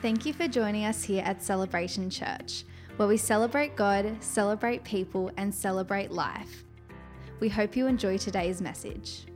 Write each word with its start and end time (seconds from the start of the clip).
Thank 0.00 0.24
you 0.24 0.32
for 0.32 0.46
joining 0.46 0.84
us 0.84 1.02
here 1.02 1.24
at 1.24 1.42
Celebration 1.42 2.08
Church, 2.08 2.62
where 2.98 3.08
we 3.08 3.16
celebrate 3.16 3.74
God, 3.74 4.18
celebrate 4.20 4.84
people, 4.84 5.32
and 5.36 5.52
celebrate 5.52 6.12
life. 6.12 6.62
We 7.40 7.48
hope 7.48 7.74
you 7.74 7.88
enjoy 7.88 8.18
today's 8.18 8.62
message. 8.62 9.26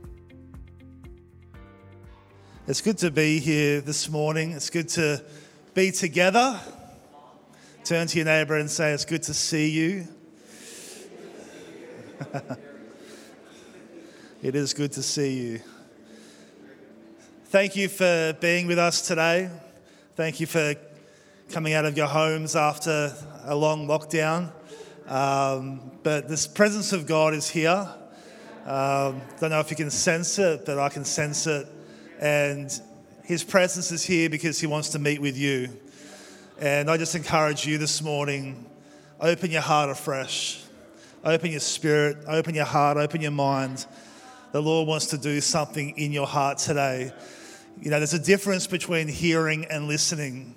It's 2.65 2.79
good 2.79 2.97
to 2.99 3.11
be 3.11 3.39
here 3.39 3.81
this 3.81 4.07
morning. 4.09 4.51
It's 4.51 4.69
good 4.69 4.87
to 4.89 5.21
be 5.73 5.91
together. 5.91 6.57
Turn 7.83 8.07
to 8.07 8.17
your 8.17 8.23
neighbour 8.25 8.55
and 8.55 8.71
say, 8.71 8.93
It's 8.93 9.03
good 9.03 9.23
to 9.23 9.33
see 9.33 9.69
you. 9.69 10.07
it 14.41 14.55
is 14.55 14.73
good 14.73 14.93
to 14.93 15.03
see 15.03 15.41
you. 15.41 15.59
Thank 17.47 17.75
you 17.75 17.89
for 17.89 18.37
being 18.39 18.65
with 18.65 18.79
us 18.79 19.05
today. 19.05 19.49
Thank 20.15 20.39
you 20.39 20.45
for 20.45 20.75
coming 21.49 21.73
out 21.73 21.85
of 21.85 21.97
your 21.97 22.05
homes 22.05 22.55
after 22.55 23.15
a 23.45 23.55
long 23.55 23.87
lockdown. 23.87 24.51
Um, 25.07 25.89
but 26.03 26.29
this 26.29 26.45
presence 26.45 26.93
of 26.93 27.07
God 27.07 27.33
is 27.33 27.49
here. 27.49 27.89
Um, 28.63 29.23
don't 29.39 29.49
know 29.49 29.59
if 29.59 29.71
you 29.71 29.75
can 29.75 29.89
sense 29.89 30.37
it, 30.37 30.67
but 30.67 30.77
I 30.77 30.89
can 30.89 31.03
sense 31.03 31.47
it. 31.47 31.67
And 32.19 32.71
His 33.23 33.43
presence 33.43 33.91
is 33.91 34.03
here 34.03 34.29
because 34.29 34.59
He 34.59 34.67
wants 34.67 34.89
to 34.89 34.99
meet 34.99 35.19
with 35.19 35.35
you. 35.35 35.69
And 36.59 36.91
I 36.91 36.97
just 36.97 37.15
encourage 37.15 37.65
you 37.65 37.79
this 37.79 37.99
morning 37.99 38.69
open 39.19 39.49
your 39.49 39.61
heart 39.61 39.89
afresh, 39.89 40.63
open 41.23 41.49
your 41.49 41.59
spirit, 41.59 42.17
open 42.27 42.53
your 42.53 42.65
heart, 42.65 42.97
open 42.97 43.19
your 43.19 43.31
mind. 43.31 43.87
The 44.51 44.61
Lord 44.61 44.87
wants 44.87 45.07
to 45.07 45.17
do 45.17 45.41
something 45.41 45.97
in 45.97 46.11
your 46.11 46.27
heart 46.27 46.59
today. 46.59 47.11
You 47.81 47.89
know, 47.89 47.99
there's 47.99 48.13
a 48.13 48.19
difference 48.19 48.67
between 48.67 49.07
hearing 49.07 49.65
and 49.65 49.87
listening. 49.87 50.55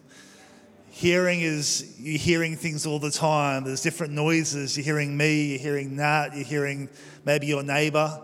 Hearing 0.91 1.41
is 1.41 1.97
you're 1.99 2.19
hearing 2.19 2.57
things 2.57 2.87
all 2.87 2.99
the 2.99 3.11
time. 3.11 3.65
There's 3.65 3.83
different 3.83 4.13
noises. 4.13 4.77
You're 4.77 4.85
hearing 4.85 5.17
me, 5.17 5.47
you're 5.47 5.59
hearing 5.59 5.97
that, 5.97 6.35
you're 6.35 6.45
hearing 6.45 6.89
maybe 7.25 7.47
your 7.47 7.63
neighbor. 7.63 8.21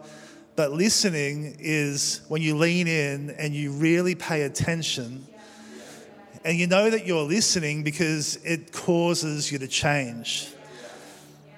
But 0.55 0.73
listening 0.73 1.57
is 1.59 2.21
when 2.29 2.43
you 2.43 2.57
lean 2.57 2.87
in 2.87 3.31
and 3.31 3.55
you 3.55 3.73
really 3.73 4.15
pay 4.15 4.43
attention. 4.43 5.27
And 6.45 6.59
you 6.59 6.67
know 6.67 6.91
that 6.91 7.07
you're 7.07 7.25
listening 7.25 7.83
because 7.83 8.37
it 8.45 8.73
causes 8.73 9.51
you 9.51 9.59
to 9.59 9.69
change. 9.69 10.49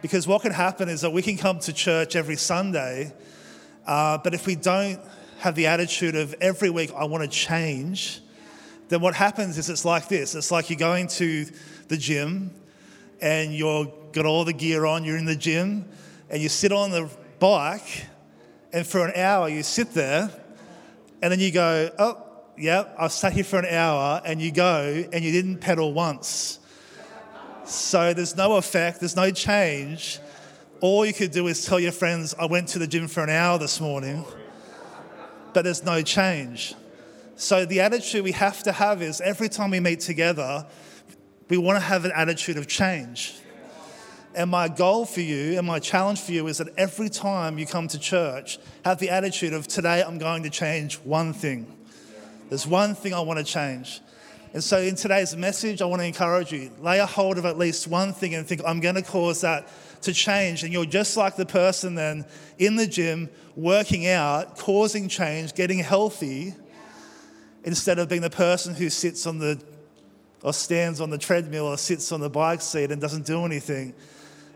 Because 0.02 0.26
what 0.26 0.42
can 0.42 0.52
happen 0.52 0.88
is 0.88 1.00
that 1.00 1.10
we 1.10 1.22
can 1.22 1.36
come 1.36 1.58
to 1.60 1.72
church 1.72 2.14
every 2.14 2.36
Sunday, 2.36 3.12
uh, 3.86 4.18
but 4.18 4.34
if 4.34 4.46
we 4.46 4.54
don't 4.54 5.00
have 5.44 5.54
the 5.54 5.66
attitude 5.66 6.16
of 6.16 6.34
every 6.40 6.70
week, 6.70 6.90
I 6.96 7.04
want 7.04 7.22
to 7.22 7.28
change, 7.28 8.22
then 8.88 9.02
what 9.02 9.14
happens 9.14 9.58
is 9.58 9.68
it's 9.68 9.84
like 9.84 10.08
this 10.08 10.34
it's 10.34 10.50
like 10.50 10.70
you're 10.70 10.78
going 10.78 11.06
to 11.06 11.44
the 11.88 11.98
gym 11.98 12.50
and 13.20 13.52
you've 13.52 13.90
got 14.12 14.24
all 14.24 14.46
the 14.46 14.54
gear 14.54 14.86
on, 14.86 15.04
you're 15.04 15.18
in 15.18 15.26
the 15.26 15.36
gym, 15.36 15.84
and 16.30 16.40
you 16.40 16.48
sit 16.48 16.72
on 16.72 16.90
the 16.90 17.10
bike, 17.40 18.06
and 18.72 18.86
for 18.86 19.06
an 19.06 19.12
hour 19.20 19.50
you 19.50 19.62
sit 19.62 19.92
there, 19.92 20.30
and 21.20 21.30
then 21.30 21.40
you 21.40 21.52
go, 21.52 21.90
Oh, 21.98 22.22
yeah, 22.56 22.84
I've 22.98 23.12
sat 23.12 23.34
here 23.34 23.44
for 23.44 23.58
an 23.58 23.66
hour, 23.66 24.22
and 24.24 24.40
you 24.40 24.50
go 24.50 25.04
and 25.12 25.22
you 25.22 25.30
didn't 25.30 25.58
pedal 25.58 25.92
once. 25.92 26.58
So 27.66 28.14
there's 28.14 28.34
no 28.34 28.56
effect, 28.56 29.00
there's 29.00 29.16
no 29.16 29.30
change. 29.30 30.20
All 30.80 31.04
you 31.04 31.12
could 31.12 31.32
do 31.32 31.48
is 31.48 31.66
tell 31.66 31.78
your 31.78 31.92
friends, 31.92 32.34
I 32.38 32.46
went 32.46 32.68
to 32.68 32.78
the 32.78 32.86
gym 32.86 33.08
for 33.08 33.22
an 33.22 33.30
hour 33.30 33.58
this 33.58 33.78
morning 33.78 34.24
but 35.54 35.64
there's 35.64 35.84
no 35.84 36.02
change. 36.02 36.74
So 37.36 37.64
the 37.64 37.80
attitude 37.80 38.22
we 38.22 38.32
have 38.32 38.62
to 38.64 38.72
have 38.72 39.00
is 39.00 39.20
every 39.20 39.48
time 39.48 39.70
we 39.70 39.80
meet 39.80 40.00
together, 40.00 40.66
we 41.48 41.56
want 41.56 41.76
to 41.76 41.84
have 41.84 42.04
an 42.04 42.12
attitude 42.14 42.58
of 42.58 42.66
change. 42.68 43.36
And 44.34 44.50
my 44.50 44.68
goal 44.68 45.04
for 45.04 45.20
you 45.20 45.56
and 45.56 45.66
my 45.66 45.78
challenge 45.78 46.20
for 46.20 46.32
you 46.32 46.48
is 46.48 46.58
that 46.58 46.68
every 46.76 47.08
time 47.08 47.56
you 47.56 47.66
come 47.66 47.86
to 47.88 47.98
church, 47.98 48.58
have 48.84 48.98
the 48.98 49.10
attitude 49.10 49.52
of 49.52 49.68
today 49.68 50.02
I'm 50.02 50.18
going 50.18 50.42
to 50.42 50.50
change 50.50 50.96
one 50.96 51.32
thing. 51.32 51.72
There's 52.48 52.66
one 52.66 52.94
thing 52.94 53.14
I 53.14 53.20
want 53.20 53.38
to 53.38 53.44
change. 53.44 54.00
And 54.52 54.62
so 54.62 54.78
in 54.78 54.96
today's 54.96 55.36
message, 55.36 55.82
I 55.82 55.84
want 55.84 56.02
to 56.02 56.06
encourage 56.06 56.52
you 56.52 56.70
lay 56.80 56.98
a 56.98 57.06
hold 57.06 57.38
of 57.38 57.44
at 57.44 57.58
least 57.58 57.86
one 57.86 58.12
thing 58.12 58.34
and 58.34 58.46
think, 58.46 58.60
I'm 58.66 58.80
going 58.80 58.94
to 58.96 59.02
cause 59.02 59.40
that 59.40 59.68
to 60.04 60.12
change. 60.12 60.62
And 60.64 60.72
you're 60.72 60.84
just 60.84 61.16
like 61.16 61.36
the 61.36 61.46
person 61.46 61.94
then 61.94 62.24
in 62.58 62.76
the 62.76 62.86
gym, 62.86 63.28
working 63.56 64.06
out, 64.06 64.56
causing 64.56 65.08
change, 65.08 65.54
getting 65.54 65.78
healthy, 65.78 66.54
instead 67.64 67.98
of 67.98 68.08
being 68.08 68.20
the 68.20 68.30
person 68.30 68.74
who 68.74 68.90
sits 68.90 69.26
on 69.26 69.38
the 69.38 69.60
or 70.42 70.52
stands 70.52 71.00
on 71.00 71.08
the 71.08 71.16
treadmill 71.16 71.66
or 71.66 71.78
sits 71.78 72.12
on 72.12 72.20
the 72.20 72.28
bike 72.28 72.60
seat 72.60 72.90
and 72.90 73.00
doesn't 73.00 73.24
do 73.24 73.46
anything. 73.46 73.94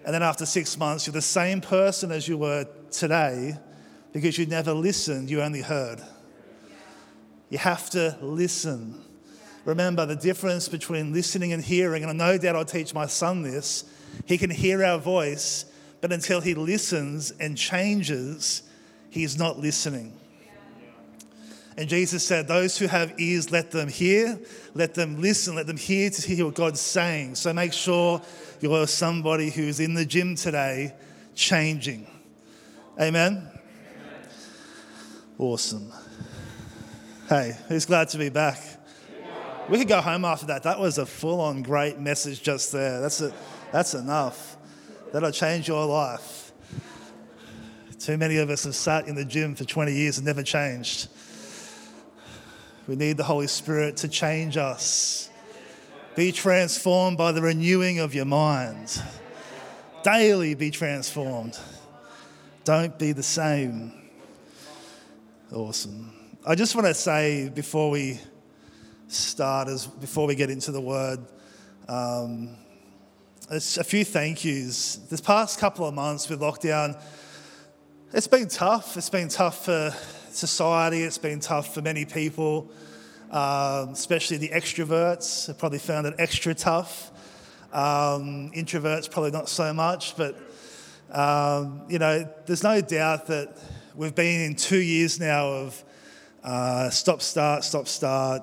And 0.04 0.14
then 0.14 0.22
after 0.22 0.44
six 0.44 0.76
months, 0.76 1.06
you're 1.06 1.14
the 1.14 1.22
same 1.22 1.62
person 1.62 2.12
as 2.12 2.28
you 2.28 2.36
were 2.36 2.68
today 2.90 3.56
because 4.12 4.36
you 4.36 4.44
never 4.44 4.74
listened, 4.74 5.30
you 5.30 5.40
only 5.40 5.62
heard. 5.62 6.02
You 7.48 7.56
have 7.56 7.88
to 7.90 8.18
listen. 8.20 9.02
Remember 9.64 10.04
the 10.04 10.16
difference 10.16 10.68
between 10.68 11.14
listening 11.14 11.54
and 11.54 11.64
hearing, 11.64 12.04
and 12.04 12.18
no 12.18 12.36
doubt 12.36 12.56
I'll 12.56 12.64
teach 12.66 12.92
my 12.92 13.06
son 13.06 13.42
this 13.42 13.84
he 14.26 14.38
can 14.38 14.50
hear 14.50 14.84
our 14.84 14.98
voice, 14.98 15.64
but 16.00 16.12
until 16.12 16.40
he 16.40 16.54
listens 16.54 17.30
and 17.32 17.56
changes, 17.56 18.62
he 19.10 19.24
is 19.24 19.38
not 19.38 19.58
listening. 19.58 20.18
And 21.78 21.88
Jesus 21.88 22.26
said, 22.26 22.48
Those 22.48 22.76
who 22.76 22.88
have 22.88 23.20
ears, 23.20 23.52
let 23.52 23.70
them 23.70 23.88
hear, 23.88 24.38
let 24.74 24.94
them 24.94 25.20
listen, 25.20 25.54
let 25.54 25.68
them 25.68 25.76
hear 25.76 26.10
to 26.10 26.22
hear 26.22 26.44
what 26.44 26.56
God's 26.56 26.80
saying. 26.80 27.36
So 27.36 27.52
make 27.52 27.72
sure 27.72 28.20
you're 28.60 28.88
somebody 28.88 29.50
who's 29.50 29.78
in 29.78 29.94
the 29.94 30.04
gym 30.04 30.34
today 30.34 30.92
changing. 31.36 32.08
Amen? 33.00 33.48
Awesome. 35.38 35.92
Hey, 37.28 37.56
who's 37.68 37.86
glad 37.86 38.08
to 38.08 38.18
be 38.18 38.28
back? 38.28 38.58
We 39.68 39.78
could 39.78 39.86
go 39.86 40.00
home 40.00 40.24
after 40.24 40.46
that. 40.46 40.64
That 40.64 40.80
was 40.80 40.98
a 40.98 41.06
full 41.06 41.40
on 41.40 41.62
great 41.62 42.00
message 42.00 42.42
just 42.42 42.72
there. 42.72 43.00
That's 43.00 43.20
it. 43.20 43.32
That's 43.72 43.94
enough. 43.94 44.56
That'll 45.12 45.30
change 45.30 45.68
your 45.68 45.84
life. 45.86 46.52
Too 47.98 48.16
many 48.16 48.36
of 48.36 48.48
us 48.50 48.64
have 48.64 48.74
sat 48.74 49.08
in 49.08 49.14
the 49.14 49.24
gym 49.24 49.54
for 49.54 49.64
20 49.64 49.92
years 49.92 50.18
and 50.18 50.26
never 50.26 50.42
changed. 50.42 51.08
We 52.86 52.96
need 52.96 53.16
the 53.16 53.24
Holy 53.24 53.48
Spirit 53.48 53.98
to 53.98 54.08
change 54.08 54.56
us. 54.56 55.28
Be 56.16 56.32
transformed 56.32 57.18
by 57.18 57.32
the 57.32 57.42
renewing 57.42 57.98
of 57.98 58.14
your 58.14 58.24
mind. 58.24 59.02
Daily 60.02 60.54
be 60.54 60.70
transformed. 60.70 61.58
Don't 62.64 62.98
be 62.98 63.12
the 63.12 63.22
same. 63.22 63.92
Awesome. 65.52 66.12
I 66.46 66.54
just 66.54 66.74
want 66.74 66.86
to 66.86 66.94
say 66.94 67.48
before 67.48 67.90
we 67.90 68.20
start, 69.08 69.68
as 69.68 69.86
before 69.86 70.26
we 70.26 70.34
get 70.34 70.50
into 70.50 70.72
the 70.72 70.80
word, 70.80 71.20
um, 71.88 72.56
a 73.50 73.60
few 73.60 74.04
thank 74.04 74.44
yous. 74.44 74.96
This 75.08 75.22
past 75.22 75.58
couple 75.58 75.86
of 75.86 75.94
months 75.94 76.28
with 76.28 76.40
lockdown, 76.40 77.00
it's 78.12 78.26
been 78.26 78.46
tough. 78.46 78.94
It's 78.98 79.08
been 79.08 79.28
tough 79.28 79.64
for 79.64 79.90
society, 80.30 81.02
it's 81.02 81.16
been 81.16 81.40
tough 81.40 81.72
for 81.72 81.80
many 81.80 82.04
people, 82.04 82.70
um, 83.30 83.90
especially 83.90 84.36
the 84.36 84.50
extroverts 84.50 85.46
have 85.46 85.58
probably 85.58 85.78
found 85.78 86.06
it 86.06 86.14
extra 86.18 86.54
tough. 86.54 87.10
Um, 87.72 88.50
introverts, 88.52 89.10
probably 89.10 89.30
not 89.30 89.48
so 89.48 89.72
much, 89.72 90.14
but 90.16 90.36
um, 91.10 91.82
you 91.88 91.98
know, 91.98 92.28
there's 92.44 92.62
no 92.62 92.82
doubt 92.82 93.28
that 93.28 93.56
we've 93.94 94.14
been 94.14 94.42
in 94.42 94.56
two 94.56 94.80
years 94.80 95.18
now 95.18 95.48
of 95.48 95.84
uh, 96.44 96.90
stop, 96.90 97.22
start, 97.22 97.64
stop, 97.64 97.88
start, 97.88 98.42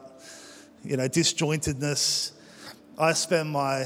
you 0.83 0.97
know, 0.97 1.07
disjointedness. 1.07 2.31
I 2.97 3.13
spend 3.13 3.51
my 3.51 3.85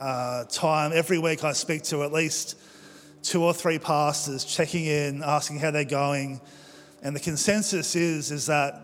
uh, 0.00 0.44
time. 0.44 0.92
Every 0.94 1.18
week 1.18 1.44
I 1.44 1.52
speak 1.52 1.82
to 1.84 2.02
at 2.02 2.12
least 2.12 2.56
two 3.22 3.44
or 3.44 3.52
three 3.52 3.78
pastors, 3.78 4.44
checking 4.44 4.86
in, 4.86 5.22
asking 5.22 5.58
how 5.58 5.70
they're 5.70 5.84
going. 5.84 6.40
And 7.02 7.14
the 7.14 7.20
consensus 7.20 7.94
is, 7.94 8.30
is 8.30 8.46
that 8.46 8.80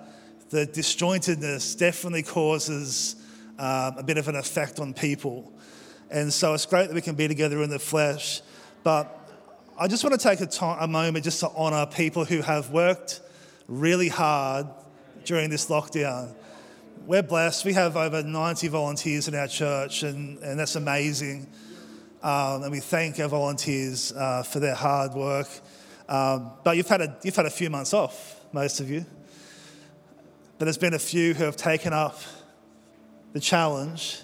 the 0.50 0.66
disjointedness 0.66 1.78
definitely 1.78 2.22
causes 2.22 3.16
um, 3.58 3.96
a 3.98 4.02
bit 4.02 4.18
of 4.18 4.28
an 4.28 4.36
effect 4.36 4.78
on 4.78 4.92
people. 4.92 5.52
And 6.10 6.32
so 6.32 6.54
it's 6.54 6.66
great 6.66 6.88
that 6.88 6.94
we 6.94 7.00
can 7.00 7.14
be 7.14 7.26
together 7.26 7.62
in 7.62 7.70
the 7.70 7.78
flesh. 7.78 8.42
But 8.84 9.12
I 9.78 9.88
just 9.88 10.04
want 10.04 10.20
to 10.20 10.28
take 10.28 10.40
a, 10.40 10.46
time, 10.46 10.78
a 10.80 10.86
moment 10.86 11.24
just 11.24 11.40
to 11.40 11.48
honour 11.48 11.86
people 11.86 12.24
who 12.24 12.42
have 12.42 12.70
worked 12.70 13.20
really 13.66 14.08
hard 14.08 14.66
during 15.24 15.50
this 15.50 15.66
lockdown 15.66 16.34
we're 17.06 17.22
blessed. 17.22 17.64
We 17.64 17.72
have 17.74 17.96
over 17.96 18.22
90 18.22 18.66
volunteers 18.68 19.28
in 19.28 19.34
our 19.36 19.46
church, 19.46 20.02
and, 20.02 20.38
and 20.38 20.58
that's 20.58 20.74
amazing. 20.74 21.46
Um, 22.20 22.64
and 22.64 22.72
we 22.72 22.80
thank 22.80 23.20
our 23.20 23.28
volunteers 23.28 24.12
uh, 24.12 24.42
for 24.42 24.58
their 24.58 24.74
hard 24.74 25.14
work. 25.14 25.48
Um, 26.08 26.50
but 26.64 26.76
you've 26.76 26.88
had, 26.88 27.00
a, 27.00 27.16
you've 27.22 27.36
had 27.36 27.46
a 27.46 27.50
few 27.50 27.70
months 27.70 27.94
off, 27.94 28.40
most 28.52 28.80
of 28.80 28.90
you. 28.90 29.06
But 30.58 30.64
there's 30.64 30.78
been 30.78 30.94
a 30.94 30.98
few 30.98 31.32
who 31.32 31.44
have 31.44 31.56
taken 31.56 31.92
up 31.92 32.18
the 33.32 33.40
challenge. 33.40 34.22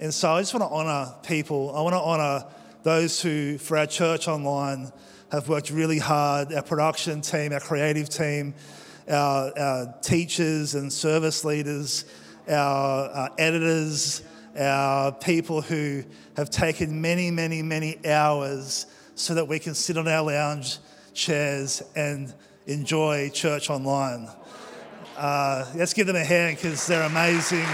And 0.00 0.12
so 0.12 0.32
I 0.32 0.40
just 0.40 0.54
want 0.54 0.68
to 0.68 0.74
honour 0.74 1.14
people. 1.22 1.74
I 1.76 1.82
want 1.82 1.94
to 1.94 2.00
honour 2.00 2.46
those 2.82 3.22
who, 3.22 3.58
for 3.58 3.76
our 3.76 3.86
church 3.86 4.26
online, 4.26 4.90
have 5.30 5.48
worked 5.48 5.70
really 5.70 5.98
hard 5.98 6.52
our 6.52 6.62
production 6.62 7.20
team, 7.20 7.52
our 7.52 7.60
creative 7.60 8.08
team, 8.08 8.54
our, 9.08 9.58
our 9.58 9.94
teachers 10.02 10.74
and 10.74 10.92
service 10.92 11.44
leaders, 11.44 12.04
our, 12.48 13.08
our 13.08 13.30
editors, 13.38 14.22
our 14.58 15.12
people 15.12 15.60
who 15.60 16.02
have 16.36 16.50
taken 16.50 17.00
many, 17.00 17.30
many, 17.30 17.62
many 17.62 17.98
hours 18.06 18.86
so 19.14 19.34
that 19.34 19.46
we 19.46 19.58
can 19.58 19.74
sit 19.74 19.96
on 19.96 20.08
our 20.08 20.24
lounge 20.24 20.78
chairs 21.14 21.82
and 21.96 22.32
enjoy 22.66 23.28
church 23.30 23.70
online. 23.70 24.28
Uh, 25.16 25.64
let's 25.74 25.94
give 25.94 26.06
them 26.06 26.16
a 26.16 26.24
hand 26.24 26.56
because 26.56 26.86
they're 26.86 27.02
amazing. 27.02 27.66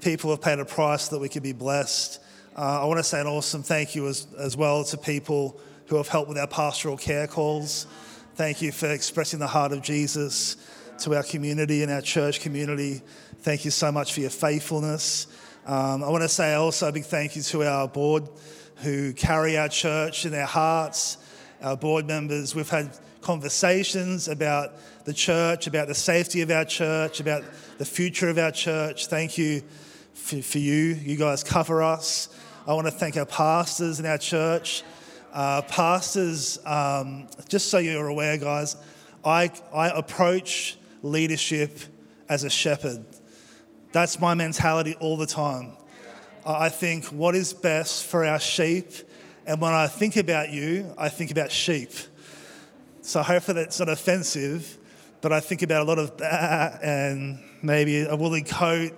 People 0.00 0.30
have 0.30 0.40
paid 0.40 0.60
a 0.60 0.64
price 0.64 1.08
that 1.08 1.18
we 1.18 1.28
could 1.28 1.42
be 1.42 1.52
blessed. 1.52 2.20
Uh, 2.56 2.80
I 2.80 2.84
want 2.86 2.96
to 2.96 3.04
say 3.04 3.20
an 3.20 3.26
awesome 3.26 3.62
thank 3.62 3.94
you 3.94 4.08
as, 4.08 4.26
as 4.38 4.56
well 4.56 4.82
to 4.84 4.96
people 4.96 5.60
who 5.88 5.96
have 5.96 6.08
helped 6.08 6.30
with 6.30 6.38
our 6.38 6.46
pastoral 6.46 6.96
care 6.96 7.26
calls. 7.26 7.86
Thank 8.34 8.62
you 8.62 8.72
for 8.72 8.90
expressing 8.90 9.38
the 9.38 9.46
heart 9.46 9.72
of 9.72 9.82
Jesus 9.82 10.56
to 11.00 11.14
our 11.14 11.22
community 11.22 11.82
and 11.82 11.92
our 11.92 12.00
church 12.00 12.40
community. 12.40 13.02
Thank 13.40 13.66
you 13.66 13.70
so 13.70 13.92
much 13.92 14.14
for 14.14 14.20
your 14.20 14.30
faithfulness. 14.30 15.26
Um, 15.66 16.02
I 16.02 16.08
want 16.08 16.22
to 16.22 16.30
say 16.30 16.54
also 16.54 16.88
a 16.88 16.92
big 16.92 17.04
thank 17.04 17.36
you 17.36 17.42
to 17.42 17.64
our 17.64 17.88
board 17.88 18.26
who 18.76 19.12
carry 19.12 19.58
our 19.58 19.68
church 19.68 20.24
in 20.24 20.32
their 20.32 20.46
hearts, 20.46 21.18
our 21.60 21.76
board 21.76 22.06
members. 22.06 22.54
We've 22.54 22.70
had 22.70 22.90
conversations 23.20 24.28
about 24.28 24.70
the 25.04 25.12
church, 25.12 25.66
about 25.66 25.88
the 25.88 25.94
safety 25.94 26.40
of 26.40 26.50
our 26.50 26.64
church, 26.64 27.20
about 27.20 27.44
the 27.76 27.84
future 27.84 28.30
of 28.30 28.38
our 28.38 28.50
church. 28.50 29.08
Thank 29.08 29.36
you 29.36 29.62
for, 30.14 30.40
for 30.40 30.58
you. 30.58 30.94
You 30.94 31.16
guys 31.16 31.44
cover 31.44 31.82
us. 31.82 32.30
I 32.68 32.74
want 32.74 32.88
to 32.88 32.90
thank 32.90 33.16
our 33.16 33.26
pastors 33.26 34.00
in 34.00 34.06
our 34.06 34.18
church. 34.18 34.82
Uh, 35.32 35.62
pastors, 35.62 36.58
um, 36.66 37.28
just 37.48 37.70
so 37.70 37.78
you're 37.78 38.08
aware, 38.08 38.36
guys, 38.38 38.74
I, 39.24 39.52
I 39.72 39.90
approach 39.90 40.76
leadership 41.00 41.78
as 42.28 42.42
a 42.42 42.50
shepherd. 42.50 43.04
That's 43.92 44.18
my 44.18 44.34
mentality 44.34 44.96
all 44.98 45.16
the 45.16 45.26
time. 45.26 45.76
I 46.44 46.68
think 46.68 47.04
what 47.04 47.36
is 47.36 47.52
best 47.52 48.04
for 48.04 48.24
our 48.24 48.40
sheep, 48.40 48.90
and 49.46 49.60
when 49.60 49.72
I 49.72 49.86
think 49.86 50.16
about 50.16 50.50
you, 50.50 50.92
I 50.98 51.08
think 51.08 51.30
about 51.30 51.52
sheep. 51.52 51.90
So 53.02 53.22
hopefully 53.22 53.62
that's 53.62 53.78
not 53.78 53.88
offensive, 53.88 54.76
but 55.20 55.32
I 55.32 55.38
think 55.38 55.62
about 55.62 55.82
a 55.82 55.84
lot 55.84 56.00
of 56.00 56.16
bah 56.16 56.78
and 56.82 57.38
maybe 57.62 58.00
a 58.00 58.16
woolly 58.16 58.42
coat, 58.42 58.90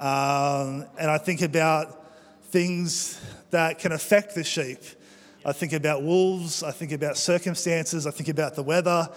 um, 0.00 0.84
and 0.98 1.10
I 1.10 1.16
think 1.16 1.40
about 1.40 2.02
things 2.56 3.20
that 3.50 3.78
can 3.78 3.92
affect 3.92 4.34
the 4.34 4.42
sheep. 4.42 4.78
I 5.44 5.52
think 5.52 5.74
about 5.74 6.02
wolves, 6.02 6.62
I 6.62 6.70
think 6.70 6.90
about 6.90 7.18
circumstances, 7.18 8.06
I 8.06 8.10
think 8.10 8.30
about 8.30 8.54
the 8.54 8.62
weather. 8.62 9.10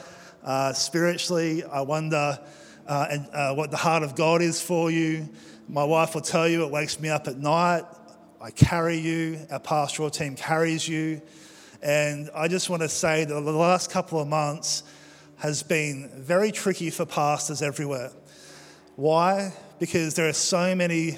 Uh, 0.43 0.73
spiritually, 0.73 1.63
I 1.63 1.79
wonder 1.79 2.37
uh, 2.85 3.07
and, 3.09 3.29
uh, 3.31 3.53
what 3.53 3.71
the 3.71 3.77
heart 3.77 4.03
of 4.03 4.13
God 4.13 4.41
is 4.41 4.61
for 4.61 4.91
you. 4.91 5.29
My 5.69 5.85
wife 5.85 6.15
will 6.15 6.21
tell 6.21 6.49
you 6.49 6.65
it 6.65 6.69
wakes 6.69 6.99
me 6.99 7.07
up 7.07 7.29
at 7.29 7.37
night. 7.37 7.83
I 8.41 8.51
carry 8.51 8.97
you, 8.97 9.39
our 9.49 9.61
pastoral 9.61 10.09
team 10.09 10.35
carries 10.35 10.85
you. 10.85 11.21
And 11.81 12.29
I 12.35 12.49
just 12.49 12.69
want 12.69 12.81
to 12.81 12.89
say 12.89 13.23
that 13.23 13.33
the 13.33 13.51
last 13.53 13.89
couple 13.89 14.19
of 14.19 14.27
months 14.27 14.83
has 15.37 15.63
been 15.63 16.09
very 16.13 16.51
tricky 16.51 16.89
for 16.89 17.05
pastors 17.05 17.61
everywhere. 17.61 18.11
Why? 18.97 19.53
Because 19.79 20.13
there 20.15 20.27
are 20.27 20.33
so 20.33 20.75
many 20.75 21.17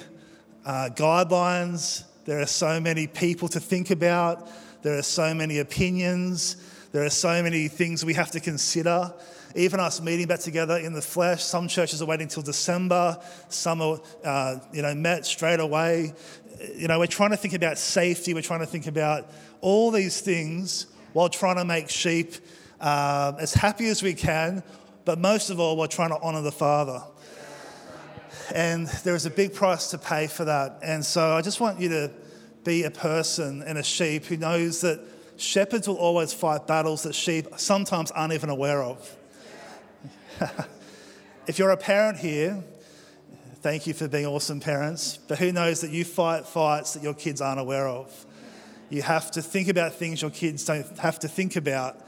uh, 0.64 0.90
guidelines, 0.94 2.04
there 2.24 2.40
are 2.40 2.46
so 2.46 2.80
many 2.80 3.06
people 3.06 3.48
to 3.48 3.60
think 3.60 3.90
about, 3.90 4.48
there 4.82 4.96
are 4.96 5.02
so 5.02 5.34
many 5.34 5.58
opinions, 5.58 6.56
there 6.92 7.04
are 7.04 7.10
so 7.10 7.42
many 7.42 7.68
things 7.68 8.04
we 8.04 8.14
have 8.14 8.30
to 8.32 8.40
consider. 8.40 9.12
Even 9.54 9.80
us 9.80 10.00
meeting 10.00 10.26
back 10.26 10.40
together 10.40 10.76
in 10.76 10.92
the 10.92 11.02
flesh, 11.02 11.42
some 11.42 11.68
churches 11.68 12.00
are 12.00 12.06
waiting 12.06 12.24
until 12.24 12.42
December, 12.42 13.18
some 13.48 13.82
are, 13.82 14.00
uh, 14.24 14.58
you 14.72 14.82
know, 14.82 14.94
met 14.94 15.26
straight 15.26 15.60
away. 15.60 16.14
You 16.74 16.88
know, 16.88 16.98
we're 16.98 17.06
trying 17.06 17.30
to 17.30 17.36
think 17.36 17.54
about 17.54 17.78
safety, 17.78 18.34
we're 18.34 18.42
trying 18.42 18.60
to 18.60 18.66
think 18.66 18.86
about 18.86 19.26
all 19.60 19.90
these 19.90 20.20
things 20.20 20.86
while 21.12 21.28
trying 21.28 21.56
to 21.56 21.64
make 21.64 21.90
sheep 21.90 22.34
uh, 22.80 23.32
as 23.38 23.52
happy 23.52 23.88
as 23.88 24.02
we 24.02 24.14
can, 24.14 24.62
but 25.04 25.18
most 25.18 25.50
of 25.50 25.60
all, 25.60 25.76
we're 25.76 25.86
trying 25.86 26.10
to 26.10 26.20
honour 26.20 26.42
the 26.42 26.52
Father. 26.52 27.02
And 28.52 28.86
there 29.02 29.14
is 29.14 29.24
a 29.24 29.30
big 29.30 29.54
price 29.54 29.88
to 29.90 29.98
pay 29.98 30.26
for 30.26 30.44
that. 30.44 30.80
And 30.82 31.04
so 31.04 31.32
I 31.32 31.40
just 31.40 31.58
want 31.58 31.80
you 31.80 31.88
to 31.88 32.10
be 32.64 32.84
a 32.84 32.90
person 32.90 33.62
and 33.62 33.78
a 33.78 33.82
sheep 33.82 34.26
who 34.26 34.36
knows 34.36 34.82
that 34.82 35.00
shepherds 35.38 35.88
will 35.88 35.96
always 35.96 36.34
fight 36.34 36.66
battles 36.66 37.02
that 37.04 37.14
sheep 37.14 37.46
sometimes 37.56 38.10
aren't 38.10 38.34
even 38.34 38.50
aware 38.50 38.82
of. 38.82 39.16
if 41.46 41.58
you're 41.58 41.70
a 41.70 41.78
parent 41.78 42.18
here, 42.18 42.62
thank 43.62 43.86
you 43.86 43.94
for 43.94 44.06
being 44.06 44.26
awesome 44.26 44.60
parents, 44.60 45.18
but 45.28 45.38
who 45.38 45.50
knows 45.50 45.80
that 45.80 45.90
you 45.90 46.04
fight 46.04 46.46
fights 46.46 46.92
that 46.92 47.02
your 47.02 47.14
kids 47.14 47.40
aren't 47.40 47.60
aware 47.60 47.88
of. 47.88 48.26
You 48.90 49.00
have 49.00 49.30
to 49.30 49.40
think 49.40 49.68
about 49.68 49.94
things 49.94 50.20
your 50.20 50.30
kids 50.30 50.66
don't 50.66 50.98
have 50.98 51.18
to 51.20 51.28
think 51.28 51.56
about. 51.56 51.98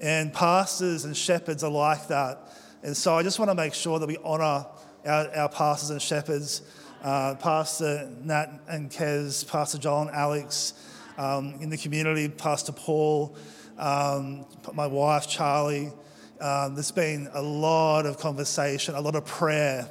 And 0.00 0.32
pastors 0.32 1.04
and 1.04 1.14
shepherds 1.14 1.62
are 1.62 1.70
like 1.70 2.08
that. 2.08 2.40
And 2.82 2.96
so 2.96 3.14
I 3.14 3.22
just 3.22 3.38
want 3.38 3.50
to 3.50 3.54
make 3.54 3.74
sure 3.74 3.98
that 3.98 4.06
we 4.06 4.16
honour 4.18 4.64
our, 5.06 5.34
our 5.36 5.48
pastors 5.48 5.90
and 5.90 6.02
shepherds, 6.02 6.62
uh, 7.02 7.34
Pastor 7.36 8.10
Nat 8.22 8.60
and 8.68 8.90
Kez, 8.90 9.46
Pastor 9.48 9.78
and 9.88 10.10
Alex, 10.10 10.74
um, 11.18 11.56
in 11.60 11.70
the 11.70 11.78
community, 11.78 12.28
Pastor 12.28 12.72
Paul, 12.72 13.36
um, 13.78 14.44
my 14.74 14.86
wife 14.86 15.28
Charlie, 15.28 15.92
um, 16.40 16.74
there's 16.74 16.90
been 16.90 17.28
a 17.32 17.40
lot 17.40 18.04
of 18.04 18.18
conversation, 18.18 18.94
a 18.94 19.00
lot 19.00 19.14
of 19.14 19.24
prayer. 19.24 19.88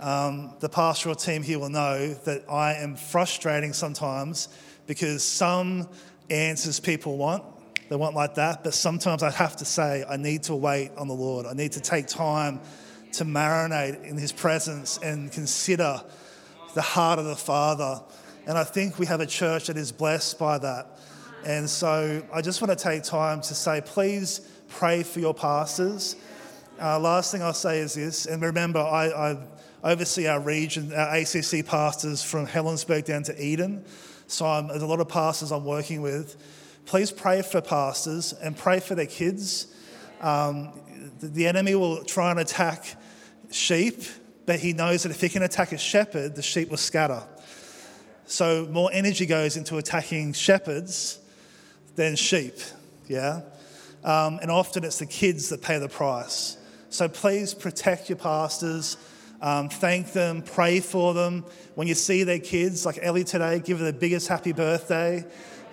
Um, 0.00 0.52
the 0.60 0.68
pastoral 0.68 1.14
team 1.14 1.42
here 1.42 1.58
will 1.58 1.70
know 1.70 2.12
that 2.24 2.44
I 2.50 2.74
am 2.74 2.96
frustrating 2.96 3.72
sometimes 3.72 4.48
because 4.86 5.22
some 5.22 5.88
answers 6.28 6.80
people 6.80 7.16
want, 7.16 7.44
they 7.88 7.96
want 7.96 8.14
like 8.14 8.34
that, 8.34 8.64
but 8.64 8.74
sometimes 8.74 9.22
I 9.22 9.30
have 9.30 9.56
to 9.58 9.64
say, 9.64 10.04
I 10.08 10.16
need 10.16 10.42
to 10.44 10.54
wait 10.54 10.90
on 10.96 11.08
the 11.08 11.14
Lord. 11.14 11.46
I 11.46 11.52
need 11.52 11.72
to 11.72 11.80
take 11.80 12.06
time 12.06 12.60
to 13.12 13.24
marinate 13.24 14.04
in 14.04 14.16
His 14.16 14.32
presence 14.32 14.98
and 14.98 15.30
consider 15.30 16.02
the 16.74 16.82
heart 16.82 17.18
of 17.18 17.26
the 17.26 17.36
Father. 17.36 18.00
And 18.46 18.58
I 18.58 18.64
think 18.64 18.98
we 18.98 19.06
have 19.06 19.20
a 19.20 19.26
church 19.26 19.66
that 19.68 19.76
is 19.76 19.92
blessed 19.92 20.38
by 20.38 20.58
that. 20.58 20.98
And 21.44 21.68
so 21.68 22.22
I 22.32 22.40
just 22.40 22.60
want 22.60 22.76
to 22.76 22.82
take 22.82 23.02
time 23.02 23.40
to 23.42 23.54
say, 23.54 23.82
please 23.84 24.40
pray 24.68 25.02
for 25.02 25.20
your 25.20 25.34
pastors. 25.34 26.16
Uh, 26.80 26.98
last 26.98 27.32
thing 27.32 27.42
I'll 27.42 27.52
say 27.52 27.78
is 27.78 27.94
this, 27.94 28.26
and 28.26 28.42
remember, 28.42 28.80
I, 28.80 29.06
I 29.08 29.38
oversee 29.84 30.26
our 30.26 30.40
region, 30.40 30.92
our 30.92 31.16
ACC 31.16 31.66
pastors 31.66 32.22
from 32.22 32.46
Helensburgh 32.46 33.04
down 33.04 33.22
to 33.24 33.44
Eden. 33.44 33.84
So 34.26 34.46
I'm, 34.46 34.68
there's 34.68 34.82
a 34.82 34.86
lot 34.86 35.00
of 35.00 35.08
pastors 35.08 35.52
I'm 35.52 35.64
working 35.64 36.00
with. 36.00 36.36
Please 36.86 37.12
pray 37.12 37.42
for 37.42 37.60
pastors 37.60 38.32
and 38.32 38.56
pray 38.56 38.80
for 38.80 38.94
their 38.94 39.06
kids. 39.06 39.66
Um, 40.20 40.72
the, 41.20 41.28
the 41.28 41.46
enemy 41.46 41.74
will 41.74 42.04
try 42.04 42.30
and 42.30 42.40
attack 42.40 42.96
sheep, 43.54 44.02
but 44.46 44.60
he 44.60 44.72
knows 44.72 45.02
that 45.04 45.10
if 45.10 45.20
he 45.20 45.28
can 45.28 45.42
attack 45.42 45.72
a 45.72 45.78
shepherd, 45.78 46.34
the 46.34 46.42
sheep 46.42 46.70
will 46.70 46.76
scatter. 46.76 47.22
So 48.26 48.66
more 48.70 48.90
energy 48.92 49.26
goes 49.26 49.56
into 49.56 49.76
attacking 49.76 50.32
shepherds 50.32 51.18
than 51.96 52.16
sheep. 52.16 52.54
Yeah? 53.06 53.42
Um, 54.04 54.38
and 54.40 54.50
often 54.50 54.84
it's 54.84 54.98
the 54.98 55.06
kids 55.06 55.50
that 55.50 55.62
pay 55.62 55.78
the 55.78 55.88
price. 55.88 56.56
So 56.90 57.08
please 57.08 57.54
protect 57.54 58.08
your 58.08 58.18
pastors, 58.18 58.96
um, 59.40 59.68
thank 59.68 60.12
them, 60.12 60.42
pray 60.42 60.80
for 60.80 61.14
them. 61.14 61.44
When 61.74 61.88
you 61.88 61.94
see 61.94 62.22
their 62.22 62.38
kids, 62.38 62.84
like 62.84 62.98
Ellie 63.00 63.24
today, 63.24 63.60
give 63.60 63.78
her 63.78 63.84
the 63.84 63.92
biggest 63.92 64.28
happy 64.28 64.52
birthday. 64.52 65.24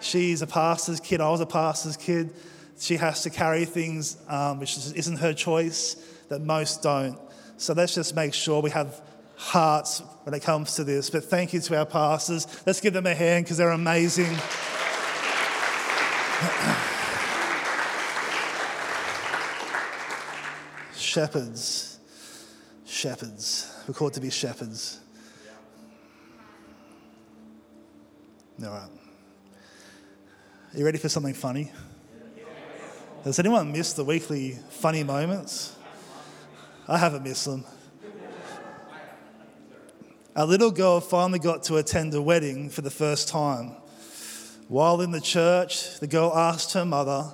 She's 0.01 0.41
a 0.41 0.47
pastor's 0.47 0.99
kid, 0.99 1.21
I 1.21 1.29
was 1.29 1.41
a 1.41 1.45
pastor's 1.45 1.97
kid. 1.97 2.33
She 2.79 2.95
has 2.95 3.23
to 3.23 3.29
carry 3.29 3.65
things 3.65 4.17
um, 4.29 4.59
which 4.59 4.77
isn't 4.77 5.17
her 5.17 5.33
choice, 5.33 5.95
that 6.29 6.41
most 6.41 6.81
don't. 6.81 7.19
So 7.59 7.73
let's 7.73 7.93
just 7.93 8.15
make 8.15 8.33
sure 8.33 8.61
we 8.61 8.71
have 8.71 9.01
hearts 9.35 10.01
when 10.23 10.33
it 10.33 10.41
comes 10.41 10.75
to 10.75 10.85
this. 10.85 11.09
But 11.09 11.25
thank 11.25 11.51
you 11.51 11.59
to 11.59 11.77
our 11.77 11.85
pastors. 11.85 12.47
Let's 12.65 12.79
give 12.79 12.93
them 12.93 13.05
a 13.05 13.13
hand 13.13 13.43
because 13.43 13.57
they're 13.57 13.71
amazing. 13.71 14.33
shepherds. 20.95 21.99
Shepherds. 22.85 23.75
We're 23.85 23.93
called 23.93 24.13
to 24.13 24.21
be 24.21 24.29
shepherds. 24.29 25.01
All 28.63 28.69
right. 28.69 28.89
Are 30.73 30.77
you 30.77 30.85
ready 30.85 30.97
for 30.97 31.09
something 31.09 31.33
funny? 31.33 31.73
Has 33.25 33.37
anyone 33.37 33.73
missed 33.73 33.97
the 33.97 34.05
weekly 34.05 34.57
funny 34.69 35.03
moments? 35.03 35.75
I 36.89 36.97
haven't 36.97 37.23
missed 37.23 37.45
them. 37.45 37.63
A 40.35 40.43
little 40.43 40.71
girl 40.71 40.99
finally 40.99 41.37
got 41.37 41.61
to 41.65 41.77
attend 41.77 42.15
a 42.15 42.21
wedding 42.21 42.71
for 42.71 42.81
the 42.81 42.89
first 42.89 43.27
time. 43.27 43.73
While 44.69 45.01
in 45.01 45.11
the 45.11 45.21
church, 45.21 45.99
the 45.99 46.07
girl 46.07 46.35
asked 46.35 46.73
her 46.73 46.85
mother, 46.85 47.31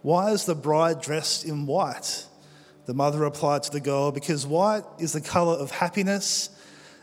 Why 0.00 0.30
is 0.30 0.46
the 0.46 0.54
bride 0.54 1.02
dressed 1.02 1.44
in 1.44 1.66
white? 1.66 2.24
The 2.86 2.94
mother 2.94 3.18
replied 3.18 3.62
to 3.64 3.70
the 3.70 3.80
girl, 3.80 4.10
Because 4.10 4.46
white 4.46 4.84
is 4.98 5.12
the 5.12 5.20
colour 5.20 5.58
of 5.58 5.70
happiness, 5.70 6.48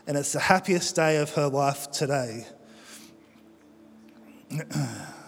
and 0.08 0.16
it's 0.16 0.32
the 0.32 0.40
happiest 0.40 0.96
day 0.96 1.18
of 1.18 1.30
her 1.34 1.46
life 1.46 1.92
today. 1.92 2.46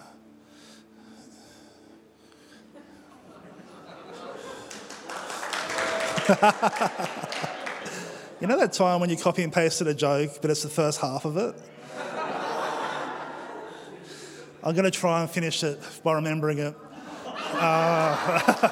you 8.41 8.47
know 8.47 8.57
that 8.57 8.73
time 8.73 8.99
when 8.99 9.11
you 9.11 9.17
copy 9.17 9.43
and 9.43 9.53
pasted 9.53 9.87
a 9.87 9.93
joke, 9.93 10.41
but 10.41 10.49
it's 10.49 10.63
the 10.63 10.69
first 10.69 10.99
half 10.99 11.25
of 11.25 11.37
it? 11.37 11.55
I'm 14.63 14.73
going 14.73 14.85
to 14.85 14.91
try 14.91 15.21
and 15.21 15.29
finish 15.29 15.63
it 15.63 15.79
by 16.03 16.13
remembering 16.13 16.57
it. 16.57 16.75
Uh, 17.53 18.69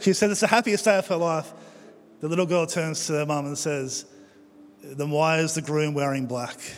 she 0.00 0.12
said 0.12 0.32
it's 0.32 0.40
the 0.40 0.48
happiest 0.48 0.84
day 0.84 0.98
of 0.98 1.06
her 1.06 1.16
life. 1.16 1.52
The 2.18 2.28
little 2.28 2.46
girl 2.46 2.66
turns 2.66 3.06
to 3.06 3.12
her 3.12 3.26
mum 3.26 3.46
and 3.46 3.56
says, 3.56 4.06
Then 4.82 5.10
why 5.10 5.38
is 5.38 5.54
the 5.54 5.62
groom 5.62 5.94
wearing 5.94 6.26
black? 6.26 6.58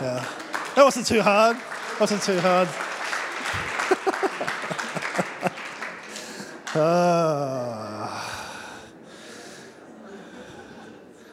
Yeah. 0.00 0.24
That 0.74 0.84
wasn't 0.84 1.06
too 1.06 1.22
hard. 1.22 1.56
That 1.56 2.00
Wasn't 2.00 2.22
too 2.22 2.40
hard. 2.40 2.68
Uh, 6.74 8.28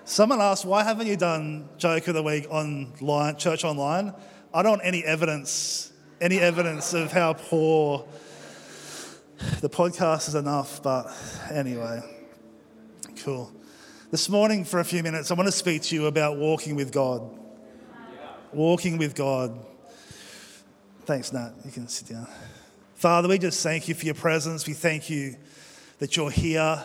someone 0.05 0.41
asked, 0.41 0.65
why 0.65 0.84
haven't 0.84 1.08
you 1.08 1.15
done 1.15 1.69
Joke 1.77 2.08
of 2.08 2.15
the 2.15 2.24
Week 2.24 2.48
online, 2.50 3.38
church 3.38 3.63
online? 3.63 4.13
I 4.53 4.63
don't 4.63 4.72
want 4.72 4.81
any 4.84 5.03
evidence, 5.03 5.93
any 6.19 6.39
evidence 6.39 6.93
of 6.93 7.12
how 7.12 7.34
poor 7.34 8.05
the 9.62 9.69
podcast 9.69 10.27
is 10.27 10.36
enough, 10.36 10.84
but 10.84 11.13
anyway, 11.51 12.01
cool. 13.24 13.51
This 14.12 14.27
morning, 14.27 14.65
for 14.65 14.79
a 14.79 14.86
few 14.86 15.03
minutes, 15.03 15.31
I 15.31 15.36
want 15.36 15.48
to 15.48 15.51
speak 15.51 15.84
to 15.84 15.96
you 15.96 16.08
about 16.08 16.38
walking 16.38 16.75
with 16.75 16.91
God. 16.91 17.38
Walking 18.51 18.98
with 18.98 19.15
God. 19.15 19.58
Thanks, 21.05 21.31
Nat. 21.31 21.53
You 21.63 21.72
can 21.72 21.88
sit 21.88 22.10
down. 22.10 22.27
Father, 23.00 23.29
we 23.29 23.38
just 23.38 23.63
thank 23.63 23.88
you 23.88 23.96
for 23.96 24.06
your 24.06 24.13
presence. 24.13 24.68
We 24.68 24.74
thank 24.74 25.10
you 25.10 25.38
that 26.00 26.18
you're 26.18 26.29
here. 26.29 26.84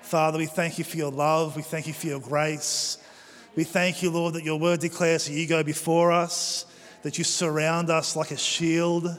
Father, 0.00 0.36
we 0.36 0.46
thank 0.46 0.76
you 0.76 0.82
for 0.82 0.96
your 0.96 1.12
love. 1.12 1.54
We 1.54 1.62
thank 1.62 1.86
you 1.86 1.92
for 1.92 2.08
your 2.08 2.18
grace. 2.18 2.98
We 3.54 3.62
thank 3.62 4.02
you, 4.02 4.10
Lord, 4.10 4.34
that 4.34 4.42
your 4.42 4.58
word 4.58 4.80
declares 4.80 5.26
that 5.26 5.34
you 5.34 5.46
go 5.46 5.62
before 5.62 6.10
us, 6.10 6.66
that 7.04 7.16
you 7.16 7.22
surround 7.22 7.90
us 7.90 8.16
like 8.16 8.32
a 8.32 8.36
shield. 8.36 9.16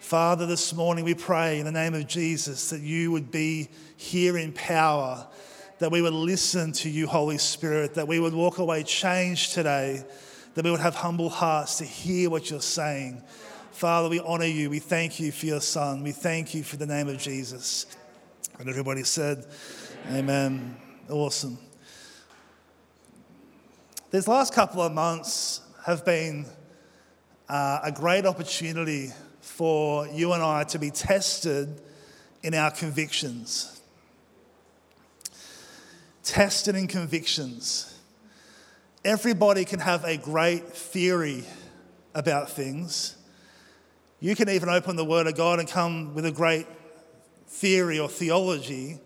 Father, 0.00 0.44
this 0.44 0.74
morning 0.74 1.02
we 1.02 1.14
pray 1.14 1.60
in 1.60 1.64
the 1.64 1.72
name 1.72 1.94
of 1.94 2.06
Jesus 2.06 2.68
that 2.68 2.82
you 2.82 3.10
would 3.12 3.30
be 3.30 3.70
here 3.96 4.36
in 4.36 4.52
power, 4.52 5.26
that 5.78 5.90
we 5.90 6.02
would 6.02 6.12
listen 6.12 6.72
to 6.72 6.90
you, 6.90 7.06
Holy 7.06 7.38
Spirit, 7.38 7.94
that 7.94 8.06
we 8.06 8.20
would 8.20 8.34
walk 8.34 8.58
away 8.58 8.82
changed 8.82 9.54
today, 9.54 10.04
that 10.56 10.62
we 10.62 10.70
would 10.70 10.80
have 10.80 10.96
humble 10.96 11.30
hearts 11.30 11.78
to 11.78 11.84
hear 11.84 12.28
what 12.28 12.50
you're 12.50 12.60
saying. 12.60 13.22
Father, 13.80 14.10
we 14.10 14.20
honor 14.20 14.44
you. 14.44 14.68
We 14.68 14.78
thank 14.78 15.18
you 15.18 15.32
for 15.32 15.46
your 15.46 15.62
Son. 15.62 16.02
We 16.02 16.12
thank 16.12 16.52
you 16.52 16.62
for 16.62 16.76
the 16.76 16.84
name 16.84 17.08
of 17.08 17.16
Jesus. 17.16 17.86
And 18.58 18.68
everybody 18.68 19.04
said, 19.04 19.46
Amen. 20.12 20.76
Awesome. 21.08 21.56
These 24.10 24.28
last 24.28 24.52
couple 24.52 24.82
of 24.82 24.92
months 24.92 25.62
have 25.86 26.04
been 26.04 26.44
uh, 27.48 27.80
a 27.84 27.90
great 27.90 28.26
opportunity 28.26 29.12
for 29.40 30.06
you 30.08 30.34
and 30.34 30.42
I 30.42 30.64
to 30.64 30.78
be 30.78 30.90
tested 30.90 31.80
in 32.42 32.52
our 32.52 32.70
convictions. 32.70 33.80
Tested 36.22 36.76
in 36.76 36.86
convictions. 36.86 37.98
Everybody 39.06 39.64
can 39.64 39.80
have 39.80 40.04
a 40.04 40.18
great 40.18 40.68
theory 40.68 41.44
about 42.14 42.50
things 42.50 43.16
you 44.20 44.36
can 44.36 44.48
even 44.50 44.68
open 44.68 44.96
the 44.96 45.04
Word 45.04 45.26
of 45.26 45.34
God 45.34 45.58
and 45.58 45.68
come 45.68 46.14
with 46.14 46.26
a 46.26 46.32
great 46.32 46.66
theory 47.46 47.98
or 47.98 48.08
theology, 48.08 49.00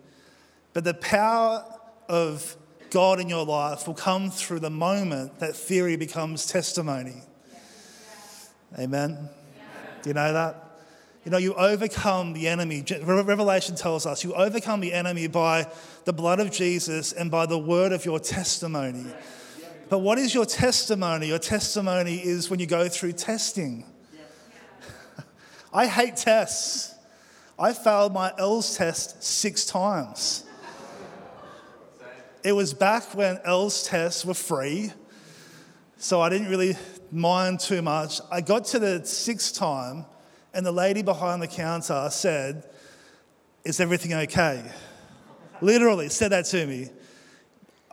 but 0.73 0.85
the 0.85 0.95
power 0.95 1.65
of 2.09 2.57
God 2.91 3.21
in 3.21 3.29
your 3.29 3.45
life 3.45 3.87
will 3.87 3.95
come 3.95 4.31
through 4.31 4.61
the 4.61 4.71
moment 4.71 5.39
that 5.39 5.57
theory 5.57 5.97
becomes 5.97 6.47
testimony. 6.47 7.23
Amen. 8.79 9.29
Do 10.03 10.11
you 10.11 10.15
know 10.15 10.33
that? 10.33 10.61
You 11.25 11.31
know, 11.31 11.39
you 11.39 11.55
overcome 11.55 12.35
the 12.35 12.49
enemy. 12.49 12.85
Revelation 13.03 13.77
tells 13.77 14.05
us 14.05 14.25
you 14.25 14.35
overcome 14.35 14.81
the 14.81 14.93
enemy 14.93 15.27
by 15.27 15.67
the 16.05 16.13
blood 16.13 16.39
of 16.39 16.51
Jesus 16.51 17.13
and 17.13 17.31
by 17.31 17.47
the 17.47 17.59
word 17.59 17.93
of 17.93 18.05
your 18.05 18.19
testimony. 18.19 19.07
But 19.89 20.01
what 20.01 20.19
is 20.19 20.35
your 20.35 20.45
testimony? 20.45 21.29
Your 21.29 21.39
testimony 21.39 22.17
is 22.17 22.51
when 22.51 22.61
you 22.61 22.67
go 22.67 22.89
through 22.89 23.13
testing. 23.13 23.87
I 25.75 25.89
hate 25.89 26.15
tests. 26.15 26.95
I 27.59 27.73
failed 27.73 28.13
my 28.13 28.33
L's 28.39 28.77
test 28.77 29.25
six 29.25 29.65
times. 29.67 30.45
It 32.45 32.53
was 32.53 32.73
back 32.73 33.13
when 33.15 33.41
L's 33.45 33.83
tests 33.83 34.25
were 34.25 34.35
free, 34.35 34.93
so 35.97 36.21
I 36.21 36.29
didn't 36.29 36.49
really 36.49 36.77
mind 37.11 37.59
too 37.59 37.83
much. 37.83 38.21
I 38.31 38.41
got 38.41 38.67
to 38.67 38.79
the 38.79 39.05
sixth 39.05 39.57
time, 39.57 40.05
and 40.53 40.65
the 40.65 40.71
lady 40.71 41.03
behind 41.03 41.43
the 41.43 41.49
counter 41.49 42.09
said, 42.09 42.63
Is 43.65 43.81
everything 43.81 44.15
okay? 44.15 44.63
Literally 45.61 46.09
said 46.09 46.31
that 46.31 46.45
to 46.47 46.67
me. 46.67 46.91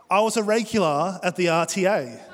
I 0.08 0.20
was 0.20 0.36
a 0.36 0.42
regular 0.44 1.18
at 1.24 1.34
the 1.34 1.46
RTA. 1.46 2.31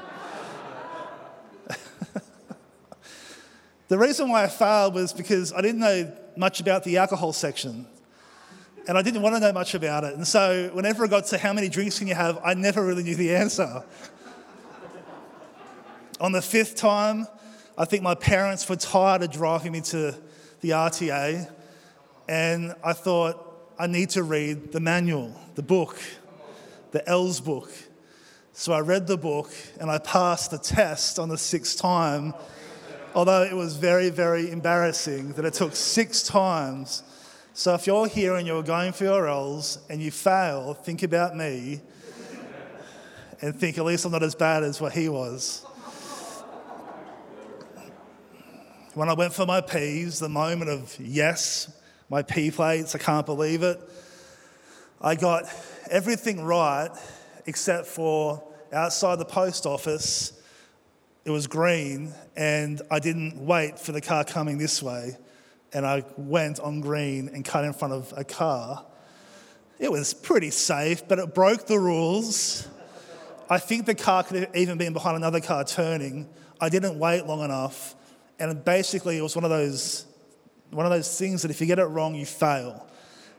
The 3.88 3.96
reason 3.96 4.28
why 4.28 4.44
I 4.44 4.48
failed 4.48 4.94
was 4.94 5.14
because 5.14 5.50
I 5.54 5.62
didn't 5.62 5.80
know 5.80 6.12
much 6.36 6.60
about 6.60 6.84
the 6.84 6.98
alcohol 6.98 7.32
section. 7.32 7.86
And 8.86 8.98
I 8.98 9.02
didn't 9.02 9.22
want 9.22 9.34
to 9.36 9.40
know 9.40 9.52
much 9.52 9.74
about 9.74 10.04
it. 10.04 10.14
And 10.14 10.26
so, 10.26 10.70
whenever 10.74 11.04
I 11.04 11.08
got 11.08 11.24
to 11.26 11.38
how 11.38 11.54
many 11.54 11.70
drinks 11.70 11.98
can 11.98 12.06
you 12.06 12.14
have, 12.14 12.38
I 12.44 12.52
never 12.52 12.84
really 12.84 13.02
knew 13.02 13.16
the 13.16 13.34
answer. 13.34 13.82
On 16.20 16.32
the 16.32 16.42
fifth 16.42 16.76
time, 16.76 17.26
I 17.78 17.86
think 17.86 18.02
my 18.02 18.14
parents 18.14 18.68
were 18.68 18.76
tired 18.76 19.22
of 19.22 19.30
driving 19.30 19.72
me 19.72 19.80
to 19.82 20.14
the 20.60 20.70
RTA. 20.70 21.50
And 22.28 22.74
I 22.84 22.92
thought, 22.92 23.72
I 23.78 23.86
need 23.86 24.10
to 24.10 24.22
read 24.22 24.72
the 24.72 24.80
manual, 24.80 25.34
the 25.54 25.62
book, 25.62 25.98
the 26.90 27.06
L's 27.08 27.40
book. 27.40 27.70
So 28.52 28.72
I 28.72 28.80
read 28.80 29.06
the 29.06 29.16
book 29.16 29.50
and 29.80 29.90
I 29.90 29.98
passed 29.98 30.50
the 30.50 30.58
test 30.58 31.18
on 31.18 31.30
the 31.30 31.38
sixth 31.38 31.78
time 31.78 32.34
although 33.14 33.42
it 33.42 33.54
was 33.54 33.76
very, 33.76 34.10
very 34.10 34.50
embarrassing 34.50 35.32
that 35.32 35.44
it 35.44 35.54
took 35.54 35.74
six 35.74 36.22
times. 36.22 37.02
So 37.54 37.74
if 37.74 37.86
you're 37.86 38.06
here 38.06 38.36
and 38.36 38.46
you're 38.46 38.62
going 38.62 38.92
for 38.92 39.04
your 39.04 39.26
L's 39.26 39.78
and 39.88 40.00
you 40.00 40.10
fail, 40.10 40.74
think 40.74 41.02
about 41.02 41.36
me 41.36 41.80
and 43.40 43.54
think 43.54 43.78
at 43.78 43.84
least 43.84 44.04
I'm 44.04 44.12
not 44.12 44.22
as 44.22 44.34
bad 44.34 44.62
as 44.62 44.80
what 44.80 44.92
he 44.92 45.08
was. 45.08 45.64
When 48.94 49.08
I 49.08 49.14
went 49.14 49.32
for 49.32 49.46
my 49.46 49.60
P's, 49.60 50.18
the 50.18 50.28
moment 50.28 50.70
of 50.70 50.96
yes, 50.98 51.72
my 52.08 52.22
P 52.22 52.50
plates, 52.50 52.94
I 52.94 52.98
can't 52.98 53.26
believe 53.26 53.62
it. 53.62 53.80
I 55.00 55.14
got 55.14 55.44
everything 55.90 56.42
right 56.44 56.90
except 57.46 57.86
for 57.86 58.42
outside 58.72 59.18
the 59.18 59.24
post 59.24 59.66
office 59.66 60.37
it 61.28 61.30
was 61.30 61.46
green, 61.46 62.14
and 62.36 62.80
I 62.90 63.00
didn't 63.00 63.38
wait 63.38 63.78
for 63.78 63.92
the 63.92 64.00
car 64.00 64.24
coming 64.24 64.56
this 64.56 64.82
way, 64.82 65.14
and 65.74 65.84
I 65.84 66.02
went 66.16 66.58
on 66.58 66.80
green 66.80 67.28
and 67.28 67.44
cut 67.44 67.66
in 67.66 67.74
front 67.74 67.92
of 67.92 68.14
a 68.16 68.24
car. 68.24 68.82
It 69.78 69.92
was 69.92 70.14
pretty 70.14 70.48
safe, 70.48 71.06
but 71.06 71.18
it 71.18 71.34
broke 71.34 71.66
the 71.66 71.78
rules. 71.78 72.66
I 73.50 73.58
think 73.58 73.84
the 73.84 73.94
car 73.94 74.22
could 74.22 74.40
have 74.40 74.56
even 74.56 74.78
been 74.78 74.94
behind 74.94 75.18
another 75.18 75.40
car 75.40 75.64
turning. 75.64 76.30
I 76.62 76.70
didn't 76.70 76.98
wait 76.98 77.26
long 77.26 77.44
enough, 77.44 77.94
and 78.38 78.64
basically, 78.64 79.18
it 79.18 79.22
was 79.22 79.36
one 79.36 79.44
of 79.44 79.50
those 79.50 80.06
one 80.70 80.86
of 80.86 80.92
those 80.92 81.18
things 81.18 81.42
that 81.42 81.50
if 81.50 81.60
you 81.60 81.66
get 81.66 81.78
it 81.78 81.84
wrong, 81.84 82.14
you 82.14 82.24
fail. 82.24 82.86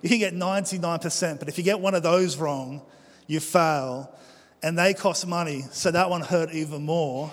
You 0.03 0.09
can 0.09 0.19
get 0.19 0.35
99%, 0.35 1.39
but 1.39 1.47
if 1.47 1.57
you 1.57 1.63
get 1.63 1.79
one 1.79 1.95
of 1.95 2.03
those 2.03 2.37
wrong, 2.37 2.83
you 3.25 3.39
fail. 3.39 4.15
And 4.61 4.77
they 4.77 4.93
cost 4.93 5.25
money, 5.25 5.63
so 5.71 5.89
that 5.89 6.09
one 6.09 6.21
hurt 6.21 6.51
even 6.53 6.83
more. 6.83 7.31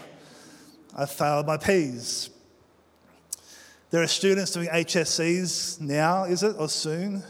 I 0.98 1.04
failed 1.04 1.46
my 1.46 1.58
P's. 1.58 2.30
There 3.90 4.02
are 4.02 4.06
students 4.06 4.52
doing 4.52 4.68
HSCs 4.68 5.78
now, 5.78 6.24
is 6.24 6.42
it, 6.42 6.56
or 6.58 6.70
soon? 6.70 7.22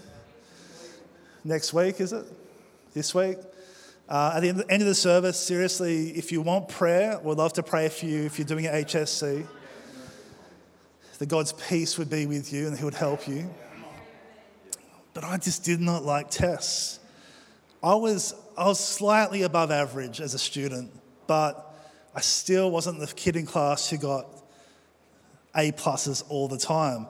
Next 1.44 1.74
week, 1.74 2.00
is 2.00 2.12
it? 2.12 2.24
This 2.94 3.12
week? 3.12 3.38
Uh, 4.08 4.34
at 4.36 4.40
the 4.40 4.48
end 4.70 4.82
of 4.82 4.86
the 4.86 4.94
service, 4.94 5.36
seriously, 5.38 6.10
if 6.10 6.30
you 6.30 6.42
want 6.42 6.68
prayer, 6.68 7.18
we'd 7.24 7.38
love 7.38 7.54
to 7.54 7.62
pray 7.64 7.88
for 7.88 8.06
you 8.06 8.22
if 8.22 8.38
you're 8.38 8.46
doing 8.46 8.66
an 8.66 8.84
HSC. 8.84 9.44
That 11.18 11.26
God's 11.26 11.52
peace 11.54 11.98
would 11.98 12.08
be 12.08 12.26
with 12.26 12.52
you 12.52 12.68
and 12.68 12.78
He 12.78 12.84
would 12.84 12.94
help 12.94 13.26
you. 13.26 13.52
But 15.12 15.24
I 15.24 15.38
just 15.38 15.64
did 15.64 15.80
not 15.80 16.04
like 16.04 16.30
tests. 16.30 17.00
I 17.82 17.96
was, 17.96 18.32
I 18.56 18.66
was 18.66 18.78
slightly 18.78 19.42
above 19.42 19.72
average 19.72 20.20
as 20.20 20.34
a 20.34 20.38
student, 20.38 20.92
but 21.26 21.65
I 22.16 22.20
still 22.20 22.70
wasn't 22.70 22.98
the 22.98 23.06
kid 23.08 23.36
in 23.36 23.44
class 23.44 23.90
who 23.90 23.98
got 23.98 24.26
A 25.54 25.70
pluses 25.72 26.24
all 26.30 26.48
the 26.48 26.56
time. 26.56 27.06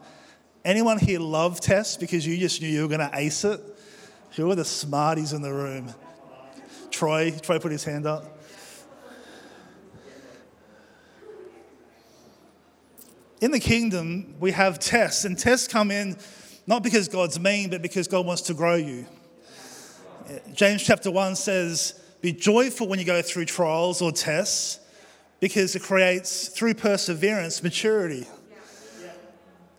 Anyone 0.64 0.98
here 0.98 1.20
love 1.20 1.60
tests 1.60 1.96
because 1.96 2.26
you 2.26 2.36
just 2.36 2.60
knew 2.60 2.68
you 2.68 2.82
were 2.82 2.88
going 2.88 3.08
to 3.08 3.10
ace 3.14 3.44
it? 3.44 3.60
Who 4.32 4.50
are 4.50 4.56
the 4.56 4.64
smarties 4.64 5.32
in 5.32 5.42
the 5.42 5.52
room? 5.52 5.94
Troy, 6.90 7.30
Troy 7.30 7.60
put 7.60 7.70
his 7.70 7.84
hand 7.84 8.04
up. 8.04 8.36
In 13.40 13.52
the 13.52 13.60
kingdom, 13.60 14.34
we 14.40 14.50
have 14.50 14.80
tests, 14.80 15.24
and 15.24 15.38
tests 15.38 15.68
come 15.68 15.92
in 15.92 16.16
not 16.66 16.82
because 16.82 17.06
God's 17.06 17.38
mean, 17.38 17.70
but 17.70 17.80
because 17.80 18.08
God 18.08 18.26
wants 18.26 18.42
to 18.42 18.54
grow 18.54 18.74
you. 18.74 19.06
James 20.52 20.82
chapter 20.82 21.12
1 21.12 21.36
says, 21.36 22.00
Be 22.20 22.32
joyful 22.32 22.88
when 22.88 22.98
you 22.98 23.04
go 23.04 23.22
through 23.22 23.44
trials 23.44 24.02
or 24.02 24.10
tests, 24.10 24.80
because 25.46 25.76
it 25.76 25.82
creates, 25.82 26.48
through 26.48 26.74
perseverance, 26.74 27.62
maturity. 27.62 28.26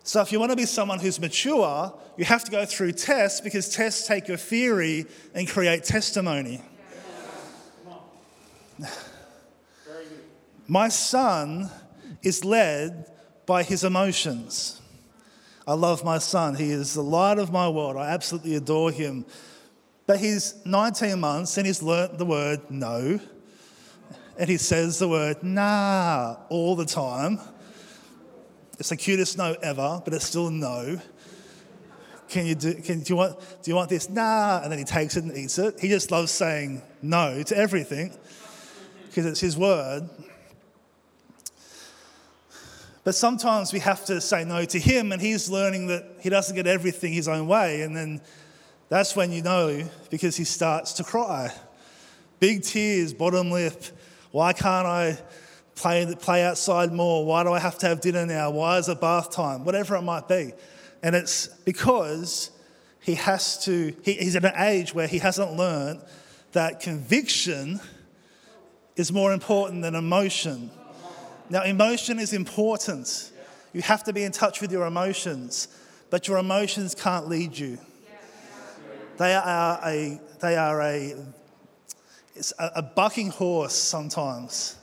So, 0.03 0.21
if 0.21 0.31
you 0.31 0.39
want 0.39 0.51
to 0.51 0.55
be 0.55 0.65
someone 0.65 0.99
who's 0.99 1.19
mature, 1.19 1.93
you 2.15 2.23
have 2.23 2.45
to 2.45 2.51
go 2.51 2.63
through 2.65 2.93
tests 2.93 3.41
because 3.41 3.67
tests 3.67 4.07
take 4.07 4.29
your 4.29 4.37
theory 4.37 5.05
and 5.35 5.45
create 5.45 5.83
testimony. 5.83 6.61
My 10.67 10.87
son 10.87 11.69
is 12.23 12.45
led 12.45 13.11
by 13.45 13.63
his 13.63 13.83
emotions. 13.83 14.79
I 15.67 15.73
love 15.73 16.05
my 16.05 16.17
son. 16.19 16.55
He 16.55 16.71
is 16.71 16.93
the 16.93 17.03
light 17.03 17.39
of 17.39 17.51
my 17.51 17.67
world. 17.67 17.97
I 17.97 18.07
absolutely 18.11 18.55
adore 18.55 18.91
him. 18.91 19.25
But 20.05 20.19
he's 20.19 20.65
19 20.65 21.19
months 21.19 21.57
and 21.57 21.67
he's 21.67 21.83
learnt 21.83 22.17
the 22.17 22.25
word 22.25 22.61
no. 22.69 23.19
And 24.37 24.49
he 24.49 24.57
says 24.57 24.99
the 24.99 25.07
word 25.07 25.41
nah 25.41 26.37
all 26.49 26.75
the 26.75 26.85
time. 26.85 27.39
It's 28.79 28.89
the 28.89 28.97
cutest 28.97 29.37
no 29.37 29.53
ever, 29.63 30.01
but 30.03 30.13
it's 30.13 30.25
still 30.25 30.51
no. 30.51 30.99
Can 32.29 32.45
you 32.45 32.55
do, 32.55 32.75
can, 32.75 32.99
do, 32.99 33.13
you 33.13 33.15
want, 33.15 33.39
do 33.63 33.71
you 33.71 33.75
want 33.75 33.89
this? 33.89 34.09
Nah. 34.09 34.61
And 34.61 34.71
then 34.71 34.77
he 34.77 34.85
takes 34.85 35.15
it 35.15 35.23
and 35.23 35.35
eats 35.35 35.57
it. 35.57 35.79
He 35.79 35.87
just 35.87 36.11
loves 36.11 36.31
saying 36.31 36.81
no 37.01 37.41
to 37.43 37.57
everything 37.57 38.13
because 39.07 39.25
it's 39.25 39.39
his 39.39 39.57
word. 39.57 40.07
But 43.03 43.15
sometimes 43.15 43.71
we 43.71 43.79
have 43.79 44.03
to 44.05 44.19
say 44.19 44.43
no 44.43 44.65
to 44.65 44.77
him, 44.77 45.13
and 45.13 45.21
he's 45.21 45.49
learning 45.49 45.87
that 45.87 46.17
he 46.19 46.29
doesn't 46.29 46.53
get 46.53 46.67
everything 46.67 47.13
his 47.13 47.29
own 47.29 47.47
way. 47.47 47.81
And 47.81 47.95
then 47.95 48.21
that's 48.89 49.15
when 49.15 49.31
you 49.31 49.41
know 49.41 49.89
because 50.11 50.35
he 50.35 50.43
starts 50.43 50.91
to 50.93 51.05
cry. 51.05 51.53
Big 52.41 52.63
tears, 52.63 53.13
bottom 53.13 53.49
lip. 53.49 53.81
Why 54.31 54.53
can't 54.53 54.87
I 54.87 55.17
play, 55.75 56.13
play 56.19 56.43
outside 56.43 56.91
more? 56.91 57.25
Why 57.25 57.43
do 57.43 57.51
I 57.53 57.59
have 57.59 57.77
to 57.79 57.87
have 57.87 58.01
dinner 58.01 58.25
now? 58.25 58.51
Why 58.51 58.77
is 58.77 58.89
it 58.89 58.99
bath 58.99 59.31
time? 59.31 59.63
Whatever 59.63 59.95
it 59.95 60.01
might 60.01 60.27
be. 60.27 60.53
And 61.03 61.15
it's 61.15 61.47
because 61.47 62.51
he 62.99 63.15
has 63.15 63.63
to, 63.65 63.95
he, 64.03 64.13
he's 64.13 64.35
at 64.35 64.43
an 64.43 64.53
age 64.57 64.93
where 64.93 65.07
he 65.07 65.19
hasn't 65.19 65.53
learned 65.53 66.01
that 66.51 66.79
conviction 66.79 67.79
is 68.95 69.11
more 69.11 69.31
important 69.31 69.83
than 69.83 69.95
emotion. 69.95 70.71
Now, 71.49 71.63
emotion 71.63 72.19
is 72.19 72.33
important. 72.33 73.31
You 73.73 73.81
have 73.83 74.03
to 74.05 74.13
be 74.13 74.23
in 74.23 74.31
touch 74.31 74.59
with 74.59 74.71
your 74.71 74.85
emotions, 74.87 75.67
but 76.09 76.27
your 76.27 76.37
emotions 76.37 76.95
can't 76.95 77.27
lead 77.27 77.57
you. 77.57 77.77
They 79.17 79.33
are 79.33 79.79
a, 79.83 80.19
they 80.41 80.57
are 80.57 80.81
a, 80.81 81.15
it's 82.37 82.53
a, 82.59 82.71
a 82.75 82.81
bucking 82.81 83.29
horse 83.29 83.73
sometimes. 83.73 84.75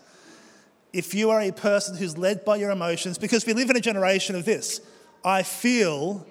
If 0.92 1.14
you 1.14 1.30
are 1.30 1.40
a 1.40 1.52
person 1.52 1.96
who's 1.96 2.16
led 2.18 2.44
by 2.44 2.56
your 2.56 2.70
emotions, 2.70 3.18
because 3.18 3.46
we 3.46 3.52
live 3.52 3.70
in 3.70 3.76
a 3.76 3.80
generation 3.80 4.36
of 4.36 4.44
this, 4.44 4.80
I 5.24 5.42
feel, 5.42 6.26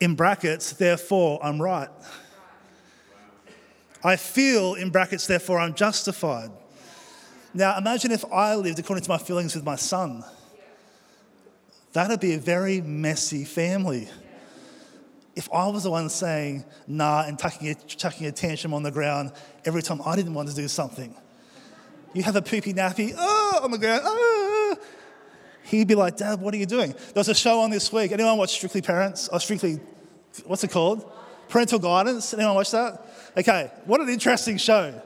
in 0.00 0.14
brackets, 0.14 0.72
therefore 0.72 1.40
I'm 1.42 1.60
right. 1.60 1.88
I 4.04 4.16
feel, 4.16 4.74
in 4.74 4.90
brackets, 4.90 5.26
therefore 5.26 5.58
I'm 5.58 5.74
justified. 5.74 6.50
Now, 7.52 7.76
imagine 7.76 8.12
if 8.12 8.24
I 8.32 8.54
lived 8.54 8.78
according 8.78 9.04
to 9.04 9.10
my 9.10 9.18
feelings 9.18 9.54
with 9.54 9.64
my 9.64 9.76
son. 9.76 10.24
That'd 11.92 12.20
be 12.20 12.34
a 12.34 12.38
very 12.38 12.82
messy 12.82 13.44
family. 13.44 14.08
If 15.36 15.52
I 15.52 15.68
was 15.68 15.84
the 15.84 15.90
one 15.90 16.08
saying 16.08 16.64
nah 16.88 17.24
and 17.26 17.38
tucking 17.38 17.68
a, 17.68 17.74
tucking 17.74 18.26
a 18.26 18.32
tantrum 18.32 18.74
on 18.74 18.82
the 18.82 18.90
ground 18.90 19.32
every 19.64 19.82
time 19.82 20.00
I 20.04 20.16
didn't 20.16 20.34
want 20.34 20.48
to 20.48 20.54
do 20.54 20.66
something, 20.66 21.14
you 22.14 22.22
have 22.22 22.34
a 22.34 22.42
poopy 22.42 22.72
nappy, 22.72 23.14
oh, 23.16 23.60
on 23.62 23.70
the 23.70 23.78
ground, 23.78 24.02
oh. 24.04 24.76
He'd 25.64 25.88
be 25.88 25.94
like, 25.94 26.16
Dad, 26.16 26.40
what 26.40 26.54
are 26.54 26.56
you 26.56 26.66
doing? 26.66 26.92
There 26.92 27.20
was 27.20 27.28
a 27.28 27.34
show 27.34 27.60
on 27.60 27.70
this 27.70 27.92
week. 27.92 28.12
Anyone 28.12 28.38
watch 28.38 28.50
Strictly 28.50 28.80
Parents? 28.82 29.28
Or 29.28 29.40
Strictly, 29.40 29.80
what's 30.44 30.64
it 30.64 30.70
called? 30.70 31.12
Parental 31.48 31.78
Guidance. 31.78 32.32
Anyone 32.32 32.54
watch 32.54 32.70
that? 32.70 33.04
Okay, 33.36 33.70
what 33.84 34.00
an 34.00 34.08
interesting 34.08 34.56
show. 34.56 35.00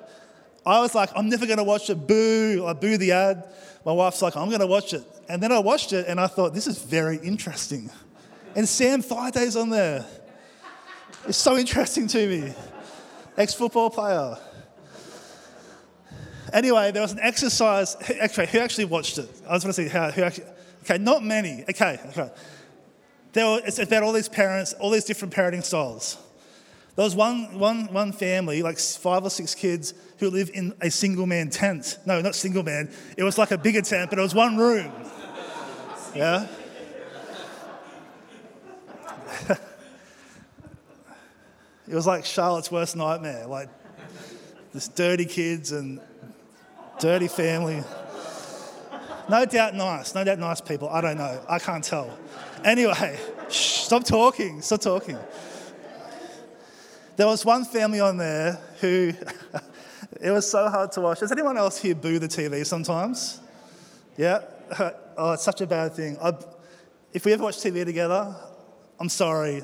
I 0.65 0.81
was 0.81 0.95
like, 0.95 1.11
I'm 1.17 1.29
never 1.29 1.47
going 1.47 1.59
to 1.59 1.65
watch 1.65 1.89
it. 1.89 2.07
Boo. 2.07 2.65
I 2.67 2.75
boo 2.75 2.99
the 2.99 3.13
ad. 3.13 3.49
My 3.85 3.93
wife's 3.93 4.21
like, 4.21 4.37
I'm 4.37 4.49
going 4.49 4.61
to 4.61 4.67
watch 4.67 4.93
it. 4.93 5.03
And 5.29 5.43
then 5.43 5.51
I 5.51 5.59
watched 5.59 5.93
it 5.93 6.07
and 6.07 6.21
I 6.21 6.27
thought, 6.27 6.53
this 6.53 6.67
is 6.67 6.83
very 6.83 7.17
interesting. 7.17 7.91
And 8.55 8.69
Sam 8.69 9.03
Thaiday 9.03 9.59
on 9.61 9.71
there. 9.71 10.05
It's 11.27 11.39
so 11.39 11.57
interesting 11.57 12.07
to 12.09 12.27
me. 12.27 12.55
Ex 13.37 13.55
football 13.55 13.91
player. 13.91 14.37
Anyway, 16.53 16.91
there 16.91 17.03
was 17.03 17.13
an 17.13 17.21
exercise. 17.21 17.97
Actually, 18.21 18.47
who 18.49 18.59
actually 18.59 18.87
watched 18.87 19.19
it? 19.19 19.29
I 19.49 19.53
was 19.53 19.63
going 19.63 19.75
to 19.75 19.83
see 19.83 19.89
how, 19.89 20.11
who 20.11 20.23
actually. 20.23 20.47
Okay, 20.83 20.99
not 20.99 21.23
many. 21.23 21.63
Okay, 21.69 22.01
okay. 22.09 22.31
There 23.33 23.47
were, 23.47 23.61
it's 23.65 23.79
about 23.79 24.03
all 24.03 24.13
these 24.13 24.29
parents, 24.29 24.73
all 24.75 24.91
these 24.91 25.05
different 25.05 25.33
parenting 25.33 25.63
styles. 25.63 26.17
There 26.97 27.05
was 27.05 27.15
one, 27.15 27.59
one, 27.59 27.93
one 27.93 28.13
family, 28.13 28.63
like 28.63 28.79
five 28.79 29.25
or 29.25 29.31
six 29.31 29.55
kids, 29.55 29.95
who 30.19 30.29
live 30.31 30.51
in 30.53 30.75
a 30.81 30.91
single 30.91 31.27
man 31.27 31.51
tent. 31.51 31.99
No, 32.05 32.21
not 32.21 32.35
single 32.35 32.63
man. 32.63 32.91
It 33.17 33.23
was 33.23 33.39
like 33.39 33.53
a 33.53 33.59
bigger 33.59 33.83
tent, 33.83 34.11
but 34.11 34.19
it 34.19 34.23
was 34.23 34.35
one 34.35 34.57
room. 34.57 34.91
Yeah? 36.15 36.49
it 41.91 41.95
was 41.95 42.07
like 42.07 42.25
Charlotte's 42.25 42.71
worst 42.71 42.95
nightmare. 42.95 43.47
Like 43.49 43.69
this 44.73 44.87
dirty 44.87 45.25
kids 45.25 45.73
and 45.73 46.01
dirty 47.01 47.27
family. 47.27 47.83
No 49.29 49.45
doubt 49.45 49.75
nice. 49.75 50.15
No 50.15 50.23
doubt 50.23 50.39
nice 50.39 50.61
people. 50.61 50.89
I 50.89 51.01
don't 51.01 51.19
know. 51.19 51.41
I 51.49 51.59
can't 51.59 51.83
tell. 51.83 52.17
Anyway, 52.65 53.19
shh, 53.49 53.83
stop 53.83 54.05
talking. 54.05 54.63
Stop 54.63 54.83
talking. 54.83 55.19
There 57.17 57.27
was 57.27 57.45
one 57.45 57.65
family 57.65 57.99
on 57.99 58.17
there 58.17 58.61
who 58.81 59.13
it 60.21 60.31
was 60.31 60.49
so 60.49 60.69
hard 60.69 60.93
to 60.93 61.01
watch. 61.01 61.19
Does 61.19 61.33
anyone 61.33 61.59
else 61.59 61.77
here 61.77 61.97
boo 61.97 62.21
the 62.21 62.29
TV 62.29 62.65
sometimes? 62.65 63.41
Yeah? 64.17 64.43
Oh, 65.23 65.33
it's 65.33 65.43
such 65.43 65.61
a 65.61 65.67
bad 65.67 65.93
thing. 65.93 66.17
I, 66.23 66.33
if 67.13 67.27
we 67.27 67.35
ever 67.35 67.43
watch 67.43 67.59
TV 67.59 67.85
together, 67.85 68.35
I'm 68.99 69.11
sorry 69.11 69.63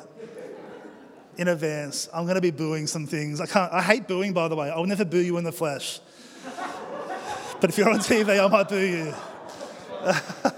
in 1.37 1.49
advance. 1.49 2.09
I'm 2.13 2.25
going 2.25 2.37
to 2.37 2.41
be 2.41 2.51
booing 2.51 2.87
some 2.87 3.07
things. 3.07 3.41
I 3.41 3.47
can't. 3.47 3.73
I 3.73 3.83
hate 3.83 4.07
booing, 4.09 4.33
by 4.33 4.49
the 4.49 4.57
way. 4.57 4.71
I'll 4.71 4.85
never 4.85 5.05
boo 5.05 5.21
you 5.21 5.37
in 5.39 5.45
the 5.45 5.53
flesh. 5.53 6.01
but 7.61 7.71
if 7.71 7.79
you're 7.79 7.91
on 7.91 7.99
TV, 7.99 8.43
I 8.43 8.49
might 8.49 8.69
boo 8.69 8.79
you. 8.79 9.15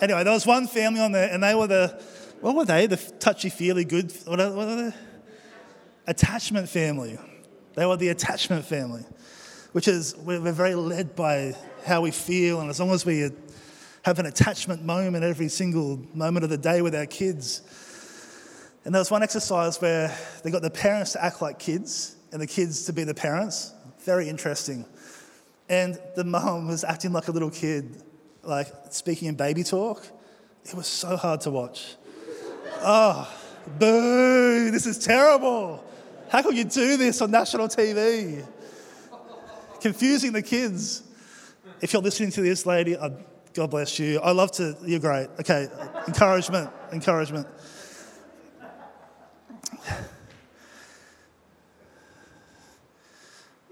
anyway, 0.00 0.24
there 0.24 0.32
was 0.32 0.46
one 0.46 0.66
family 0.66 1.00
on 1.00 1.12
there, 1.12 1.30
and 1.32 1.42
they 1.42 1.54
were 1.54 1.66
the 1.66 2.02
what 2.40 2.54
were 2.54 2.64
they? 2.64 2.86
The 2.86 2.96
touchy 2.96 3.50
feely 3.50 3.84
good. 3.84 4.12
What 4.24 4.40
are, 4.40 4.52
what 4.52 4.68
are 4.68 4.90
they? 4.90 4.96
attachment 6.08 6.68
family. 6.68 7.18
They 7.74 7.86
were 7.86 7.96
the 7.96 8.08
attachment 8.08 8.64
family, 8.64 9.04
which 9.72 9.86
is, 9.86 10.16
we're 10.16 10.40
very 10.52 10.74
led 10.74 11.14
by 11.14 11.54
how 11.84 12.00
we 12.00 12.10
feel, 12.10 12.60
and 12.60 12.70
as 12.70 12.80
long 12.80 12.90
as 12.90 13.06
we 13.06 13.30
have 14.02 14.18
an 14.18 14.26
attachment 14.26 14.82
moment 14.82 15.22
every 15.22 15.48
single 15.48 16.02
moment 16.14 16.42
of 16.44 16.50
the 16.50 16.58
day 16.58 16.82
with 16.82 16.94
our 16.94 17.06
kids. 17.06 17.62
And 18.84 18.94
there 18.94 19.00
was 19.00 19.10
one 19.10 19.22
exercise 19.22 19.80
where 19.80 20.16
they 20.42 20.50
got 20.50 20.62
the 20.62 20.70
parents 20.70 21.12
to 21.12 21.24
act 21.24 21.42
like 21.42 21.58
kids 21.58 22.16
and 22.32 22.40
the 22.40 22.46
kids 22.46 22.86
to 22.86 22.92
be 22.92 23.04
the 23.04 23.14
parents. 23.14 23.72
Very 24.04 24.28
interesting. 24.28 24.84
And 25.68 25.98
the 26.16 26.24
mum 26.24 26.68
was 26.68 26.84
acting 26.84 27.12
like 27.12 27.28
a 27.28 27.32
little 27.32 27.50
kid, 27.50 28.02
like 28.42 28.68
speaking 28.90 29.28
in 29.28 29.34
baby 29.34 29.62
talk. 29.62 30.06
It 30.64 30.74
was 30.74 30.86
so 30.86 31.16
hard 31.16 31.42
to 31.42 31.50
watch. 31.50 31.96
Oh, 32.80 33.30
boo, 33.78 34.70
this 34.70 34.86
is 34.86 34.98
terrible. 34.98 35.84
How 36.28 36.42
can 36.42 36.56
you 36.56 36.64
do 36.64 36.96
this 36.96 37.20
on 37.20 37.30
national 37.30 37.68
TV? 37.68 38.46
Confusing 39.80 40.32
the 40.32 40.42
kids. 40.42 41.02
If 41.80 41.92
you're 41.92 42.02
listening 42.02 42.30
to 42.32 42.40
this, 42.42 42.66
lady, 42.66 42.96
God 43.54 43.70
bless 43.70 43.98
you. 43.98 44.20
I 44.20 44.32
love 44.32 44.52
to, 44.52 44.76
you're 44.84 45.00
great. 45.00 45.28
Okay, 45.40 45.68
encouragement, 46.06 46.70
encouragement. 46.92 47.46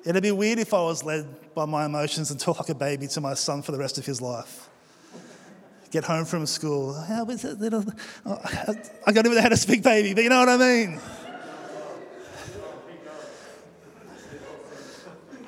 It'd 0.07 0.23
be 0.23 0.31
weird 0.31 0.61
if 0.61 0.73
I 0.73 0.81
was 0.83 1.03
led 1.03 1.53
by 1.53 1.65
my 1.65 1.85
emotions 1.85 2.31
and 2.31 2.39
talk 2.39 2.61
like 2.61 2.69
a 2.69 2.77
baby 2.77 3.09
to 3.09 3.21
my 3.21 3.35
son 3.35 3.61
for 3.61 3.73
the 3.73 3.79
rest 3.79 3.99
of 3.99 4.07
his 4.07 4.23
life. 4.23 4.69
Get 5.91 6.05
home 6.05 6.25
from 6.25 6.47
school. 6.47 6.95
How 6.95 7.25
was 7.25 7.45
it, 7.45 7.59
little? 7.59 7.85
I 8.25 8.77
even 9.09 9.35
know 9.35 9.43
how 9.43 9.49
to 9.49 9.57
speak 9.57 9.83
baby, 9.83 10.15
but 10.15 10.23
you 10.23 10.31
know 10.31 10.39
what 10.39 10.49
I 10.49 10.57
mean. 10.57 11.01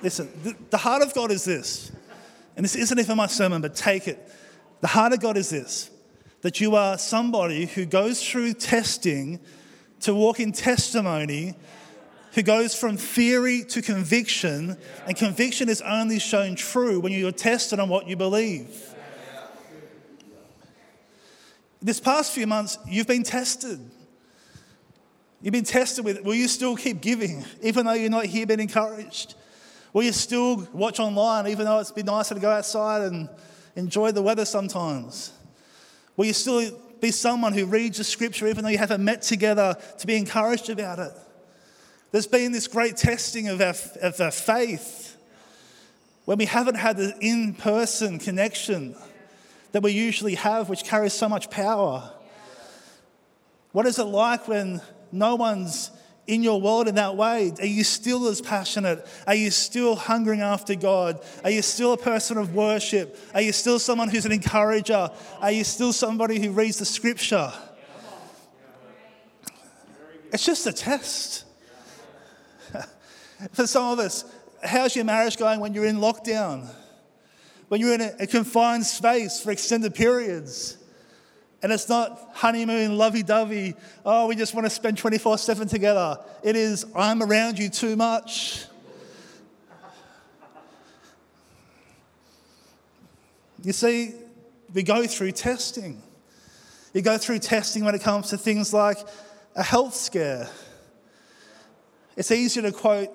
Listen, 0.03 0.57
the 0.71 0.77
heart 0.77 1.03
of 1.03 1.15
God 1.15 1.31
is 1.31 1.45
this, 1.45 1.93
and 2.57 2.65
this 2.65 2.75
isn't 2.75 2.99
even 2.99 3.17
my 3.17 3.27
sermon, 3.29 3.63
but 3.63 3.77
take 3.77 4.09
it. 4.09 4.29
The 4.81 4.89
heart 4.89 5.13
of 5.13 5.21
God 5.21 5.37
is 5.37 5.51
this 5.51 5.89
that 6.41 6.61
you 6.61 6.75
are 6.75 6.99
somebody 6.99 7.67
who 7.67 7.85
goes 7.85 8.29
through 8.29 8.55
testing 8.55 9.39
to 10.01 10.15
walk 10.15 10.41
in 10.41 10.51
testimony 10.51 11.55
who 12.39 12.43
goes 12.45 12.73
from 12.73 12.97
theory 12.97 13.65
to 13.65 13.83
conviction, 13.83 14.77
and 15.09 15.17
conviction 15.17 15.69
is 15.69 15.83
only 15.83 16.21
shown 16.21 16.55
true 16.55 17.01
when 17.01 17.13
you're 17.13 17.33
tested 17.33 17.81
on 17.81 17.89
what 17.89 18.07
you 18.07 18.15
believe. 18.15 18.95
This 21.83 21.99
past 21.99 22.31
few 22.31 22.47
months, 22.47 22.79
you've 22.87 23.09
been 23.09 23.25
tested. 23.25 23.81
You've 25.43 25.51
been 25.51 25.65
tested 25.65 26.05
with 26.05 26.23
will 26.23 26.37
you 26.37 26.47
still 26.47 26.77
keep 26.77 27.01
giving, 27.01 27.45
even 27.61 27.87
though 27.87 27.95
you're 27.95 28.09
not 28.09 28.27
here 28.27 28.47
being 28.47 28.61
encouraged? 28.61 29.35
Will 29.93 30.05
you 30.05 30.13
still 30.13 30.69
watch 30.73 31.01
online, 31.01 31.49
even 31.49 31.65
though 31.65 31.81
it's 31.81 31.91
been 31.91 32.07
nicer 32.07 32.37
to 32.37 32.41
go 32.41 32.51
outside 32.51 33.03
and 33.03 33.29
enjoy 33.75 34.13
the 34.13 34.23
weather 34.23 34.45
sometimes? 34.45 35.33
Will 36.17 36.27
you 36.27 36.35
still 36.35 36.71
be 37.01 37.11
someone 37.11 37.53
who 37.53 37.67
reads 37.67 37.99
the 37.99 38.05
scripture, 38.05 38.47
even 38.47 38.63
though 38.63 38.71
you 38.71 38.79
haven't 38.79 39.05
met 39.05 39.23
together, 39.23 39.77
to 39.99 40.07
be 40.07 40.15
encouraged 40.15 40.71
about 40.71 41.01
it? 41.01 41.13
There's 42.11 42.27
been 42.27 42.53
this 42.53 42.67
great 42.69 42.97
testing 42.97 43.49
of 43.49 43.61
our, 43.61 43.75
of 44.03 44.21
our 44.21 44.31
faith 44.31 45.17
when 46.25 46.39
we 46.39 46.47
haven't 46.47 46.77
had 46.77 46.97
the 46.97 47.15
in 47.21 47.55
person 47.55 48.19
connection 48.19 48.95
that 49.73 49.83
we 49.83 49.93
usually 49.93 50.35
have, 50.35 50.69
which 50.69 50.85
carries 50.85 51.13
so 51.13 51.29
much 51.29 51.51
power. 51.51 52.13
What 53.73 53.87
is 53.87 53.99
it 53.99 54.05
like 54.05 54.49
when 54.49 54.81
no 55.13 55.35
one's 55.37 55.91
in 56.27 56.43
your 56.43 56.61
world 56.61 56.89
in 56.89 56.95
that 56.95 57.17
way? 57.17 57.53
Are 57.59 57.67
you 57.67 57.85
still 57.85 58.27
as 58.29 58.41
passionate? 58.41 59.07
Are 59.27 59.35
you 59.35 59.51
still 59.51 59.97
hungering 59.97 60.41
after 60.41 60.75
God? 60.75 61.23
Are 61.45 61.51
you 61.51 61.63
still 61.63 61.93
a 61.95 61.99
person 61.99 62.39
of 62.39 62.55
worship? 62.55 63.19
Are 63.35 63.41
you 63.41 63.53
still 63.53 63.79
someone 63.79 64.09
who's 64.09 64.27
an 64.27 64.33
encourager? 64.33 65.11
Are 65.41 65.51
you 65.51 65.65
still 65.65 65.93
somebody 65.93 66.41
who 66.41 66.53
reads 66.53 66.79
the 66.79 66.85
scripture? 66.85 67.53
It's 70.31 70.45
just 70.45 70.67
a 70.67 70.73
test. 70.73 71.45
For 73.53 73.67
some 73.67 73.93
of 73.93 73.99
us, 73.99 74.25
how's 74.63 74.97
your 74.97 75.05
marriage 75.05 75.37
going 75.37 75.61
when 75.61 75.75
you're 75.75 75.87
in 75.87 75.99
lockdown? 75.99 76.69
When 77.69 77.81
you're 77.81 77.95
in 77.95 78.01
a, 78.01 78.13
a 78.21 78.27
confined 78.27 78.87
space 78.87 79.41
for 79.41 79.51
extended 79.51 79.95
periods? 79.95 80.77
And 81.63 81.73
it's 81.73 81.89
not 81.89 82.31
honeymoon, 82.35 82.97
lovey 82.97 83.23
dovey, 83.23 83.75
oh, 84.05 84.29
we 84.29 84.37
just 84.37 84.55
want 84.55 84.65
to 84.67 84.71
spend 84.71 84.97
24 84.97 85.39
7 85.39 85.67
together. 85.69 86.19
It 86.43 86.57
is, 86.57 86.87
I'm 86.95 87.23
around 87.23 87.59
you 87.59 87.69
too 87.69 87.97
much. 87.97 88.65
You 93.65 93.73
see, 93.73 94.15
we 94.73 94.85
go 94.85 95.07
through 95.07 95.33
testing. 95.33 96.01
You 96.95 97.03
go 97.03 97.19
through 97.19 97.41
testing 97.41 97.85
when 97.85 97.95
it 97.95 98.03
comes 98.03 98.31
to 98.31 98.39
things 98.39 98.73
like 98.73 98.99
a 99.57 99.63
health 99.63 99.95
scare. 99.95 100.49
It's 102.17 102.31
easier 102.31 102.63
to 102.63 102.73
quote 102.73 103.11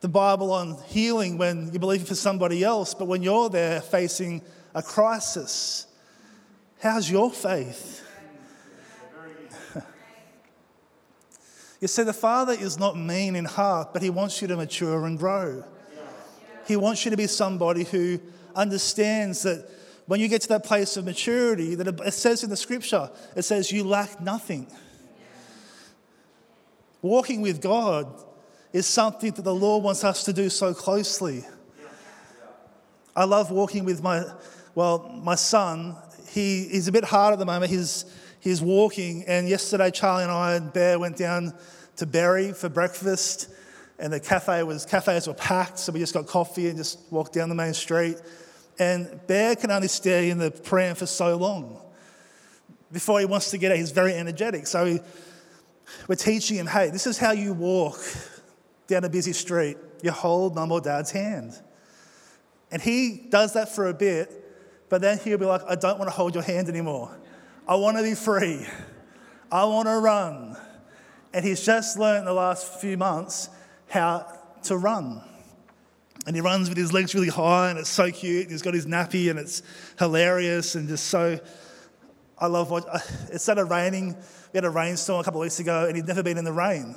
the 0.00 0.08
Bible 0.08 0.52
on 0.52 0.76
healing 0.86 1.38
when 1.38 1.72
you 1.72 1.78
believe 1.78 2.02
it 2.02 2.08
for 2.08 2.14
somebody 2.14 2.62
else, 2.62 2.94
but 2.94 3.06
when 3.06 3.22
you're 3.22 3.50
there 3.50 3.80
facing 3.80 4.42
a 4.74 4.82
crisis, 4.82 5.86
how's 6.80 7.10
your 7.10 7.30
faith? 7.30 8.04
you 11.80 11.88
see, 11.88 12.04
the 12.04 12.12
Father 12.12 12.52
is 12.52 12.78
not 12.78 12.96
mean 12.96 13.34
in 13.34 13.44
heart, 13.44 13.92
but 13.92 14.02
He 14.02 14.10
wants 14.10 14.40
you 14.40 14.48
to 14.48 14.56
mature 14.56 15.04
and 15.04 15.18
grow. 15.18 15.64
He 16.66 16.76
wants 16.76 17.04
you 17.04 17.10
to 17.10 17.16
be 17.16 17.26
somebody 17.26 17.82
who 17.84 18.20
understands 18.54 19.42
that 19.42 19.68
when 20.06 20.20
you 20.20 20.28
get 20.28 20.42
to 20.42 20.48
that 20.48 20.64
place 20.64 20.96
of 20.96 21.04
maturity, 21.06 21.74
that 21.74 22.00
it 22.00 22.14
says 22.14 22.44
in 22.44 22.50
the 22.50 22.56
scripture, 22.56 23.10
it 23.34 23.42
says 23.42 23.72
you 23.72 23.84
lack 23.84 24.20
nothing. 24.20 24.66
Walking 27.02 27.40
with 27.40 27.60
God 27.60 28.24
is 28.78 28.86
something 28.86 29.32
that 29.32 29.42
the 29.42 29.54
Lord 29.54 29.82
wants 29.82 30.04
us 30.04 30.22
to 30.22 30.32
do 30.32 30.48
so 30.48 30.72
closely. 30.72 31.44
I 33.16 33.24
love 33.24 33.50
walking 33.50 33.84
with 33.84 34.04
my, 34.04 34.22
well, 34.76 35.20
my 35.20 35.34
son. 35.34 35.96
He, 36.28 36.68
he's 36.68 36.86
a 36.86 36.92
bit 36.92 37.02
hard 37.02 37.32
at 37.32 37.40
the 37.40 37.44
moment. 37.44 37.72
He's, 37.72 38.04
he's 38.38 38.62
walking. 38.62 39.24
And 39.26 39.48
yesterday, 39.48 39.90
Charlie 39.90 40.22
and 40.22 40.30
I 40.30 40.54
and 40.54 40.72
Bear 40.72 40.96
went 41.00 41.16
down 41.16 41.54
to 41.96 42.06
Berry 42.06 42.52
for 42.52 42.68
breakfast. 42.68 43.50
And 43.98 44.12
the 44.12 44.20
cafe 44.20 44.62
was, 44.62 44.86
cafes 44.86 45.26
were 45.26 45.34
packed. 45.34 45.80
So 45.80 45.90
we 45.90 45.98
just 45.98 46.14
got 46.14 46.28
coffee 46.28 46.68
and 46.68 46.76
just 46.78 47.00
walked 47.10 47.32
down 47.32 47.48
the 47.48 47.56
main 47.56 47.74
street. 47.74 48.16
And 48.78 49.18
Bear 49.26 49.56
can 49.56 49.72
only 49.72 49.88
stay 49.88 50.30
in 50.30 50.38
the 50.38 50.52
pram 50.52 50.94
for 50.94 51.06
so 51.06 51.36
long. 51.36 51.80
Before 52.92 53.18
he 53.18 53.26
wants 53.26 53.50
to 53.50 53.58
get 53.58 53.72
out, 53.72 53.78
he's 53.78 53.90
very 53.90 54.14
energetic. 54.14 54.68
So 54.68 54.84
he, 54.84 55.00
we're 56.06 56.14
teaching 56.14 56.58
him, 56.58 56.68
hey, 56.68 56.90
this 56.90 57.08
is 57.08 57.18
how 57.18 57.32
you 57.32 57.54
walk 57.54 57.98
down 58.88 59.04
a 59.04 59.08
busy 59.08 59.32
street, 59.32 59.76
you 60.02 60.10
hold 60.10 60.56
mum 60.56 60.72
or 60.72 60.80
dad's 60.80 61.12
hand. 61.12 61.52
And 62.72 62.82
he 62.82 63.26
does 63.28 63.52
that 63.52 63.68
for 63.68 63.88
a 63.88 63.94
bit, 63.94 64.88
but 64.88 65.00
then 65.00 65.18
he'll 65.18 65.38
be 65.38 65.44
like, 65.44 65.62
I 65.68 65.76
don't 65.76 65.98
want 65.98 66.10
to 66.10 66.16
hold 66.16 66.34
your 66.34 66.42
hand 66.42 66.68
anymore. 66.68 67.16
I 67.68 67.76
want 67.76 67.98
to 67.98 68.02
be 68.02 68.14
free. 68.14 68.66
I 69.52 69.64
want 69.64 69.86
to 69.86 69.98
run. 69.98 70.56
And 71.32 71.44
he's 71.44 71.64
just 71.64 71.98
learned 71.98 72.20
in 72.20 72.24
the 72.24 72.32
last 72.32 72.80
few 72.80 72.96
months 72.96 73.50
how 73.88 74.26
to 74.64 74.76
run. 74.76 75.22
And 76.26 76.34
he 76.34 76.40
runs 76.42 76.68
with 76.68 76.76
his 76.76 76.92
legs 76.92 77.14
really 77.14 77.28
high, 77.28 77.70
and 77.70 77.78
it's 77.78 77.88
so 77.88 78.10
cute. 78.10 78.50
He's 78.50 78.62
got 78.62 78.74
his 78.74 78.86
nappy, 78.86 79.30
and 79.30 79.38
it's 79.38 79.62
hilarious, 79.98 80.74
and 80.74 80.88
just 80.88 81.06
so. 81.06 81.38
I 82.38 82.46
love 82.46 82.70
what. 82.70 82.86
It 83.32 83.40
started 83.40 83.66
raining. 83.66 84.14
We 84.52 84.56
had 84.56 84.64
a 84.64 84.70
rainstorm 84.70 85.20
a 85.20 85.24
couple 85.24 85.40
of 85.40 85.44
weeks 85.44 85.60
ago, 85.60 85.86
and 85.86 85.96
he'd 85.96 86.06
never 86.06 86.22
been 86.22 86.36
in 86.36 86.44
the 86.44 86.52
rain. 86.52 86.96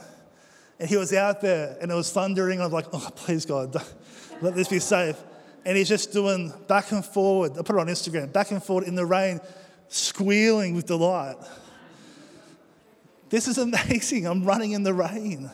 And 0.82 0.90
he 0.90 0.98
was 0.98 1.14
out 1.14 1.42
there 1.42 1.78
and 1.80 1.92
it 1.92 1.94
was 1.94 2.12
thundering. 2.12 2.60
I 2.60 2.64
was 2.64 2.74
like, 2.74 2.88
oh, 2.92 3.08
please, 3.16 3.46
God, 3.46 3.76
let 4.42 4.56
this 4.56 4.68
be 4.68 4.80
safe. 4.80 5.16
And 5.64 5.78
he's 5.78 5.88
just 5.88 6.12
doing 6.12 6.52
back 6.68 6.92
and 6.92 7.06
forward. 7.06 7.52
I 7.52 7.62
put 7.62 7.76
it 7.76 7.80
on 7.80 7.86
Instagram, 7.86 8.34
back 8.34 8.50
and 8.50 8.64
forward 8.64 8.88
in 8.88 8.96
the 8.96 9.06
rain, 9.06 9.40
squealing 9.90 10.74
with 10.74 10.88
delight. 10.88 11.36
This 13.30 13.48
is 13.48 13.58
amazing. 13.60 14.26
I'm 14.26 14.44
running 14.44 14.72
in 14.72 14.82
the 14.82 14.96
rain, 14.96 15.52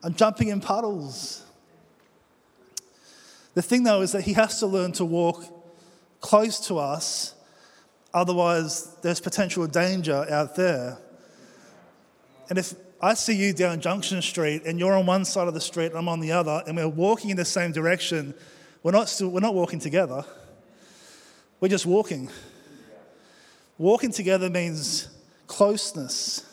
I'm 0.00 0.14
jumping 0.14 0.46
in 0.46 0.60
puddles. 0.60 1.44
The 3.54 3.62
thing, 3.62 3.82
though, 3.82 4.00
is 4.00 4.12
that 4.12 4.22
he 4.22 4.34
has 4.34 4.60
to 4.60 4.66
learn 4.68 4.92
to 4.92 5.04
walk 5.04 5.44
close 6.20 6.68
to 6.68 6.78
us, 6.78 7.34
otherwise, 8.14 8.94
there's 9.02 9.18
potential 9.18 9.66
danger 9.66 10.24
out 10.30 10.54
there. 10.54 10.98
And 12.48 12.58
if 12.58 12.74
I 13.04 13.14
see 13.14 13.34
you 13.34 13.52
down 13.52 13.80
Junction 13.80 14.22
Street 14.22 14.62
and 14.64 14.78
you're 14.78 14.92
on 14.92 15.06
one 15.06 15.24
side 15.24 15.48
of 15.48 15.54
the 15.54 15.60
street 15.60 15.86
and 15.86 15.96
I'm 15.96 16.08
on 16.08 16.20
the 16.20 16.30
other, 16.30 16.62
and 16.68 16.76
we're 16.76 16.86
walking 16.86 17.30
in 17.30 17.36
the 17.36 17.44
same 17.44 17.72
direction. 17.72 18.32
We're 18.84 18.92
not, 18.92 19.08
still, 19.08 19.28
we're 19.28 19.40
not 19.40 19.54
walking 19.54 19.80
together, 19.80 20.24
we're 21.58 21.68
just 21.68 21.84
walking. 21.84 22.30
Walking 23.76 24.12
together 24.12 24.48
means 24.48 25.08
closeness. 25.48 26.48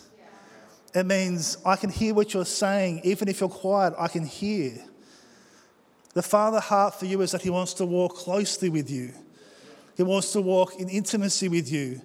It 0.95 1.05
means 1.05 1.57
I 1.63 1.75
can 1.75 1.91
hear 1.91 2.15
what 2.15 2.33
you're 2.33 2.45
saying, 2.45 3.01
even 3.03 3.27
if 3.27 3.39
you're 3.41 3.49
quiet, 3.49 3.93
I 3.99 4.07
can 4.07 4.25
hear. 4.25 4.73
The 6.15 6.23
Father 6.23 6.59
heart 6.59 6.95
for 6.95 7.05
you 7.05 7.21
is 7.21 7.31
that 7.31 7.43
He 7.43 7.51
wants 7.51 7.75
to 7.75 7.85
walk 7.85 8.15
closely 8.15 8.69
with 8.69 8.89
you. 8.89 9.13
He 9.95 10.01
wants 10.01 10.31
to 10.31 10.41
walk 10.41 10.79
in 10.79 10.89
intimacy 10.89 11.47
with 11.47 11.71
you. 11.71 12.01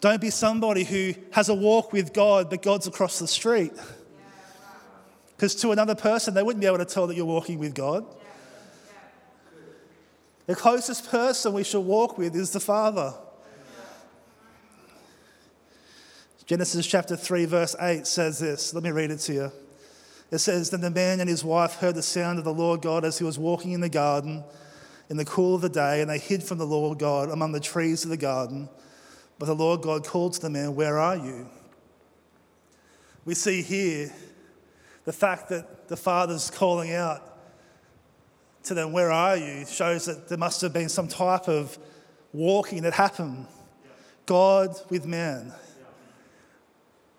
Don't 0.00 0.20
be 0.20 0.30
somebody 0.30 0.84
who 0.84 1.14
has 1.32 1.48
a 1.48 1.54
walk 1.54 1.92
with 1.92 2.12
God, 2.12 2.50
but 2.50 2.62
God's 2.62 2.86
across 2.86 3.18
the 3.18 3.26
street. 3.26 3.72
Because 5.36 5.54
to 5.56 5.70
another 5.70 5.94
person, 5.94 6.34
they 6.34 6.42
wouldn't 6.42 6.60
be 6.60 6.66
able 6.66 6.78
to 6.78 6.84
tell 6.84 7.06
that 7.06 7.16
you're 7.16 7.26
walking 7.26 7.58
with 7.58 7.74
God. 7.74 8.04
The 10.46 10.56
closest 10.56 11.10
person 11.10 11.52
we 11.52 11.64
should 11.64 11.80
walk 11.80 12.16
with 12.16 12.34
is 12.34 12.52
the 12.52 12.60
Father. 12.60 13.12
Genesis 16.46 16.86
chapter 16.86 17.14
3, 17.14 17.44
verse 17.44 17.76
8 17.78 18.06
says 18.06 18.38
this. 18.38 18.72
Let 18.72 18.82
me 18.82 18.90
read 18.90 19.10
it 19.10 19.18
to 19.18 19.34
you. 19.34 19.52
It 20.30 20.38
says, 20.38 20.70
Then 20.70 20.80
the 20.80 20.90
man 20.90 21.20
and 21.20 21.28
his 21.28 21.44
wife 21.44 21.74
heard 21.74 21.94
the 21.94 22.02
sound 22.02 22.38
of 22.38 22.44
the 22.46 22.54
Lord 22.54 22.80
God 22.80 23.04
as 23.04 23.18
he 23.18 23.24
was 23.24 23.38
walking 23.38 23.72
in 23.72 23.80
the 23.80 23.88
garden 23.90 24.42
in 25.10 25.16
the 25.16 25.24
cool 25.24 25.54
of 25.54 25.60
the 25.60 25.68
day, 25.68 26.00
and 26.00 26.10
they 26.10 26.18
hid 26.18 26.42
from 26.42 26.58
the 26.58 26.66
Lord 26.66 26.98
God 26.98 27.30
among 27.30 27.52
the 27.52 27.60
trees 27.60 28.04
of 28.04 28.10
the 28.10 28.16
garden. 28.16 28.68
But 29.38 29.46
the 29.46 29.54
Lord 29.54 29.82
God 29.82 30.04
called 30.04 30.32
to 30.34 30.40
the 30.40 30.50
man, 30.50 30.74
Where 30.74 30.98
are 30.98 31.16
you? 31.16 31.48
We 33.24 33.34
see 33.34 33.62
here 33.62 34.12
the 35.04 35.12
fact 35.12 35.48
that 35.50 35.88
the 35.88 35.96
Father's 35.96 36.50
calling 36.50 36.92
out 36.92 37.22
to 38.64 38.74
them, 38.74 38.92
Where 38.92 39.10
are 39.10 39.36
you? 39.36 39.64
shows 39.66 40.06
that 40.06 40.28
there 40.28 40.38
must 40.38 40.60
have 40.60 40.72
been 40.72 40.88
some 40.88 41.08
type 41.08 41.48
of 41.48 41.78
walking 42.32 42.82
that 42.82 42.94
happened. 42.94 43.46
God 44.26 44.76
with 44.90 45.06
man. 45.06 45.52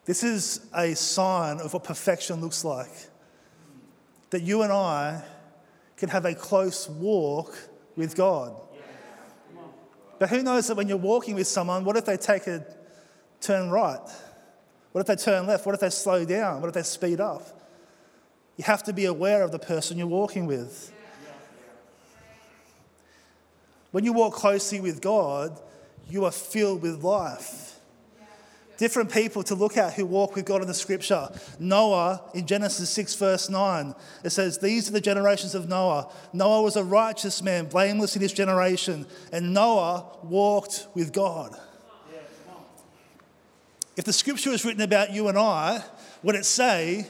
This 0.06 0.24
is 0.24 0.62
a 0.76 0.96
sign 0.96 1.60
of 1.60 1.74
what 1.74 1.84
perfection 1.84 2.42
looks 2.42 2.64
like. 2.64 2.92
That 4.30 4.42
you 4.42 4.62
and 4.62 4.72
I 4.72 5.24
can 5.98 6.10
have 6.10 6.26
a 6.26 6.36
close 6.36 6.88
walk 6.88 7.58
with 7.96 8.16
God. 8.16 8.56
But 10.20 10.30
who 10.30 10.44
knows 10.44 10.68
that 10.68 10.76
when 10.76 10.88
you're 10.88 10.98
walking 10.98 11.36
with 11.36 11.48
someone, 11.48 11.86
what 11.86 11.96
if 11.96 12.06
they 12.06 12.18
take 12.18 12.46
a 12.48 12.66
turn 13.42 13.70
right? 13.70 14.00
What 14.92 15.02
if 15.02 15.08
they 15.08 15.16
turn 15.16 15.48
left? 15.48 15.66
What 15.66 15.74
if 15.74 15.82
they 15.82 15.90
slow 15.90 16.26
down? 16.26 16.62
What 16.62 16.68
if 16.68 16.74
they 16.74 16.84
speed 16.84 17.22
up? 17.22 17.48
You 18.58 18.66
have 18.66 18.84
to 18.84 18.94
be 18.94 19.06
aware 19.06 19.44
of 19.44 19.52
the 19.52 19.60
person 19.60 19.98
you're 19.98 20.08
walking 20.08 20.46
with. 20.46 20.92
When 23.92 24.04
you 24.04 24.14
walk 24.14 24.34
closely 24.34 24.82
with 24.82 25.02
God, 25.02 25.58
you 26.10 26.26
are 26.26 26.32
filled 26.32 26.82
with 26.82 27.04
life 27.04 27.79
different 28.80 29.12
people 29.12 29.44
to 29.44 29.54
look 29.56 29.76
at 29.78 29.94
who 29.94 30.06
walk 30.06 30.36
with 30.36 30.46
God 30.46 30.62
in 30.62 30.68
the 30.68 30.74
scripture. 30.74 31.30
Noah 31.60 32.22
in 32.34 32.48
Genesis 32.48 32.90
6, 32.90 33.14
verse 33.16 33.50
9, 33.50 33.94
it 34.24 34.30
says, 34.30 34.58
These 34.58 34.88
are 34.90 34.94
the 34.94 35.02
generations 35.02 35.54
of 35.54 35.68
Noah. 35.68 36.10
Noah 36.32 36.62
was 36.62 36.78
a 36.78 36.84
righteous 36.84 37.44
man, 37.44 37.66
blameless 37.66 38.16
in 38.16 38.22
his 38.22 38.32
generation, 38.32 39.06
and 39.34 39.54
Noah 39.54 40.06
walked 40.24 40.88
with 40.96 41.12
God. 41.12 41.60
If 43.98 44.06
the 44.06 44.14
scripture 44.14 44.52
was 44.52 44.64
written 44.64 44.82
about 44.82 45.12
you 45.12 45.28
and 45.28 45.38
I, 45.38 45.84
would 46.24 46.36
it 46.36 46.46
say, 46.46 47.06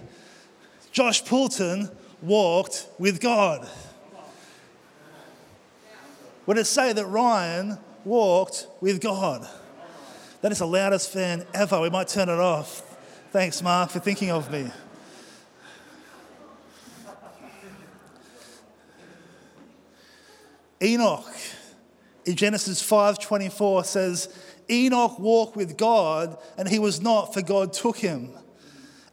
Josh 0.92 1.24
Poulton 1.24 1.92
walked 2.24 2.88
with 2.98 3.22
God? 3.22 3.70
Would 6.48 6.58
it 6.58 6.66
say 6.66 6.94
that 6.94 7.06
Ryan 7.06 7.78
walked 8.04 8.66
with 8.82 9.02
God? 9.02 9.48
That 10.42 10.52
is 10.52 10.60
the 10.60 10.68
loudest 10.68 11.12
fan 11.12 11.46
ever. 11.54 11.82
We 11.82 11.90
might 11.90 12.08
turn 12.08 12.30
it 12.30 12.40
off. 12.40 12.82
Thanks, 13.32 13.62
Mark, 13.62 13.90
for 13.90 14.00
thinking 14.00 14.32
of 14.32 14.52
me. 14.52 14.72
Enoch 20.82 21.26
in 22.26 22.36
Genesis 22.36 22.82
5:24 22.82 23.86
says, 23.86 24.30
Enoch 24.70 25.20
walked 25.20 25.56
with 25.56 25.78
God 25.78 26.38
and 26.58 26.68
he 26.68 26.80
was 26.80 27.02
not, 27.02 27.34
for 27.34 27.42
God 27.42 27.74
took 27.74 27.98
him. 27.98 28.32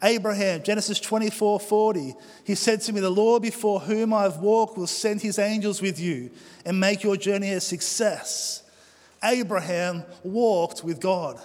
Abraham, 0.03 0.63
Genesis 0.63 1.01
24 1.01 1.59
40, 1.59 2.15
he 2.45 2.55
said 2.55 2.83
to 2.83 2.93
me, 2.93 3.01
The 3.01 3.11
Lord 3.11 3.43
before 3.43 3.81
whom 3.81 4.13
I've 4.13 4.37
walked 4.37 4.77
will 4.77 4.87
send 4.87 5.23
his 5.23 5.39
angels 5.39 5.81
with 5.81 5.99
you 5.99 6.31
and 6.65 6.79
make 6.79 7.03
your 7.03 7.17
journey 7.17 7.53
a 7.53 7.61
success. 7.61 8.63
Abraham 9.23 10.05
walked 10.23 10.85
with 10.85 11.01
God. 11.01 11.41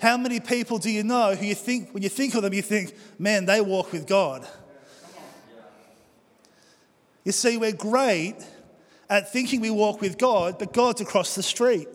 How 0.00 0.16
many 0.16 0.38
people 0.40 0.78
do 0.78 0.90
you 0.90 1.02
know 1.02 1.34
who 1.34 1.46
you 1.46 1.54
think, 1.54 1.92
when 1.94 2.02
you 2.02 2.08
think 2.08 2.34
of 2.34 2.42
them, 2.42 2.52
you 2.52 2.62
think, 2.62 2.94
man, 3.18 3.46
they 3.46 3.60
walk 3.60 3.92
with 3.92 4.06
God? 4.06 4.46
You 7.24 7.32
see, 7.32 7.56
we're 7.56 7.72
great 7.72 8.36
at 9.08 9.32
thinking 9.32 9.60
we 9.60 9.70
walk 9.70 10.00
with 10.00 10.18
God, 10.18 10.58
but 10.58 10.72
God's 10.72 11.00
across 11.00 11.34
the 11.34 11.42
street. 11.42 11.88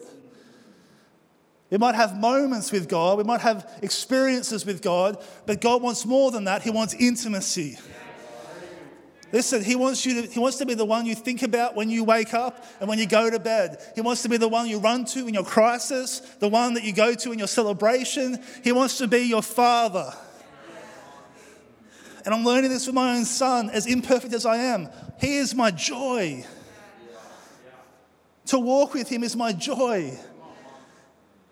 We 1.70 1.78
might 1.78 1.94
have 1.94 2.18
moments 2.18 2.72
with 2.72 2.90
God, 2.90 3.20
we 3.20 3.24
might 3.24 3.42
have 3.42 3.72
experiences 3.84 4.66
with 4.66 4.82
God, 4.82 5.24
but 5.46 5.62
God 5.62 5.84
wants 5.84 6.04
more 6.04 6.32
than 6.32 6.46
that. 6.46 6.64
He 6.64 6.72
wants 6.72 6.96
intimacy. 6.96 7.78
Listen, 9.32 9.64
he 9.64 9.76
wants, 9.76 10.06
you 10.06 10.22
to, 10.22 10.28
he 10.28 10.40
wants 10.40 10.58
to 10.58 10.66
be 10.66 10.74
the 10.74 10.86
one 10.86 11.06
you 11.06 11.14
think 11.14 11.44
about 11.44 11.76
when 11.76 11.90
you 11.90 12.04
wake 12.04 12.34
up 12.34 12.66
and 12.80 12.90
when 12.90 12.98
you 12.98 13.06
go 13.06 13.30
to 13.30 13.40
bed. 13.40 13.80
He 13.94 14.02
wants 14.02 14.24
to 14.24 14.30
be 14.30 14.38
the 14.38 14.48
one 14.48 14.68
you 14.68 14.80
run 14.80 15.06
to 15.06 15.28
in 15.28 15.34
your 15.34 15.44
crisis, 15.44 16.20
the 16.40 16.48
one 16.48 16.74
that 16.74 16.84
you 16.84 16.94
go 16.94 17.14
to 17.14 17.32
in 17.32 17.38
your 17.38 17.48
celebration. 17.48 18.40
He 18.64 18.72
wants 18.72 18.98
to 18.98 19.08
be 19.08 19.20
your 19.20 19.44
father. 19.44 20.14
And 22.26 22.34
I'm 22.34 22.44
learning 22.44 22.72
this 22.72 22.86
with 22.86 22.96
my 22.96 23.18
own 23.18 23.26
son, 23.26 23.70
as 23.70 23.86
imperfect 23.86 24.34
as 24.34 24.46
I 24.46 24.58
am. 24.58 24.90
He 25.20 25.38
is 25.38 25.54
my 25.54 25.72
joy. 25.72 26.46
To 28.48 28.60
walk 28.60 28.96
with 28.96 29.10
him 29.10 29.24
is 29.24 29.36
my 29.36 29.54
joy. 29.54 30.18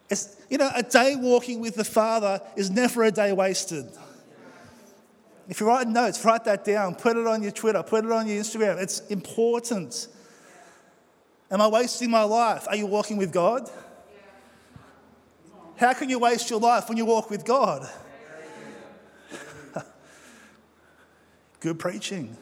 It's, 0.09 0.35
you 0.49 0.57
know, 0.57 0.69
a 0.73 0.83
day 0.83 1.15
walking 1.15 1.59
with 1.59 1.75
the 1.75 1.83
Father 1.83 2.41
is 2.55 2.71
never 2.71 3.03
a 3.03 3.11
day 3.11 3.33
wasted. 3.33 3.85
If 5.47 5.59
you're 5.59 5.69
writing 5.69 5.93
notes, 5.93 6.23
write 6.25 6.43
that 6.45 6.65
down, 6.65 6.95
put 6.95 7.15
it 7.15 7.25
on 7.25 7.41
your 7.41 7.51
Twitter, 7.51 7.81
put 7.81 8.03
it 8.03 8.11
on 8.11 8.27
your 8.27 8.41
Instagram. 8.41 8.81
It's 8.81 8.99
important. 9.07 10.07
Am 11.49 11.61
I 11.61 11.67
wasting 11.67 12.11
my 12.11 12.23
life? 12.23 12.67
Are 12.67 12.75
you 12.75 12.85
walking 12.85 13.15
with 13.17 13.31
God? 13.31 13.69
How 15.77 15.93
can 15.93 16.09
you 16.09 16.19
waste 16.19 16.49
your 16.49 16.59
life 16.59 16.89
when 16.89 16.97
you 16.97 17.05
walk 17.05 17.29
with 17.29 17.45
God? 17.45 17.87
Good 21.61 21.79
preaching. 21.79 22.35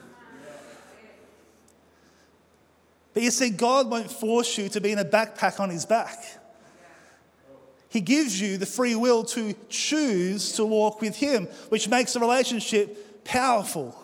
But 3.13 3.23
you 3.23 3.31
see, 3.31 3.49
God 3.49 3.89
won't 3.89 4.11
force 4.11 4.57
you 4.57 4.67
to 4.69 4.81
be 4.81 4.91
in 4.91 4.99
a 4.99 5.05
backpack 5.05 5.59
on 5.59 5.69
his 5.69 5.85
back. 5.85 6.17
He 7.95 8.01
gives 8.01 8.41
you 8.41 8.57
the 8.57 8.65
free 8.65 8.93
will 8.93 9.23
to 9.23 9.55
choose 9.69 10.51
to 10.57 10.65
walk 10.65 10.99
with 10.99 11.15
Him, 11.15 11.45
which 11.69 11.87
makes 11.87 12.11
the 12.11 12.19
relationship 12.19 13.23
powerful. 13.23 13.97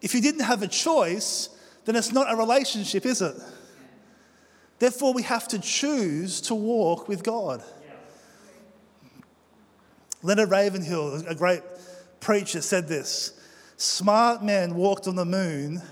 If 0.00 0.14
you 0.14 0.20
didn't 0.20 0.44
have 0.44 0.62
a 0.62 0.68
choice, 0.68 1.48
then 1.84 1.96
it's 1.96 2.12
not 2.12 2.32
a 2.32 2.36
relationship, 2.36 3.06
is 3.06 3.20
it? 3.22 3.34
Therefore, 4.78 5.12
we 5.12 5.24
have 5.24 5.48
to 5.48 5.58
choose 5.58 6.40
to 6.42 6.54
walk 6.54 7.08
with 7.08 7.24
God. 7.24 7.64
Leonard 10.22 10.50
Ravenhill, 10.50 11.26
a 11.26 11.34
great 11.34 11.62
preacher, 12.20 12.62
said 12.62 12.86
this 12.86 13.32
Smart 13.78 14.44
men 14.44 14.76
walked 14.76 15.08
on 15.08 15.16
the 15.16 15.24
moon, 15.24 15.82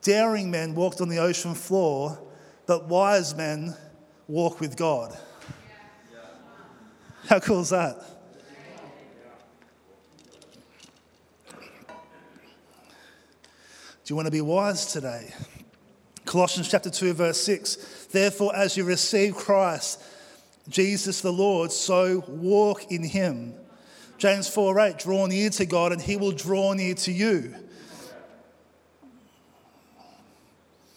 daring 0.00 0.48
men 0.48 0.76
walked 0.76 1.00
on 1.00 1.08
the 1.08 1.18
ocean 1.18 1.56
floor, 1.56 2.22
but 2.66 2.86
wise 2.86 3.34
men 3.34 3.74
walk 4.28 4.60
with 4.60 4.76
God. 4.76 5.18
How 7.28 7.40
cool 7.40 7.60
is 7.60 7.70
that? 7.70 7.96
Do 14.04 14.12
you 14.12 14.16
want 14.16 14.26
to 14.26 14.32
be 14.32 14.40
wise 14.40 14.92
today? 14.92 15.32
Colossians 16.24 16.68
chapter 16.68 16.90
2, 16.90 17.12
verse 17.14 17.40
6. 17.42 18.06
Therefore, 18.10 18.54
as 18.56 18.76
you 18.76 18.84
receive 18.84 19.34
Christ, 19.34 20.02
Jesus 20.68 21.20
the 21.20 21.32
Lord, 21.32 21.70
so 21.70 22.24
walk 22.26 22.90
in 22.90 23.04
him. 23.04 23.54
James 24.18 24.48
4 24.48 24.78
8, 24.78 24.98
draw 24.98 25.26
near 25.26 25.50
to 25.50 25.66
God 25.66 25.92
and 25.92 26.00
he 26.00 26.16
will 26.16 26.32
draw 26.32 26.72
near 26.72 26.94
to 26.94 27.12
you. 27.12 27.54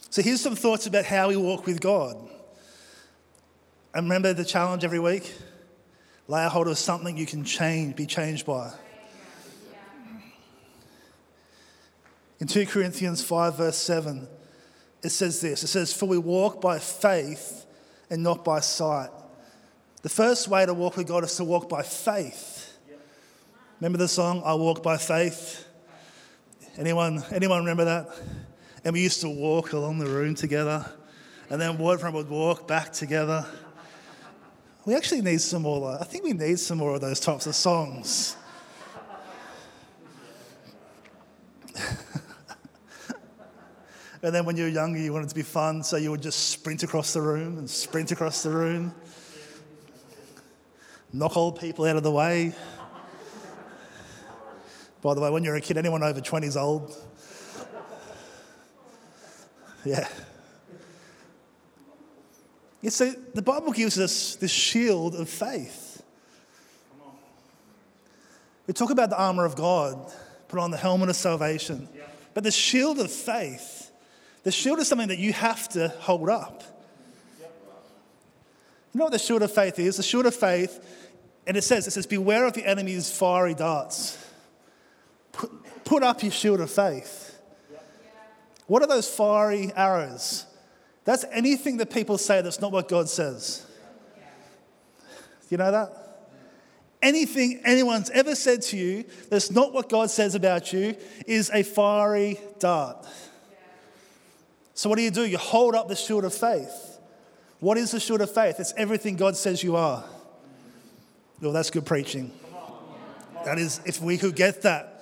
So 0.09 0.21
here's 0.21 0.41
some 0.41 0.55
thoughts 0.55 0.87
about 0.87 1.05
how 1.05 1.27
we 1.27 1.35
walk 1.35 1.65
with 1.65 1.81
God. 1.81 2.17
And 3.93 4.05
remember 4.05 4.33
the 4.33 4.45
challenge 4.45 4.83
every 4.83 4.99
week? 4.99 5.33
Lay 6.27 6.45
a 6.45 6.49
hold 6.49 6.67
of 6.67 6.77
something 6.77 7.17
you 7.17 7.25
can 7.25 7.43
change, 7.43 7.95
be 7.95 8.05
changed 8.05 8.45
by. 8.45 8.71
In 12.39 12.47
2 12.47 12.65
Corinthians 12.65 13.23
5, 13.23 13.57
verse 13.57 13.77
7, 13.77 14.27
it 15.03 15.09
says 15.09 15.39
this 15.39 15.63
it 15.63 15.67
says, 15.67 15.93
For 15.93 16.07
we 16.07 16.17
walk 16.17 16.61
by 16.61 16.79
faith 16.79 17.65
and 18.09 18.23
not 18.23 18.43
by 18.43 18.59
sight. 18.59 19.09
The 20.01 20.09
first 20.09 20.47
way 20.47 20.65
to 20.65 20.73
walk 20.73 20.97
with 20.97 21.07
God 21.07 21.23
is 21.23 21.35
to 21.37 21.43
walk 21.43 21.69
by 21.69 21.81
faith. 21.83 22.77
Remember 23.79 23.97
the 23.97 24.07
song, 24.07 24.41
I 24.45 24.53
Walk 24.53 24.81
by 24.81 24.97
Faith? 24.97 25.67
Anyone, 26.77 27.23
anyone 27.31 27.59
remember 27.59 27.85
that? 27.85 28.09
And 28.83 28.93
we 28.93 29.01
used 29.01 29.21
to 29.21 29.29
walk 29.29 29.73
along 29.73 29.97
the 29.97 30.05
room 30.05 30.33
together, 30.33 30.89
and 31.49 31.59
then 31.59 31.75
boyfriend 31.75 32.15
would 32.15 32.29
walk 32.29 32.67
back 32.67 32.93
together. 32.93 33.45
We 34.85 34.93
actually 34.95 35.21
need 35.21 35.41
some 35.41 35.63
more, 35.63 35.97
I 35.99 36.03
think 36.03 36.23
we 36.23 36.33
need 36.33 36.59
some 36.59 36.77
more 36.77 36.93
of 36.93 37.01
those 37.01 37.19
types 37.19 37.47
of 37.47 37.55
songs. 37.55 38.37
and 44.21 44.35
then 44.35 44.45
when 44.45 44.55
you 44.55 44.65
were 44.65 44.69
younger, 44.69 44.99
you 44.99 45.11
wanted 45.11 45.29
to 45.29 45.35
be 45.35 45.41
fun, 45.41 45.81
so 45.81 45.97
you 45.97 46.11
would 46.11 46.21
just 46.21 46.49
sprint 46.49 46.83
across 46.83 47.13
the 47.13 47.21
room 47.21 47.57
and 47.57 47.67
sprint 47.67 48.11
across 48.11 48.43
the 48.43 48.51
room. 48.51 48.93
knock 51.11 51.35
old 51.35 51.59
people 51.59 51.85
out 51.85 51.95
of 51.95 52.03
the 52.03 52.11
way. 52.11 52.53
By 55.01 55.15
the 55.15 55.21
way, 55.21 55.31
when 55.31 55.43
you're 55.43 55.55
a 55.55 55.61
kid, 55.61 55.77
anyone 55.77 56.03
over 56.03 56.21
20 56.21 56.45
is 56.45 56.57
old. 56.57 56.95
Yeah. 59.83 60.07
You 62.85 62.91
see, 62.91 63.15
the 63.33 63.41
Bible 63.41 63.71
gives 63.71 63.97
us 63.97 64.35
this 64.35 64.51
shield 64.51 65.15
of 65.15 65.27
faith. 65.27 66.03
We 68.67 68.75
talk 68.75 68.91
about 68.91 69.09
the 69.09 69.19
armor 69.19 69.43
of 69.43 69.55
God, 69.55 70.13
put 70.47 70.59
on 70.59 70.69
the 70.69 70.77
helmet 70.77 71.09
of 71.09 71.15
salvation. 71.15 71.89
But 72.35 72.43
the 72.43 72.51
shield 72.51 72.99
of 72.99 73.11
faith, 73.11 73.89
the 74.43 74.51
shield 74.51 74.77
is 74.77 74.87
something 74.87 75.07
that 75.07 75.17
you 75.17 75.33
have 75.33 75.67
to 75.69 75.87
hold 75.97 76.29
up. 76.29 76.61
You 78.93 78.99
know 78.99 79.05
what 79.05 79.13
the 79.13 79.17
shield 79.17 79.41
of 79.41 79.51
faith 79.51 79.79
is? 79.79 79.97
The 79.97 80.03
shield 80.03 80.27
of 80.27 80.35
faith, 80.35 80.79
and 81.47 81.57
it 81.57 81.63
says, 81.63 81.87
it 81.87 81.91
says, 81.91 82.05
beware 82.05 82.45
of 82.45 82.53
the 82.53 82.67
enemy's 82.67 83.09
fiery 83.09 83.55
darts. 83.55 84.15
Put, 85.31 85.51
put 85.85 86.03
up 86.03 86.21
your 86.21 86.31
shield 86.31 86.61
of 86.61 86.69
faith. 86.69 87.41
What 88.67 88.83
are 88.83 88.87
those 88.87 89.09
fiery 89.09 89.71
arrows? 89.75 90.45
That's 91.05 91.23
anything 91.31 91.77
that 91.77 91.91
people 91.91 92.17
say 92.17 92.41
that's 92.41 92.59
not 92.59 92.71
what 92.71 92.89
God 92.89 93.07
says. 93.07 93.65
You 95.49 95.57
know 95.57 95.71
that? 95.71 96.01
Anything 97.01 97.61
anyone's 97.63 98.09
ever 98.09 98.33
said 98.33 98.63
to 98.63 98.77
you 98.77 99.05
that's 99.29 99.51
not 99.51 99.71
what 99.71 99.89
God 99.89 100.09
says 100.09 100.33
about 100.33 100.73
you 100.73 100.95
is 101.27 101.51
a 101.53 101.61
fiery 101.61 102.39
dart. 102.57 103.05
So, 104.73 104.89
what 104.89 104.97
do 104.97 105.03
you 105.03 105.11
do? 105.11 105.23
You 105.23 105.37
hold 105.37 105.75
up 105.75 105.87
the 105.87 105.95
shield 105.95 106.25
of 106.25 106.33
faith. 106.33 106.99
What 107.59 107.77
is 107.77 107.91
the 107.91 107.99
shield 107.99 108.21
of 108.21 108.33
faith? 108.33 108.59
It's 108.59 108.73
everything 108.75 109.15
God 109.15 109.37
says 109.37 109.63
you 109.63 109.75
are. 109.75 110.03
Well, 111.41 111.51
that's 111.51 111.69
good 111.69 111.85
preaching. 111.85 112.31
That 113.45 113.59
is, 113.59 113.79
if 113.85 114.01
we 114.01 114.17
could 114.17 114.35
get 114.35 114.63
that, 114.63 114.94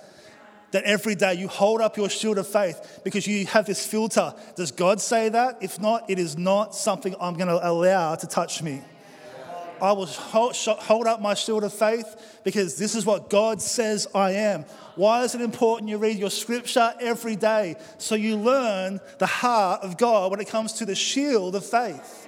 that 0.74 0.84
every 0.84 1.16
day 1.16 1.36
you 1.36 1.48
hold 1.48 1.82
up 1.82 1.98
your 1.98 2.10
shield 2.10 2.38
of 2.38 2.48
faith 2.48 3.02
because 3.04 3.26
you 3.26 3.46
have 3.46 3.66
this 3.66 3.86
filter. 3.86 4.34
Does 4.56 4.72
God 4.72 5.00
say 5.00 5.30
that? 5.30 5.60
If 5.62 5.80
not, 5.80 6.10
it 6.10 6.20
is 6.20 6.36
not 6.38 6.76
something 6.76 7.16
I'm 7.22 7.36
going 7.36 7.48
to 7.48 7.60
allow 7.68 8.16
to 8.16 8.28
touch 8.28 8.62
me. 8.62 8.82
I 9.82 9.92
will 9.92 10.08
hold 10.08 11.08
up 11.08 11.22
my 11.22 11.34
shield 11.34 11.64
of 11.64 11.74
faith 11.74 12.40
because 12.44 12.78
this 12.78 12.96
is 12.96 13.06
what 13.06 13.30
God 13.30 13.62
says 13.62 14.08
I 14.16 14.32
am. 14.32 14.64
Why 14.96 15.24
is 15.24 15.36
it 15.36 15.42
important 15.42 15.90
you 15.90 15.98
read 15.98 16.18
your 16.18 16.30
scripture 16.30 16.94
every 17.00 17.36
day 17.36 17.76
so 17.98 18.16
you 18.16 18.38
learn 18.38 19.00
the 19.20 19.26
heart 19.26 19.82
of 19.82 19.98
God 19.98 20.32
when 20.32 20.40
it 20.40 20.48
comes 20.48 20.74
to 20.74 20.86
the 20.86 20.96
shield 20.96 21.56
of 21.56 21.66
faith? 21.66 22.28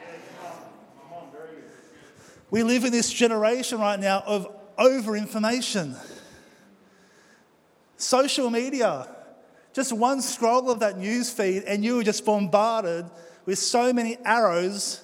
We 2.51 2.62
live 2.62 2.84
in 2.84 2.91
this 2.91 3.12
generation 3.12 3.79
right 3.79 3.99
now 3.99 4.21
of 4.25 4.47
over 4.77 5.15
information. 5.15 5.95
Social 7.97 8.49
media, 8.49 9.08
just 9.73 9.93
one 9.93 10.21
scroll 10.21 10.69
of 10.69 10.79
that 10.79 10.97
news 10.97 11.29
feed, 11.29 11.63
and 11.63 11.84
you 11.84 11.99
are 11.99 12.03
just 12.03 12.25
bombarded 12.25 13.05
with 13.45 13.60
so 13.60 13.93
many 13.93 14.17
arrows 14.25 15.01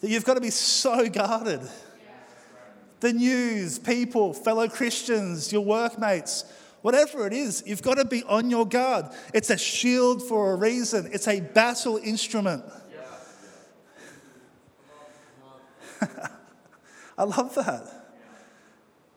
that 0.00 0.10
you've 0.10 0.24
got 0.24 0.34
to 0.34 0.40
be 0.40 0.50
so 0.50 1.08
guarded. 1.08 1.60
The 3.00 3.12
news, 3.12 3.78
people, 3.78 4.34
fellow 4.34 4.68
Christians, 4.68 5.52
your 5.52 5.64
workmates, 5.64 6.44
whatever 6.82 7.26
it 7.26 7.32
is, 7.32 7.62
you've 7.66 7.82
got 7.82 7.96
to 7.98 8.04
be 8.04 8.22
on 8.24 8.50
your 8.50 8.66
guard. 8.66 9.06
It's 9.32 9.50
a 9.50 9.58
shield 9.58 10.22
for 10.22 10.52
a 10.52 10.56
reason, 10.56 11.08
it's 11.12 11.28
a 11.28 11.40
battle 11.40 11.98
instrument. 11.98 12.64
I 17.18 17.24
love 17.24 17.54
that. 17.54 17.99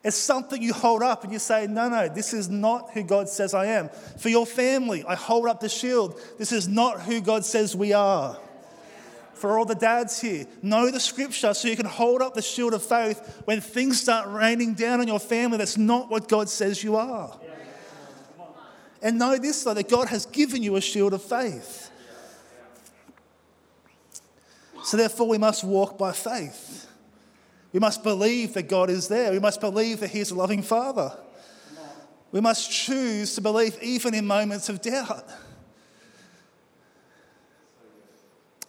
It's 0.04 0.16
something 0.16 0.60
you 0.62 0.74
hold 0.74 1.02
up 1.02 1.24
and 1.24 1.32
you 1.32 1.38
say, 1.38 1.66
No, 1.66 1.88
no, 1.88 2.08
this 2.08 2.34
is 2.34 2.50
not 2.50 2.90
who 2.90 3.02
God 3.02 3.26
says 3.26 3.54
I 3.54 3.66
am. 3.66 3.88
For 4.18 4.28
your 4.28 4.44
family, 4.44 5.02
I 5.08 5.14
hold 5.14 5.48
up 5.48 5.60
the 5.60 5.68
shield. 5.68 6.20
This 6.38 6.52
is 6.52 6.68
not 6.68 7.00
who 7.00 7.22
God 7.22 7.44
says 7.44 7.74
we 7.74 7.94
are. 7.94 8.38
For 9.32 9.58
all 9.58 9.64
the 9.64 9.74
dads 9.74 10.20
here, 10.20 10.46
know 10.62 10.90
the 10.90 11.00
scripture 11.00 11.54
so 11.54 11.68
you 11.68 11.76
can 11.76 11.86
hold 11.86 12.20
up 12.20 12.34
the 12.34 12.42
shield 12.42 12.74
of 12.74 12.82
faith 12.82 13.42
when 13.46 13.62
things 13.62 13.98
start 13.98 14.28
raining 14.28 14.74
down 14.74 15.00
on 15.00 15.08
your 15.08 15.18
family. 15.18 15.56
That's 15.56 15.78
not 15.78 16.10
what 16.10 16.28
God 16.28 16.50
says 16.50 16.84
you 16.84 16.96
are. 16.96 17.36
And 19.02 19.18
know 19.18 19.38
this, 19.38 19.64
though, 19.64 19.74
that 19.74 19.88
God 19.88 20.08
has 20.08 20.26
given 20.26 20.62
you 20.62 20.76
a 20.76 20.80
shield 20.80 21.14
of 21.14 21.22
faith. 21.22 21.90
So, 24.82 24.98
therefore, 24.98 25.28
we 25.28 25.38
must 25.38 25.64
walk 25.64 25.96
by 25.98 26.12
faith. 26.12 26.83
We 27.74 27.80
must 27.80 28.04
believe 28.04 28.54
that 28.54 28.68
God 28.68 28.88
is 28.88 29.08
there. 29.08 29.32
We 29.32 29.40
must 29.40 29.60
believe 29.60 29.98
that 29.98 30.10
He 30.10 30.20
is 30.20 30.30
a 30.30 30.36
loving 30.36 30.62
Father. 30.62 31.10
We 32.30 32.40
must 32.40 32.70
choose 32.70 33.34
to 33.34 33.40
believe 33.40 33.76
even 33.82 34.14
in 34.14 34.28
moments 34.28 34.68
of 34.68 34.80
doubt. 34.80 35.28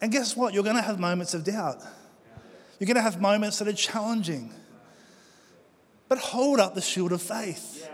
And 0.02 0.12
guess 0.12 0.36
what? 0.36 0.56
You're 0.56 0.64
going 0.64 0.76
to 0.76 0.82
have 0.82 1.00
moments 1.00 1.36
of 1.36 1.44
doubt. 1.44 1.84
You're 2.80 2.88
going 2.88 2.96
to 2.96 3.02
have 3.02 3.22
moments 3.22 3.60
that 3.60 3.68
are 3.68 3.74
challenging. 3.74 4.52
But 6.10 6.18
hold 6.18 6.60
up 6.60 6.74
the 6.74 6.82
shield 6.82 7.12
of 7.12 7.22
faith, 7.22 7.88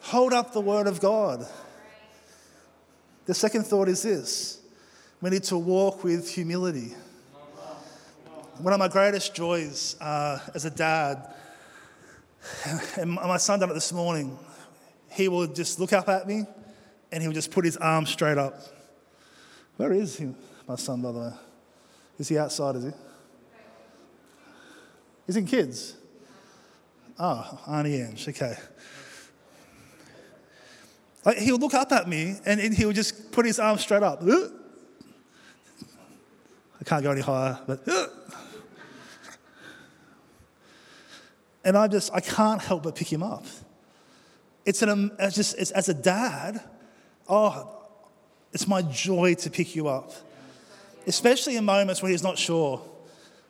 hold 0.00 0.32
up 0.32 0.52
the 0.52 0.60
Word 0.60 0.86
of 0.86 1.00
God. 1.00 1.44
The 3.26 3.34
second 3.34 3.66
thought 3.66 3.88
is 3.88 4.02
this 4.02 4.60
we 5.20 5.30
need 5.30 5.44
to 5.44 5.58
walk 5.58 6.04
with 6.04 6.30
humility. 6.30 6.94
One 8.58 8.72
of 8.72 8.78
my 8.78 8.88
greatest 8.88 9.34
joys 9.34 9.96
uh, 10.00 10.38
as 10.54 10.64
a 10.64 10.70
dad, 10.70 11.34
and 12.96 13.10
my 13.10 13.36
son 13.36 13.58
done 13.58 13.70
it 13.70 13.74
this 13.74 13.92
morning, 13.92 14.38
he 15.10 15.28
will 15.28 15.48
just 15.48 15.80
look 15.80 15.92
up 15.92 16.08
at 16.08 16.28
me 16.28 16.44
and 17.10 17.20
he 17.20 17.26
will 17.28 17.34
just 17.34 17.50
put 17.50 17.64
his 17.64 17.76
arm 17.76 18.06
straight 18.06 18.38
up. 18.38 18.54
Where 19.76 19.92
is 19.92 20.16
he, 20.18 20.32
my 20.68 20.76
son, 20.76 21.02
by 21.02 21.10
the 21.10 21.18
way? 21.18 21.32
Is 22.18 22.28
he 22.28 22.38
outside, 22.38 22.76
is 22.76 22.84
he? 22.84 22.90
He's 25.26 25.36
in 25.36 25.46
kids. 25.46 25.96
Oh, 27.18 27.60
Auntie 27.66 28.00
Ange, 28.00 28.28
okay. 28.28 28.56
Like, 31.24 31.38
he'll 31.38 31.58
look 31.58 31.74
up 31.74 31.90
at 31.90 32.08
me 32.08 32.36
and, 32.46 32.60
and 32.60 32.72
he'll 32.72 32.92
just 32.92 33.32
put 33.32 33.46
his 33.46 33.58
arm 33.58 33.78
straight 33.78 34.04
up. 34.04 34.22
I 34.22 34.48
can't 36.84 37.02
go 37.02 37.10
any 37.10 37.20
higher, 37.20 37.58
but 37.66 37.84
And 41.64 41.76
I 41.76 41.88
just, 41.88 42.12
I 42.12 42.20
can't 42.20 42.60
help 42.60 42.82
but 42.82 42.94
pick 42.94 43.10
him 43.12 43.22
up. 43.22 43.46
It's, 44.64 44.82
an, 44.82 45.12
it's 45.18 45.34
just, 45.34 45.58
it's, 45.58 45.70
as 45.70 45.88
a 45.88 45.94
dad, 45.94 46.62
oh, 47.28 47.76
it's 48.52 48.68
my 48.68 48.82
joy 48.82 49.34
to 49.34 49.50
pick 49.50 49.74
you 49.74 49.88
up. 49.88 50.12
Especially 51.06 51.56
in 51.56 51.64
moments 51.64 52.02
when 52.02 52.12
he's 52.12 52.22
not 52.22 52.38
sure. 52.38 52.82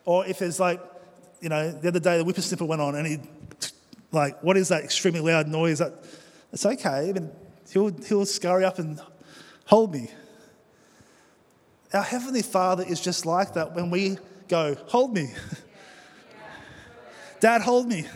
Or 0.05 0.25
if 0.25 0.39
there's 0.39 0.59
like, 0.59 0.81
you 1.41 1.49
know, 1.49 1.71
the 1.71 1.89
other 1.89 1.99
day 1.99 2.17
the 2.17 2.23
whippersnapper 2.23 2.65
went 2.65 2.81
on 2.81 2.95
and 2.95 3.05
he, 3.05 3.19
like, 4.11 4.41
what 4.43 4.57
is 4.57 4.69
that 4.69 4.83
extremely 4.83 5.21
loud 5.21 5.47
noise? 5.47 5.79
That, 5.79 5.93
it's 6.51 6.65
okay, 6.65 7.11
but 7.13 7.23
he'll, 7.71 7.91
he'll 8.03 8.25
scurry 8.25 8.63
up 8.63 8.79
and 8.79 8.99
hold 9.65 9.93
me. 9.93 10.09
Our 11.93 12.03
Heavenly 12.03 12.41
Father 12.41 12.83
is 12.87 12.99
just 12.99 13.25
like 13.25 13.53
that 13.53 13.73
when 13.73 13.89
we 13.89 14.17
go, 14.47 14.75
hold 14.87 15.13
me. 15.13 15.33
Dad, 17.45 17.61
hold 17.61 17.87
me. 17.87 18.07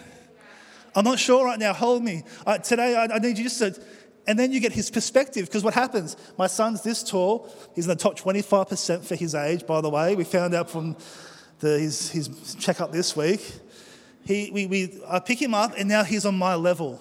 I'm 0.95 1.03
not 1.03 1.19
sure 1.19 1.45
right 1.45 1.59
now, 1.59 1.71
hold 1.71 2.03
me. 2.03 2.23
Uh, 2.47 2.57
today, 2.57 2.95
I, 2.95 3.03
I 3.03 3.19
need 3.19 3.37
you 3.37 3.43
just 3.43 3.59
to. 3.59 3.79
And 4.25 4.39
then 4.39 4.51
you 4.51 4.59
get 4.59 4.71
his 4.71 4.89
perspective 4.89 5.45
because 5.45 5.63
what 5.63 5.75
happens? 5.75 6.17
My 6.35 6.47
son's 6.47 6.81
this 6.81 7.03
tall. 7.03 7.47
He's 7.75 7.85
in 7.85 7.89
the 7.89 7.95
top 7.95 8.17
25% 8.17 9.05
for 9.05 9.13
his 9.13 9.35
age, 9.35 9.67
by 9.67 9.81
the 9.81 9.89
way. 9.91 10.15
We 10.15 10.23
found 10.23 10.55
out 10.55 10.71
from 10.71 10.97
the, 11.59 11.77
his, 11.77 12.09
his 12.09 12.55
checkup 12.55 12.91
this 12.91 13.15
week. 13.15 13.45
He, 14.25 14.49
we, 14.51 14.65
we, 14.65 14.99
I 15.07 15.19
pick 15.19 15.39
him 15.39 15.53
up, 15.53 15.75
and 15.77 15.87
now 15.87 16.03
he's 16.03 16.25
on 16.25 16.35
my 16.35 16.55
level. 16.55 16.99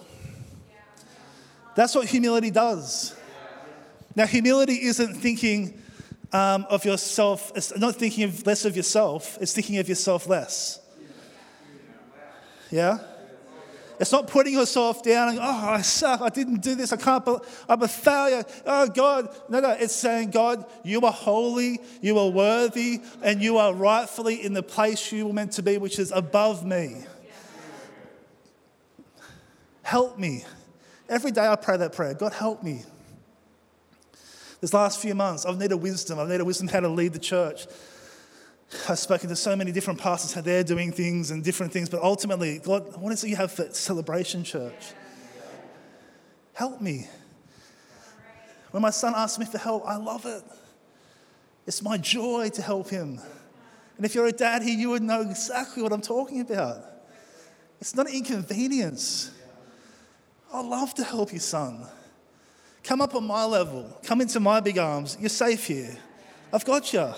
That's 1.76 1.94
what 1.94 2.08
humility 2.08 2.50
does. 2.50 3.16
Now, 4.14 4.26
humility 4.26 4.84
isn't 4.84 5.14
thinking 5.14 5.80
um, 6.34 6.66
of 6.68 6.84
yourself, 6.84 7.52
it's 7.54 7.74
not 7.78 7.96
thinking 7.96 8.24
of 8.24 8.46
less 8.46 8.66
of 8.66 8.76
yourself, 8.76 9.38
it's 9.40 9.54
thinking 9.54 9.78
of 9.78 9.88
yourself 9.88 10.26
less. 10.26 10.84
Yeah? 12.70 12.98
It's 14.00 14.12
not 14.12 14.28
putting 14.28 14.52
yourself 14.52 15.02
down 15.02 15.30
and, 15.30 15.38
oh, 15.40 15.42
I 15.42 15.82
suck. 15.82 16.20
I 16.20 16.28
didn't 16.28 16.62
do 16.62 16.76
this. 16.76 16.92
I 16.92 16.96
can't, 16.96 17.26
I'm 17.68 17.82
a 17.82 17.88
failure. 17.88 18.44
Oh, 18.64 18.86
God. 18.86 19.28
No, 19.48 19.58
no. 19.58 19.70
It's 19.70 19.94
saying, 19.94 20.30
God, 20.30 20.64
you 20.84 21.00
are 21.00 21.12
holy, 21.12 21.80
you 22.00 22.16
are 22.18 22.28
worthy, 22.28 23.00
and 23.22 23.42
you 23.42 23.58
are 23.58 23.74
rightfully 23.74 24.44
in 24.44 24.52
the 24.52 24.62
place 24.62 25.10
you 25.10 25.26
were 25.26 25.32
meant 25.32 25.52
to 25.52 25.62
be, 25.62 25.78
which 25.78 25.98
is 25.98 26.12
above 26.12 26.64
me. 26.64 27.04
Help 29.82 30.18
me. 30.18 30.44
Every 31.08 31.32
day 31.32 31.48
I 31.48 31.56
pray 31.56 31.78
that 31.78 31.92
prayer 31.92 32.14
God, 32.14 32.34
help 32.34 32.62
me. 32.62 32.84
This 34.60 34.74
last 34.74 35.00
few 35.00 35.14
months, 35.14 35.46
I've 35.46 35.58
needed 35.58 35.76
wisdom. 35.76 36.18
I've 36.18 36.28
needed 36.28 36.44
wisdom 36.44 36.68
how 36.68 36.80
to 36.80 36.88
lead 36.88 37.14
the 37.14 37.18
church. 37.18 37.66
I've 38.88 38.98
spoken 38.98 39.28
to 39.30 39.36
so 39.36 39.56
many 39.56 39.72
different 39.72 39.98
pastors 39.98 40.34
how 40.34 40.42
they're 40.42 40.64
doing 40.64 40.92
things 40.92 41.30
and 41.30 41.42
different 41.42 41.72
things, 41.72 41.88
but 41.88 42.02
ultimately, 42.02 42.58
God, 42.58 43.00
what 43.00 43.12
is 43.12 43.24
it 43.24 43.28
you 43.28 43.36
have 43.36 43.52
for 43.52 43.64
Celebration 43.72 44.44
Church? 44.44 44.92
Help 46.52 46.80
me. 46.80 47.06
When 48.70 48.82
my 48.82 48.90
son 48.90 49.14
asks 49.16 49.38
me 49.38 49.46
for 49.46 49.58
help, 49.58 49.84
I 49.86 49.96
love 49.96 50.26
it. 50.26 50.42
It's 51.66 51.82
my 51.82 51.96
joy 51.96 52.50
to 52.50 52.62
help 52.62 52.90
him. 52.90 53.20
And 53.96 54.04
if 54.04 54.14
you're 54.14 54.26
a 54.26 54.32
dad 54.32 54.62
here, 54.62 54.78
you 54.78 54.90
would 54.90 55.02
know 55.02 55.22
exactly 55.22 55.82
what 55.82 55.92
I'm 55.92 56.00
talking 56.00 56.40
about. 56.40 56.84
It's 57.80 57.94
not 57.94 58.08
an 58.08 58.14
inconvenience. 58.14 59.30
I 60.52 60.60
love 60.60 60.94
to 60.94 61.04
help 61.04 61.32
you, 61.32 61.38
son. 61.38 61.86
Come 62.84 63.00
up 63.00 63.14
on 63.14 63.26
my 63.26 63.44
level. 63.44 63.98
Come 64.04 64.20
into 64.20 64.40
my 64.40 64.60
big 64.60 64.78
arms. 64.78 65.16
You're 65.20 65.28
safe 65.28 65.66
here. 65.66 65.96
I've 66.52 66.64
got 66.64 66.92
you. 66.92 67.12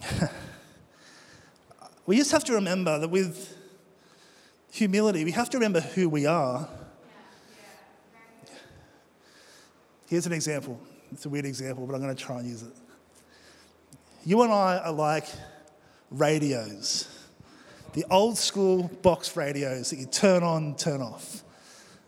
we 2.06 2.16
just 2.16 2.32
have 2.32 2.44
to 2.44 2.54
remember 2.54 2.98
that 2.98 3.08
with 3.08 3.56
humility, 4.70 5.24
we 5.24 5.32
have 5.32 5.50
to 5.50 5.56
remember 5.58 5.80
who 5.80 6.08
we 6.08 6.26
are. 6.26 6.68
Here's 10.08 10.26
an 10.26 10.32
example. 10.32 10.80
It's 11.12 11.26
a 11.26 11.28
weird 11.28 11.44
example, 11.44 11.86
but 11.86 11.94
I'm 11.94 12.02
going 12.02 12.14
to 12.14 12.22
try 12.22 12.38
and 12.38 12.48
use 12.48 12.62
it. 12.62 12.72
You 14.24 14.42
and 14.42 14.52
I 14.52 14.78
are 14.78 14.92
like 14.92 15.26
radios, 16.10 17.08
the 17.92 18.04
old 18.10 18.36
school 18.36 18.90
box 19.02 19.36
radios 19.36 19.90
that 19.90 19.98
you 19.98 20.06
turn 20.06 20.42
on, 20.42 20.76
turn 20.76 21.00
off. 21.02 21.42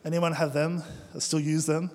Anyone 0.04 0.32
have 0.32 0.52
them? 0.52 0.82
I 1.14 1.18
still 1.18 1.40
use 1.40 1.66
them. 1.66 1.90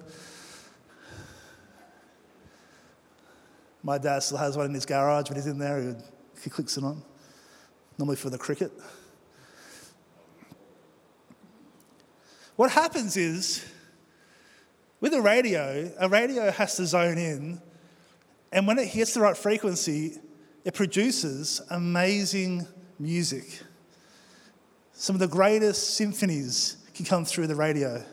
My 3.85 3.99
dad 3.99 4.23
still 4.23 4.39
has 4.39 4.57
one 4.57 4.65
in 4.65 4.73
his 4.73 4.83
garage, 4.83 5.27
but 5.27 5.37
he's 5.37 5.45
in 5.45 5.59
there, 5.59 5.79
he, 5.79 5.93
he 6.43 6.49
clicks 6.49 6.75
it 6.75 6.83
on, 6.83 7.03
normally 7.99 8.15
for 8.15 8.31
the 8.31 8.37
cricket. 8.37 8.71
What 12.55 12.71
happens 12.71 13.15
is, 13.15 13.63
with 14.99 15.13
a 15.13 15.21
radio, 15.21 15.91
a 15.99 16.09
radio 16.09 16.49
has 16.49 16.75
to 16.77 16.87
zone 16.87 17.19
in, 17.19 17.61
and 18.51 18.65
when 18.65 18.79
it 18.79 18.87
hits 18.87 19.13
the 19.13 19.19
right 19.19 19.37
frequency, 19.37 20.17
it 20.63 20.73
produces 20.73 21.61
amazing 21.69 22.65
music. 22.97 23.61
Some 24.93 25.15
of 25.15 25.19
the 25.19 25.27
greatest 25.27 25.91
symphonies 25.95 26.77
can 26.95 27.05
come 27.05 27.23
through 27.23 27.45
the 27.45 27.55
radio. 27.55 28.03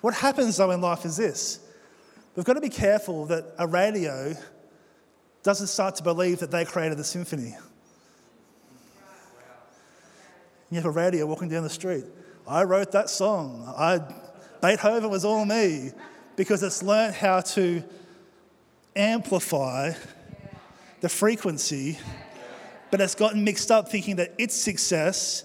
What 0.00 0.14
happens 0.14 0.56
though 0.56 0.72
in 0.72 0.80
life 0.80 1.04
is 1.04 1.16
this 1.16 1.60
we've 2.34 2.44
got 2.44 2.54
to 2.54 2.60
be 2.60 2.68
careful 2.68 3.26
that 3.26 3.44
a 3.58 3.66
radio 3.66 4.34
doesn't 5.42 5.66
start 5.66 5.96
to 5.96 6.02
believe 6.02 6.38
that 6.38 6.50
they 6.50 6.64
created 6.64 6.98
the 6.98 7.04
symphony. 7.04 7.56
You 10.70 10.76
have 10.76 10.86
a 10.86 10.90
radio 10.90 11.26
walking 11.26 11.48
down 11.48 11.64
the 11.64 11.70
street. 11.70 12.04
I 12.46 12.64
wrote 12.64 12.92
that 12.92 13.10
song. 13.10 13.72
I, 13.76 14.00
Beethoven 14.62 15.10
was 15.10 15.24
all 15.24 15.44
me 15.44 15.90
because 16.36 16.62
it's 16.62 16.82
learned 16.82 17.14
how 17.14 17.40
to 17.40 17.82
amplify 18.96 19.92
the 21.00 21.08
frequency, 21.08 21.98
but 22.90 23.00
it's 23.00 23.14
gotten 23.14 23.44
mixed 23.44 23.70
up 23.70 23.90
thinking 23.90 24.16
that 24.16 24.34
its 24.38 24.54
success 24.54 25.44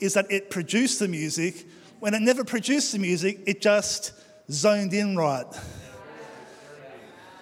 is 0.00 0.14
that 0.14 0.30
it 0.30 0.50
produced 0.50 0.98
the 0.98 1.08
music. 1.08 1.66
When 2.00 2.14
it 2.14 2.20
never 2.20 2.44
produced 2.44 2.92
the 2.92 2.98
music, 2.98 3.40
it 3.46 3.60
just 3.60 4.12
zoned 4.50 4.92
in 4.92 5.16
right. 5.16 5.46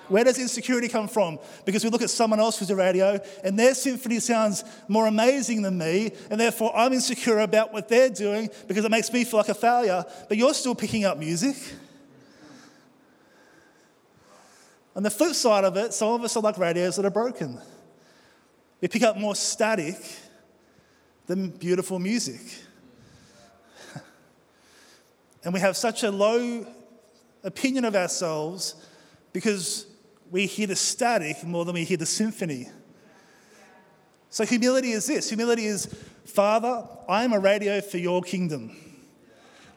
Where 0.09 0.25
does 0.25 0.39
insecurity 0.39 0.89
come 0.89 1.09
from? 1.09 1.39
Because 1.65 1.83
we 1.83 1.91
look 1.91 2.03
at 2.03 2.11
someone 2.11 2.41
else 2.41 2.59
who's 2.59 2.71
a 2.71 2.77
radio 2.77 3.19
and 3.43 3.59
their 3.59 3.75
symphony 3.75 4.21
sounds 4.21 4.65
more 4.89 5.07
amazing 5.07 5.63
than 5.63 5.79
me, 5.79 6.13
and 6.31 6.41
therefore 6.41 6.77
I'm 6.77 6.93
insecure 6.93 7.41
about 7.41 7.73
what 7.73 7.89
they're 7.89 8.11
doing 8.11 8.51
because 8.69 8.85
it 8.85 8.91
makes 8.91 9.13
me 9.13 9.25
feel 9.25 9.39
like 9.39 9.49
a 9.49 9.55
failure, 9.55 10.05
but 10.29 10.37
you're 10.37 10.55
still 10.55 10.75
picking 10.75 11.05
up 11.05 11.19
music. 11.19 11.57
On 14.95 15.03
the 15.03 15.11
flip 15.11 15.35
side 15.35 15.65
of 15.65 15.77
it, 15.77 15.93
some 15.93 16.15
of 16.15 16.25
us 16.25 16.37
are 16.37 16.41
like 16.41 16.57
radios 16.57 16.97
that 16.97 17.05
are 17.05 17.11
broken. 17.11 17.59
We 18.81 18.89
pick 18.89 19.03
up 19.03 19.17
more 19.19 19.35
static 19.35 19.97
than 21.27 21.51
beautiful 21.51 21.99
music. 21.99 22.41
and 25.45 25.53
we 25.53 25.61
have 25.61 25.77
such 25.77 26.03
a 26.03 26.11
low 26.11 26.67
opinion 27.43 27.85
of 27.85 27.95
ourselves 27.95 28.75
because 29.33 29.87
we 30.31 30.47
hear 30.47 30.67
the 30.67 30.77
static 30.77 31.45
more 31.45 31.65
than 31.65 31.75
we 31.75 31.85
hear 31.85 31.97
the 31.97 32.07
symphony. 32.07 32.69
So, 34.31 34.45
humility 34.45 34.93
is 34.93 35.07
this 35.07 35.29
humility 35.29 35.67
is, 35.67 35.87
Father, 36.25 36.87
I 37.09 37.25
am 37.25 37.33
a 37.33 37.39
radio 37.39 37.81
for 37.81 37.99
your 37.99 38.23
kingdom. 38.23 38.77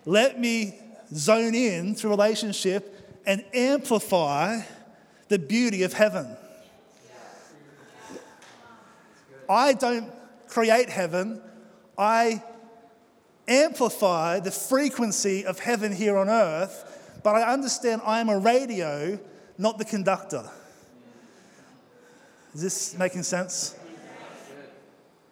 Let 0.06 0.40
me 0.40 0.80
zone 1.14 1.56
in 1.56 1.96
through 1.96 2.10
relationship 2.12 3.22
and 3.26 3.44
amplify 3.54 4.62
the 5.28 5.40
beauty 5.40 5.84
of 5.84 5.94
heaven. 5.94 6.36
I 9.48 9.74
don't 9.74 10.12
create 10.48 10.90
heaven, 10.90 11.42
I 11.98 12.44
amplify 13.48 14.40
the 14.40 14.52
frequency 14.52 15.46
of 15.46 15.60
heaven 15.60 15.92
here 15.92 16.18
on 16.18 16.30
earth, 16.30 17.20
but 17.24 17.36
I 17.36 17.52
understand 17.52 18.02
I 18.06 18.20
am 18.20 18.30
a 18.30 18.38
radio 18.38 19.20
not 19.60 19.78
the 19.78 19.86
conductor. 19.86 20.50
Is 22.56 22.62
this 22.62 22.98
making 22.98 23.24
sense? 23.24 23.76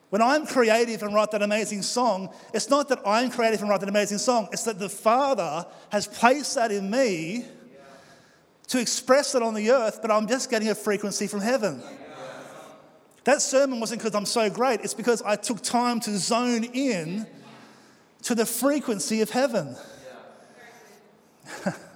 When 0.09 0.21
I'm 0.21 0.45
creative 0.45 1.01
and 1.01 1.13
write 1.13 1.31
that 1.31 1.41
amazing 1.41 1.81
song, 1.81 2.29
it's 2.53 2.69
not 2.69 2.89
that 2.89 2.99
I'm 3.05 3.29
creative 3.29 3.61
and 3.61 3.69
write 3.69 3.79
that 3.79 3.89
amazing 3.89 4.19
song, 4.19 4.49
it's 4.51 4.63
that 4.63 4.79
the 4.79 4.89
Father 4.89 5.65
has 5.89 6.07
placed 6.07 6.55
that 6.55 6.71
in 6.71 6.89
me 6.89 7.45
to 8.67 8.79
express 8.79 9.33
it 9.33 9.41
on 9.41 9.53
the 9.53 9.71
earth, 9.71 9.99
but 10.01 10.11
I'm 10.11 10.27
just 10.27 10.49
getting 10.49 10.69
a 10.69 10.75
frequency 10.75 11.27
from 11.27 11.41
heaven. 11.41 11.81
That 13.23 13.41
sermon 13.41 13.79
wasn't 13.79 14.01
because 14.01 14.15
I'm 14.15 14.25
so 14.25 14.49
great, 14.49 14.81
it's 14.81 14.93
because 14.93 15.21
I 15.21 15.35
took 15.35 15.61
time 15.61 15.99
to 16.01 16.17
zone 16.17 16.63
in 16.65 17.27
to 18.23 18.35
the 18.35 18.45
frequency 18.45 19.21
of 19.21 19.29
heaven. 19.29 19.75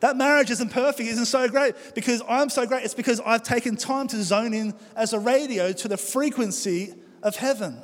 That 0.00 0.16
marriage 0.16 0.50
isn't 0.50 0.70
perfect, 0.70 1.08
isn't 1.08 1.26
so 1.26 1.48
great 1.48 1.74
because 1.94 2.22
I'm 2.28 2.48
so 2.48 2.66
great. 2.66 2.84
It's 2.84 2.94
because 2.94 3.20
I've 3.20 3.42
taken 3.42 3.76
time 3.76 4.08
to 4.08 4.22
zone 4.22 4.54
in 4.54 4.74
as 4.96 5.12
a 5.12 5.18
radio 5.18 5.72
to 5.72 5.88
the 5.88 5.96
frequency 5.96 6.94
of 7.22 7.36
heaven. 7.36 7.82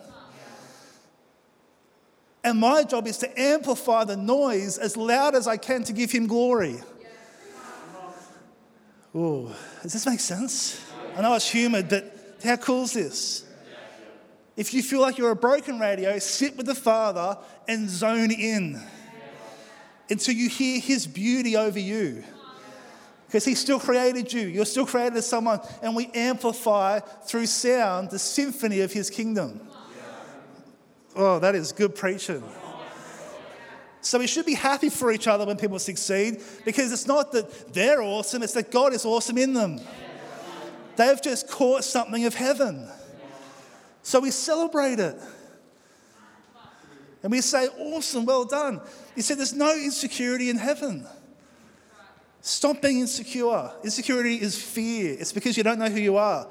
And 2.42 2.58
my 2.58 2.84
job 2.84 3.06
is 3.06 3.18
to 3.18 3.40
amplify 3.40 4.04
the 4.04 4.16
noise 4.16 4.78
as 4.78 4.96
loud 4.96 5.34
as 5.34 5.46
I 5.46 5.56
can 5.56 5.82
to 5.84 5.92
give 5.92 6.10
him 6.10 6.26
glory. 6.26 6.80
Oh, 9.14 9.54
does 9.82 9.92
this 9.92 10.06
make 10.06 10.20
sense? 10.20 10.80
I 11.16 11.22
know 11.22 11.34
it's 11.34 11.50
humid, 11.50 11.88
but 11.88 12.38
how 12.44 12.56
cool 12.56 12.84
is 12.84 12.92
this? 12.92 13.44
If 14.56 14.72
you 14.72 14.82
feel 14.82 15.00
like 15.00 15.18
you're 15.18 15.32
a 15.32 15.36
broken 15.36 15.78
radio, 15.78 16.18
sit 16.18 16.56
with 16.56 16.66
the 16.66 16.74
Father 16.74 17.38
and 17.68 17.90
zone 17.90 18.30
in 18.30 18.80
until 20.08 20.34
you 20.34 20.48
hear 20.48 20.80
his 20.80 21.06
beauty 21.06 21.56
over 21.56 21.78
you. 21.78 22.24
Because 23.26 23.44
he 23.44 23.54
still 23.54 23.80
created 23.80 24.32
you. 24.32 24.46
You're 24.46 24.64
still 24.64 24.86
created 24.86 25.16
as 25.16 25.26
someone, 25.26 25.60
and 25.82 25.96
we 25.96 26.06
amplify 26.14 27.00
through 27.00 27.46
sound 27.46 28.10
the 28.10 28.18
symphony 28.18 28.80
of 28.80 28.92
his 28.92 29.10
kingdom. 29.10 29.60
Oh, 31.16 31.38
that 31.40 31.54
is 31.54 31.72
good 31.72 31.94
preaching. 31.94 32.42
So 34.02 34.20
we 34.20 34.28
should 34.28 34.46
be 34.46 34.54
happy 34.54 34.88
for 34.88 35.10
each 35.10 35.26
other 35.26 35.44
when 35.44 35.56
people 35.56 35.80
succeed 35.80 36.40
because 36.64 36.92
it's 36.92 37.08
not 37.08 37.32
that 37.32 37.74
they're 37.74 38.00
awesome, 38.00 38.44
it's 38.44 38.52
that 38.52 38.70
God 38.70 38.92
is 38.92 39.04
awesome 39.04 39.36
in 39.36 39.52
them. 39.52 39.80
They've 40.94 41.20
just 41.20 41.50
caught 41.50 41.82
something 41.82 42.24
of 42.24 42.34
heaven. 42.34 42.88
So 44.02 44.20
we 44.20 44.30
celebrate 44.30 45.00
it. 45.00 45.16
And 47.26 47.32
we 47.32 47.40
say, 47.40 47.66
Awesome, 47.66 48.24
well 48.24 48.44
done. 48.44 48.80
He 49.16 49.20
said, 49.20 49.38
There's 49.38 49.52
no 49.52 49.74
insecurity 49.74 50.48
in 50.48 50.58
heaven. 50.58 51.04
Stop 52.40 52.80
being 52.80 53.00
insecure. 53.00 53.72
Insecurity 53.82 54.36
is 54.36 54.62
fear, 54.62 55.16
it's 55.18 55.32
because 55.32 55.56
you 55.56 55.64
don't 55.64 55.80
know 55.80 55.88
who 55.88 55.98
you 55.98 56.16
are. 56.18 56.46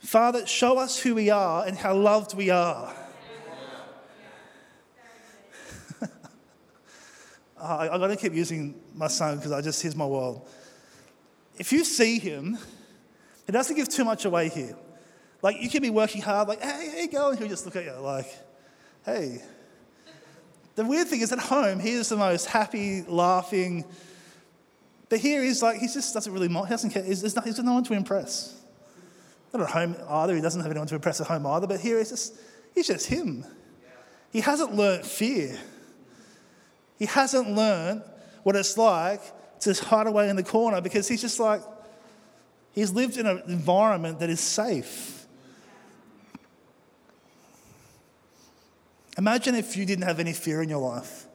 Father, 0.00 0.44
show 0.48 0.78
us 0.78 0.98
who 0.98 1.14
we 1.14 1.30
are 1.30 1.64
and 1.64 1.78
how 1.78 1.94
loved 1.94 2.34
we 2.34 2.50
are. 2.50 2.92
Ah, 7.56 7.78
I, 7.78 7.94
I 7.94 7.98
got 7.98 8.08
to 8.08 8.16
keep 8.16 8.32
using 8.32 8.74
my 8.92 9.06
son 9.06 9.36
because 9.36 9.52
I 9.52 9.60
just, 9.60 9.80
he's 9.80 9.94
my 9.94 10.06
world. 10.06 10.48
If 11.56 11.72
you 11.72 11.84
see 11.84 12.18
him, 12.18 12.58
he 13.46 13.52
doesn't 13.52 13.76
give 13.76 13.88
too 13.88 14.04
much 14.04 14.24
away 14.24 14.48
here. 14.48 14.74
Like, 15.40 15.62
you 15.62 15.70
can 15.70 15.82
be 15.82 15.90
working 15.90 16.20
hard, 16.20 16.48
like, 16.48 16.60
hey, 16.60 16.90
how 16.90 16.96
you 16.96 17.08
going? 17.08 17.38
He'll 17.38 17.46
just 17.46 17.64
look 17.64 17.76
at 17.76 17.84
you 17.84 17.92
like, 17.92 18.26
hey, 19.04 19.42
the 20.76 20.84
weird 20.84 21.08
thing 21.08 21.20
is, 21.20 21.32
at 21.32 21.38
home, 21.38 21.80
he 21.80 21.90
is 21.90 22.08
the 22.08 22.16
most 22.16 22.46
happy, 22.46 23.02
laughing, 23.02 23.84
But 25.10 25.18
here 25.18 25.42
he's 25.42 25.60
like, 25.60 25.78
he 25.78 25.88
just 25.88 26.14
doesn't 26.14 26.32
really. 26.32 26.48
He 26.48 26.54
doesn't 26.54 26.90
care. 26.90 27.02
He's, 27.02 27.34
not, 27.34 27.44
he's 27.44 27.56
got 27.56 27.66
no 27.66 27.74
one 27.74 27.84
to 27.84 27.92
impress. 27.92 28.56
Not 29.52 29.62
at 29.62 29.70
home 29.70 29.96
either. 30.08 30.34
He 30.34 30.40
doesn't 30.40 30.60
have 30.60 30.70
anyone 30.70 30.86
to 30.86 30.94
impress 30.94 31.20
at 31.20 31.26
home 31.26 31.44
either. 31.46 31.66
But 31.66 31.80
here 31.80 31.98
he's 31.98 32.10
just, 32.10 32.36
he's 32.74 32.86
just 32.86 33.06
him. 33.06 33.44
He 34.32 34.40
hasn't 34.40 34.74
learnt 34.74 35.04
fear. 35.04 35.58
He 36.96 37.06
hasn't 37.06 37.50
learnt 37.50 38.04
what 38.44 38.54
it's 38.54 38.78
like 38.78 39.20
to 39.60 39.74
hide 39.74 40.06
away 40.06 40.28
in 40.28 40.36
the 40.36 40.44
corner 40.44 40.80
because 40.80 41.08
he's 41.08 41.20
just 41.20 41.40
like, 41.40 41.60
he's 42.72 42.92
lived 42.92 43.16
in 43.16 43.26
an 43.26 43.42
environment 43.48 44.20
that 44.20 44.30
is 44.30 44.40
safe. 44.40 45.19
Imagine 49.20 49.54
if 49.54 49.76
you 49.76 49.84
didn't 49.84 50.06
have 50.06 50.18
any 50.18 50.32
fear 50.32 50.62
in 50.62 50.70
your 50.70 50.78
life. 50.78 51.26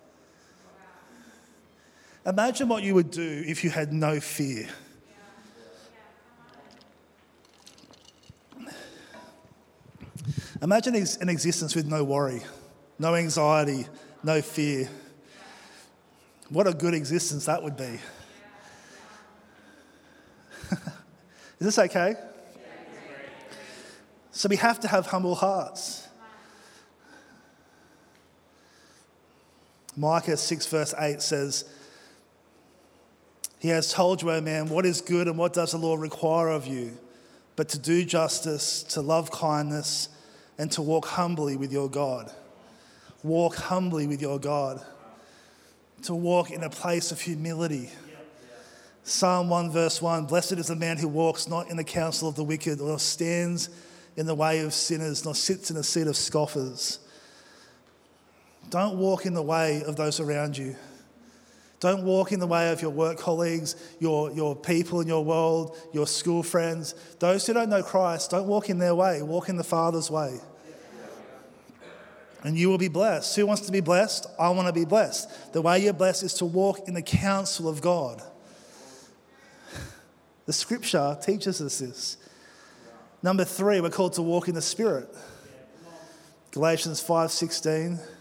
Imagine 2.26 2.68
what 2.68 2.82
you 2.82 2.96
would 2.96 3.12
do 3.12 3.44
if 3.46 3.64
you 3.64 3.70
had 3.70 3.94
no 3.94 4.20
fear. 4.20 4.68
Imagine 10.64 10.96
an 10.96 11.30
existence 11.30 11.76
with 11.76 11.86
no 11.86 12.04
worry, 12.04 12.42
no 12.98 13.14
anxiety, 13.14 13.86
no 14.24 14.42
fear. 14.42 14.90
What 16.50 16.66
a 16.66 16.74
good 16.74 16.96
existence 16.96 17.46
that 17.46 17.62
would 17.62 17.78
be. 17.78 18.00
Is 20.72 20.80
this 21.60 21.78
okay? 21.78 22.16
So 24.32 24.50
we 24.50 24.56
have 24.56 24.80
to 24.80 24.88
have 24.88 25.06
humble 25.06 25.36
hearts. 25.36 26.05
Micah 29.96 30.38
6, 30.38 30.68
verse 30.68 30.94
8 30.98 31.22
says, 31.22 31.66
he 33.66 33.72
has 33.72 33.92
told 33.92 34.22
you, 34.22 34.30
O 34.30 34.42
man, 34.42 34.70
what 34.70 34.86
is 34.86 35.02
good 35.02 35.28
and 35.28 35.40
what 35.40 35.54
does 35.54 35.72
the 35.72 35.80
Lord 35.80 36.00
require 36.00 36.50
of 36.50 36.68
you, 36.68 36.98
but 37.56 37.68
to 37.70 37.80
do 37.80 38.06
justice, 38.06 38.84
to 38.84 39.02
love 39.02 39.32
kindness, 39.32 40.10
and 40.60 40.72
to 40.74 40.84
walk 40.84 41.08
humbly 41.08 41.58
with 41.58 41.72
your 41.72 41.90
God. 41.90 42.32
Walk 43.24 43.56
humbly 43.56 44.06
with 44.06 44.22
your 44.22 44.40
God. 44.40 44.86
To 46.04 46.14
walk 46.14 46.52
in 46.52 46.64
a 46.64 46.70
place 46.70 47.12
of 47.12 47.20
humility. 47.20 47.90
Psalm 49.04 49.50
1, 49.50 49.72
verse 49.72 50.00
1 50.00 50.26
Blessed 50.26 50.54
is 50.54 50.68
the 50.68 50.76
man 50.76 50.98
who 50.98 51.08
walks 51.08 51.48
not 51.48 51.68
in 51.70 51.78
the 51.78 51.84
counsel 51.84 52.30
of 52.30 52.36
the 52.36 52.44
wicked, 52.44 52.80
nor 52.80 53.00
stands 53.00 53.70
in 54.16 54.28
the 54.28 54.36
way 54.36 54.60
of 54.60 54.76
sinners, 54.76 55.26
nor 55.26 55.34
sits 55.34 55.72
in 55.72 55.76
the 55.76 55.84
seat 55.84 56.06
of 56.06 56.16
scoffers. 56.16 57.00
Don't 58.76 58.98
walk 58.98 59.26
in 59.26 59.34
the 59.34 59.42
way 59.42 59.84
of 59.84 59.96
those 59.96 60.20
around 60.20 60.58
you. 60.58 60.76
Don't 61.80 62.04
walk 62.04 62.34
in 62.34 62.42
the 62.42 62.46
way 62.46 62.74
of 62.74 62.82
your 62.82 62.92
work 62.92 63.18
colleagues, 63.18 63.78
your, 64.02 64.30
your 64.34 64.54
people 64.54 65.00
in 65.00 65.08
your 65.08 65.24
world, 65.24 65.78
your 65.94 66.06
school 66.06 66.44
friends. 66.44 66.94
Those 67.20 67.48
who 67.48 67.54
don't 67.54 67.70
know 67.70 67.82
Christ, 67.82 68.32
don't 68.32 68.48
walk 68.48 68.70
in 68.70 68.78
their 68.78 68.94
way, 68.94 69.22
walk 69.22 69.48
in 69.48 69.56
the 69.56 69.64
Father's 69.64 70.12
way. 70.12 70.42
And 72.44 72.58
you 72.58 72.68
will 72.68 72.78
be 72.78 72.90
blessed. 72.90 73.34
Who 73.38 73.46
wants 73.46 73.62
to 73.66 73.72
be 73.72 73.80
blessed? 73.80 74.28
I 74.38 74.50
want 74.50 74.68
to 74.68 74.74
be 74.74 74.84
blessed. 74.84 75.54
The 75.54 75.62
way 75.62 75.80
you're 75.80 75.94
blessed 75.94 76.24
is 76.24 76.34
to 76.34 76.46
walk 76.46 76.86
in 76.86 76.96
the 76.96 77.02
counsel 77.02 77.70
of 77.70 77.80
God. 77.80 78.22
The 80.48 80.54
scripture 80.54 81.18
teaches 81.22 81.62
us 81.62 81.80
this. 81.80 82.18
Number 83.24 83.46
three, 83.46 83.80
we're 83.80 83.90
called 83.90 84.12
to 84.16 84.22
walk 84.22 84.50
in 84.50 84.54
the 84.54 84.62
Spirit. 84.62 85.08
Galatians 86.52 87.02
5:16 87.02 88.15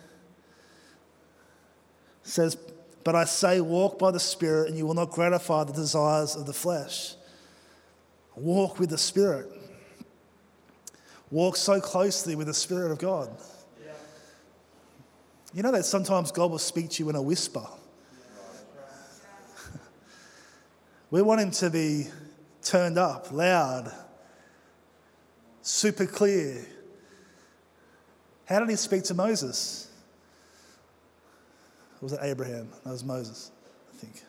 says, 2.25 2.57
but 3.05 3.15
I 3.15 3.25
say, 3.25 3.61
walk 3.61 3.99
by 3.99 4.11
the 4.11 4.19
Spirit, 4.19 4.69
and 4.69 4.79
you 4.79 4.87
will 4.87 4.95
not 4.95 5.11
gratify 5.11 5.65
the 5.65 5.75
desires 5.75 6.35
of 6.35 6.47
the 6.47 6.55
flesh. 6.55 7.15
Walk 8.35 8.79
with 8.79 8.91
the 8.91 8.99
Spirit. 8.99 9.47
Walk 11.31 11.57
so 11.57 11.81
closely 11.81 12.35
with 12.35 12.47
the 12.47 12.55
Spirit 12.55 12.91
of 12.91 12.99
God. 12.99 13.31
Yeah. 13.85 13.93
You 15.53 15.63
know 15.63 15.73
that 15.73 15.85
sometimes 15.85 16.33
God 16.33 16.51
will 16.51 16.59
speak 16.59 16.91
to 16.91 17.05
you 17.05 17.11
in 17.11 17.17
a 17.17 17.23
whisper. 17.23 17.67
we 21.11 21.21
want 21.21 21.43
Him 21.43 21.51
to 21.53 21.71
be 21.71 22.07
turned 22.63 22.97
up, 22.97 23.31
loud, 23.31 23.93
super 25.61 26.07
clear. 26.07 26.65
How 28.47 28.61
did 28.61 28.71
He 28.71 28.77
speak 28.77 29.05
to 29.05 29.15
Moses? 29.15 29.91
Was 32.05 32.17
Abraham? 32.21 32.69
That 32.85 32.91
was 32.91 33.05
Moses, 33.05 33.51
I 33.93 33.97
think. 33.97 34.23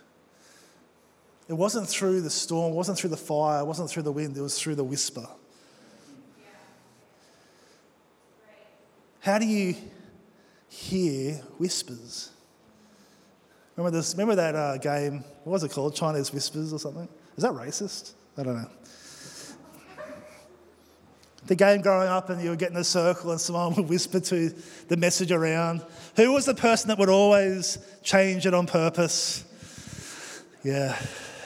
It 1.48 1.54
wasn't 1.54 1.88
through 1.88 2.22
the 2.22 2.30
storm, 2.30 2.74
it 2.74 2.76
wasn't 2.76 2.98
through 2.98 3.12
the 3.12 3.18
fire, 3.18 3.62
it 3.62 3.66
wasn't 3.66 3.90
through 3.90 4.04
the 4.04 4.12
wind, 4.12 4.36
it 4.36 4.42
was 4.42 4.60
through 4.60 4.76
the 4.76 4.84
whisper. 4.84 5.28
How 9.20 9.40
do 9.40 9.46
you 9.46 9.76
hear 10.70 11.36
whispers? 11.58 12.32
Remember, 13.76 13.98
this, 13.98 14.14
remember 14.14 14.36
that 14.36 14.56
uh, 14.56 14.78
game? 14.78 15.24
What 15.44 15.54
was 15.54 15.64
it 15.64 15.72
called? 15.72 15.96
Chinese 15.96 16.32
Whispers 16.32 16.72
or 16.72 16.80
something? 16.80 17.10
Is 17.36 17.44
that 17.44 17.52
racist? 17.52 18.14
I 18.38 18.44
don't 18.44 18.56
know 18.56 18.70
the 21.48 21.56
game 21.56 21.82
growing 21.82 22.08
up 22.08 22.30
and 22.30 22.41
you 22.41 22.50
would 22.50 22.60
get 22.60 22.72
in 22.72 22.78
a 22.78 22.84
circle 22.84 23.32
and 23.32 23.39
someone 23.39 23.76
would 23.78 23.89
whisper 23.89 24.20
to 24.20 24.54
the 24.88 24.98
message 24.98 25.32
around. 25.32 25.84
Who 26.16 26.32
was 26.32 26.46
the 26.46 26.56
person 26.56 26.88
that 26.89 26.98
would 26.98 27.10
always 27.10 27.78
change 28.04 28.46
it 28.46 28.54
on 28.54 28.66
purpose? 28.66 29.43
Yeah, 30.64 30.98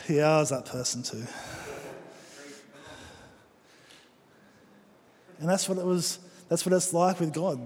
yeah, 0.08 0.30
I 0.30 0.40
was 0.40 0.50
that 0.50 0.66
person 0.66 1.04
too. 1.04 1.26
And 5.40 5.48
that's 5.48 5.70
what 5.70 5.78
it 5.78 5.86
was, 5.86 6.20
that's 6.50 6.66
what 6.66 6.74
it's 6.74 6.94
like 6.94 7.20
with 7.20 7.34
God. 7.34 7.60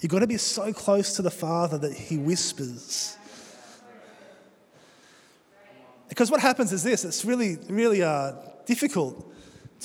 You've 0.00 0.12
got 0.12 0.20
to 0.20 0.26
be 0.26 0.36
so 0.36 0.72
close 0.72 1.16
to 1.16 1.22
the 1.22 1.30
Father 1.30 1.78
that 1.78 1.92
He 1.92 2.18
whispers. 2.18 3.16
Because 6.08 6.30
what 6.30 6.40
happens 6.40 6.72
is 6.72 6.84
this 6.84 7.04
it's 7.04 7.24
really, 7.24 7.56
really 7.68 8.02
uh, 8.02 8.32
difficult 8.66 9.32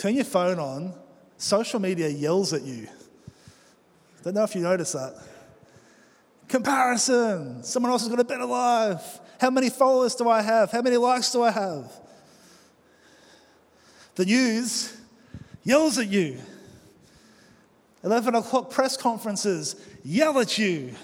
Turn 0.01 0.15
your 0.15 0.25
phone 0.25 0.57
on, 0.57 0.95
social 1.37 1.79
media 1.79 2.07
yells 2.07 2.53
at 2.53 2.63
you. 2.63 2.87
Don't 4.23 4.33
know 4.33 4.41
if 4.43 4.55
you 4.55 4.61
notice 4.61 4.93
that. 4.93 5.13
Comparison. 6.47 7.63
Someone 7.63 7.91
else 7.91 8.01
has 8.01 8.09
got 8.09 8.19
a 8.19 8.23
better 8.23 8.45
life. 8.45 9.19
How 9.39 9.51
many 9.51 9.69
followers 9.69 10.15
do 10.15 10.27
I 10.27 10.41
have? 10.41 10.71
How 10.71 10.81
many 10.81 10.97
likes 10.97 11.31
do 11.31 11.43
I 11.43 11.51
have? 11.51 11.91
The 14.15 14.25
news 14.25 14.97
yells 15.63 15.99
at 15.99 16.07
you. 16.07 16.39
11 18.03 18.33
o'clock 18.33 18.71
press 18.71 18.97
conferences 18.97 19.75
yell 20.03 20.39
at 20.39 20.57
you. 20.57 20.95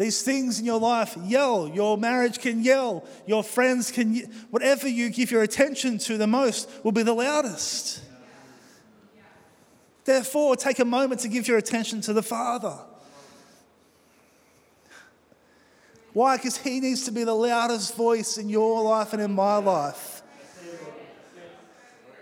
These 0.00 0.22
things 0.22 0.58
in 0.58 0.64
your 0.64 0.80
life 0.80 1.14
yell. 1.26 1.68
Your 1.68 1.98
marriage 1.98 2.38
can 2.38 2.64
yell. 2.64 3.04
Your 3.26 3.44
friends 3.44 3.90
can, 3.90 4.14
ye- 4.14 4.24
whatever 4.48 4.88
you 4.88 5.10
give 5.10 5.30
your 5.30 5.42
attention 5.42 5.98
to 5.98 6.16
the 6.16 6.26
most 6.26 6.70
will 6.82 6.90
be 6.90 7.02
the 7.02 7.12
loudest. 7.12 8.00
Therefore, 10.06 10.56
take 10.56 10.78
a 10.78 10.86
moment 10.86 11.20
to 11.20 11.28
give 11.28 11.46
your 11.46 11.58
attention 11.58 12.00
to 12.00 12.14
the 12.14 12.22
Father. 12.22 12.78
Why? 16.14 16.38
Because 16.38 16.56
He 16.56 16.80
needs 16.80 17.04
to 17.04 17.12
be 17.12 17.24
the 17.24 17.34
loudest 17.34 17.94
voice 17.94 18.38
in 18.38 18.48
your 18.48 18.82
life 18.82 19.12
and 19.12 19.20
in 19.20 19.34
my 19.34 19.56
life. 19.56 20.22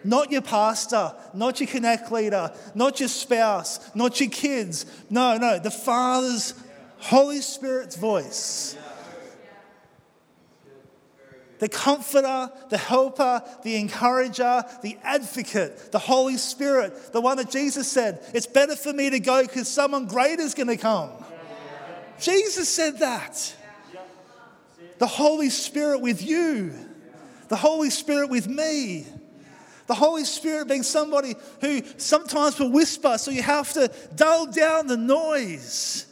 Not 0.03 0.33
your 0.33 0.43
pastor, 0.43 1.15
not 1.33 1.61
your 1.61 1.69
connect 1.69 2.11
leader, 2.11 2.53
not 2.75 2.99
your 2.99 3.09
spouse, 3.09 3.95
not 3.95 4.19
your 4.19 4.31
kids. 4.31 4.85
No, 5.11 5.37
no, 5.37 5.61
the 5.61 5.71
Father's 5.71 6.55
Holy 7.01 7.41
Spirit's 7.41 7.97
voice. 7.97 8.77
The 11.59 11.69
comforter, 11.69 12.51
the 12.71 12.79
helper, 12.79 13.43
the 13.65 13.77
encourager, 13.77 14.63
the 14.83 14.97
advocate, 15.03 15.91
the 15.91 15.99
Holy 15.99 16.37
Spirit, 16.37 17.13
the 17.13 17.21
one 17.21 17.37
that 17.39 17.51
Jesus 17.51 17.91
said, 17.91 18.21
It's 18.33 18.47
better 18.47 18.77
for 18.77 18.93
me 18.93 19.11
to 19.11 19.19
go 19.19 19.43
because 19.43 19.67
someone 19.67 20.07
greater 20.07 20.43
is 20.43 20.55
going 20.55 20.69
to 20.69 20.77
come. 20.77 21.11
Jesus 22.21 22.69
said 22.69 22.99
that. 22.99 23.55
The 24.99 25.07
Holy 25.07 25.51
Spirit 25.51 26.01
with 26.01 26.23
you, 26.23 26.73
the 27.49 27.57
Holy 27.57 27.91
Spirit 27.91 28.31
with 28.31 28.49
me. 28.49 29.07
The 29.87 29.95
Holy 29.95 30.25
Spirit 30.25 30.69
being 30.69 30.83
somebody 30.83 31.35
who 31.63 31.81
sometimes 31.97 32.59
will 32.59 32.71
whisper, 32.71 33.17
so 33.17 33.31
you 33.31 33.43
have 33.43 33.73
to 33.73 33.91
dull 34.15 34.47
down 34.47 34.87
the 34.87 34.99
noise 34.99 36.08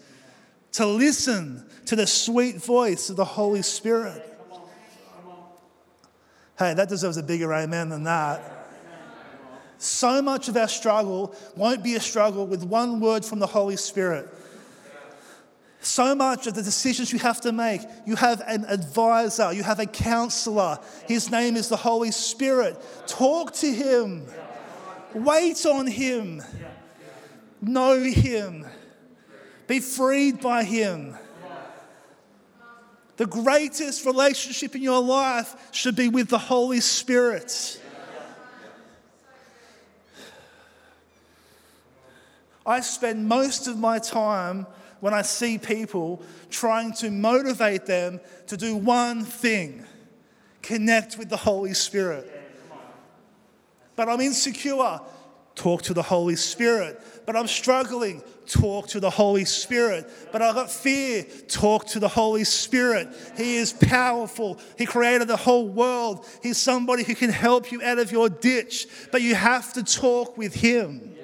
to 0.77 0.85
listen 0.85 1.64
to 1.87 1.97
the 1.97 2.07
sweet 2.07 2.57
voice 2.57 3.09
of 3.09 3.16
the 3.16 3.24
Holy 3.24 3.62
Spirit. 3.62 4.22
Hey, 6.59 6.74
that 6.74 6.91
deserves 6.91 7.16
a 7.16 7.22
bigger 7.22 7.51
amen 7.55 7.89
than 7.89 8.05
that. 8.05 8.43
So 9.79 10.20
much 10.20 10.49
of 10.49 10.57
our 10.59 10.68
struggle 10.68 11.35
won't 11.57 11.83
be 11.83 11.95
a 11.95 12.01
struggle 12.01 12.47
with 12.47 12.62
one 12.62 13.01
word 13.01 13.24
from 13.24 13.39
the 13.39 13.47
Holy 13.47 13.79
Spirit. 13.79 14.29
So 15.81 16.14
much 16.14 16.47
of 16.47 16.53
the 16.53 16.62
decisions 16.62 17.11
you 17.11 17.20
have 17.20 17.41
to 17.43 17.53
make, 17.53 17.81
you 18.05 18.16
have 18.16 18.43
an 18.47 18.66
advisor, 18.66 19.55
you 19.55 19.62
have 19.62 19.81
a 19.81 19.87
counselor. 19.87 20.79
His 21.09 21.31
name 21.31 21.57
is 21.57 21.70
the 21.70 21.77
Holy 21.77 22.11
Spirit. 22.11 22.77
Talk 23.07 23.55
to 23.55 23.72
him, 23.72 24.27
wait 25.14 25.64
on 25.64 25.87
him, 25.87 26.43
know 27.62 27.99
him, 28.03 28.66
be 29.67 29.81
freed 29.81 30.41
by 30.41 30.64
him. 30.64 31.17
The 33.17 33.27
greatest 33.27 34.05
relationship 34.05 34.75
in 34.75 34.83
your 34.83 35.03
life 35.03 35.55
should 35.73 35.97
be 35.97 36.09
with 36.09 36.29
the 36.29 36.39
Holy 36.39 36.81
Spirit. 36.81 37.81
I 42.67 42.81
spend 42.81 43.29
most 43.29 43.69
of 43.69 43.79
my 43.79 43.99
time 43.99 44.67
when 45.01 45.14
I 45.14 45.23
see 45.23 45.57
people 45.57 46.23
trying 46.51 46.93
to 46.95 47.11
motivate 47.11 47.87
them 47.87 48.21
to 48.49 48.57
do 48.57 48.77
one 48.77 49.25
thing 49.25 49.85
connect 50.62 51.17
with 51.17 51.29
the 51.29 51.37
Holy 51.37 51.75
Spirit. 51.75 52.29
But 53.95 54.09
I'm 54.09 54.21
insecure. 54.21 55.01
Talk 55.55 55.83
to 55.83 55.95
the 55.95 56.03
Holy 56.03 56.35
Spirit. 56.37 57.01
But 57.25 57.37
I'm 57.37 57.47
struggling. 57.47 58.23
Talk 58.47 58.88
to 58.88 59.01
the 59.01 59.11
Holy 59.11 59.44
Spirit. 59.44 60.09
But 60.32 60.42
I've 60.42 60.55
got 60.55 60.70
fear. 60.70 61.24
Talk 61.49 61.86
to 61.88 61.99
the 61.99 62.09
Holy 62.09 62.44
Spirit. 62.44 63.09
He 63.36 63.57
is 63.57 63.72
powerful. 63.72 64.59
He 64.78 64.86
created 64.86 65.28
the 65.28 65.36
whole 65.36 65.68
world. 65.68 66.26
He's 66.42 66.59
somebody 66.59 67.05
who 67.05 67.14
can 67.14 67.30
help 67.30 67.72
you 67.72 67.82
out 67.82 67.99
of 67.99 68.12
your 68.12 68.28
ditch. 68.28 68.86
But 69.11 69.22
you 69.22 69.34
have 69.34 69.72
to 69.74 69.82
talk 69.82 70.36
with 70.38 70.55
Him. 70.55 71.16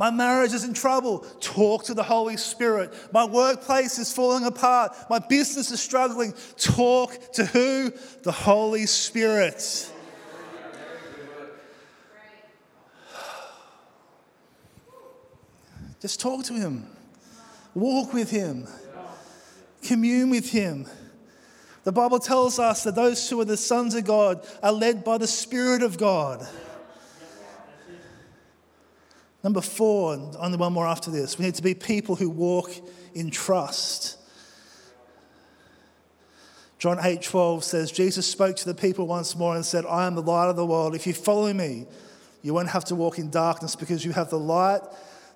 My 0.00 0.10
marriage 0.10 0.54
is 0.54 0.64
in 0.64 0.72
trouble. 0.72 1.18
Talk 1.40 1.84
to 1.84 1.94
the 1.94 2.02
Holy 2.02 2.38
Spirit. 2.38 2.94
My 3.12 3.26
workplace 3.26 3.98
is 3.98 4.10
falling 4.10 4.46
apart. 4.46 4.96
My 5.10 5.18
business 5.18 5.70
is 5.70 5.78
struggling. 5.78 6.32
Talk 6.56 7.32
to 7.34 7.44
who? 7.44 7.92
The 8.22 8.32
Holy 8.32 8.86
Spirit. 8.86 9.92
Just 16.00 16.20
talk 16.20 16.44
to 16.44 16.54
Him. 16.54 16.86
Walk 17.74 18.12
with 18.12 18.30
Him. 18.30 18.66
Commune 19.82 20.30
with 20.30 20.50
Him. 20.50 20.86
The 21.84 21.92
Bible 21.92 22.18
tells 22.18 22.58
us 22.58 22.84
that 22.84 22.94
those 22.94 23.28
who 23.28 23.40
are 23.40 23.44
the 23.44 23.56
sons 23.56 23.94
of 23.94 24.04
God 24.04 24.46
are 24.62 24.72
led 24.72 25.04
by 25.04 25.18
the 25.18 25.26
Spirit 25.26 25.82
of 25.82 25.98
God. 25.98 26.46
Number 29.42 29.62
four, 29.62 30.14
and 30.14 30.36
only 30.36 30.58
one 30.58 30.74
more 30.74 30.86
after 30.86 31.10
this, 31.10 31.38
we 31.38 31.46
need 31.46 31.54
to 31.54 31.62
be 31.62 31.74
people 31.74 32.16
who 32.16 32.28
walk 32.28 32.70
in 33.14 33.30
trust. 33.30 34.18
John 36.78 36.98
8 37.00 37.22
12 37.22 37.64
says, 37.64 37.92
Jesus 37.92 38.26
spoke 38.26 38.56
to 38.56 38.66
the 38.66 38.74
people 38.74 39.06
once 39.06 39.36
more 39.36 39.54
and 39.54 39.64
said, 39.64 39.86
I 39.86 40.06
am 40.06 40.14
the 40.14 40.22
light 40.22 40.48
of 40.48 40.56
the 40.56 40.66
world. 40.66 40.94
If 40.94 41.06
you 41.06 41.14
follow 41.14 41.52
me, 41.52 41.86
you 42.42 42.52
won't 42.54 42.68
have 42.68 42.84
to 42.86 42.94
walk 42.94 43.18
in 43.18 43.30
darkness 43.30 43.76
because 43.76 44.04
you 44.04 44.12
have 44.12 44.30
the 44.30 44.38
light 44.38 44.80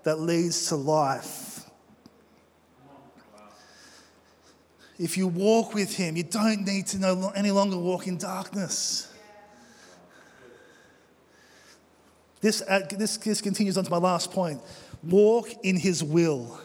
that 0.04 0.20
leads 0.20 0.68
to 0.68 0.76
life. 0.76 1.68
If 4.98 5.16
you 5.16 5.26
walk 5.26 5.74
with 5.74 5.96
him, 5.96 6.16
you 6.16 6.22
don't 6.22 6.64
need 6.64 6.86
to 6.88 6.98
no, 6.98 7.32
any 7.34 7.50
longer 7.50 7.76
walk 7.76 8.06
in 8.06 8.16
darkness. 8.16 9.12
This, 12.40 12.62
uh, 12.68 12.86
this, 12.90 13.16
this 13.16 13.40
continues 13.40 13.76
on 13.76 13.84
to 13.84 13.90
my 13.90 13.96
last 13.96 14.30
point. 14.30 14.60
Walk 15.02 15.48
in 15.62 15.76
his 15.76 16.04
will. 16.04 16.60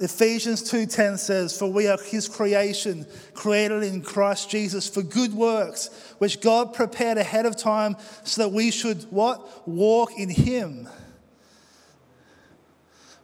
Ephesians 0.00 0.62
2:10 0.62 1.18
says, 1.18 1.56
"For 1.56 1.66
we 1.66 1.88
are 1.88 1.98
his 2.00 2.28
creation, 2.28 3.04
created 3.34 3.82
in 3.82 4.00
Christ 4.00 4.48
Jesus 4.48 4.86
for 4.86 5.02
good 5.02 5.34
works, 5.34 5.90
which 6.18 6.40
God 6.40 6.72
prepared 6.72 7.18
ahead 7.18 7.46
of 7.46 7.56
time 7.56 7.96
so 8.22 8.42
that 8.42 8.50
we 8.50 8.70
should 8.70 9.10
what? 9.10 9.66
Walk 9.66 10.12
in 10.16 10.28
him." 10.28 10.88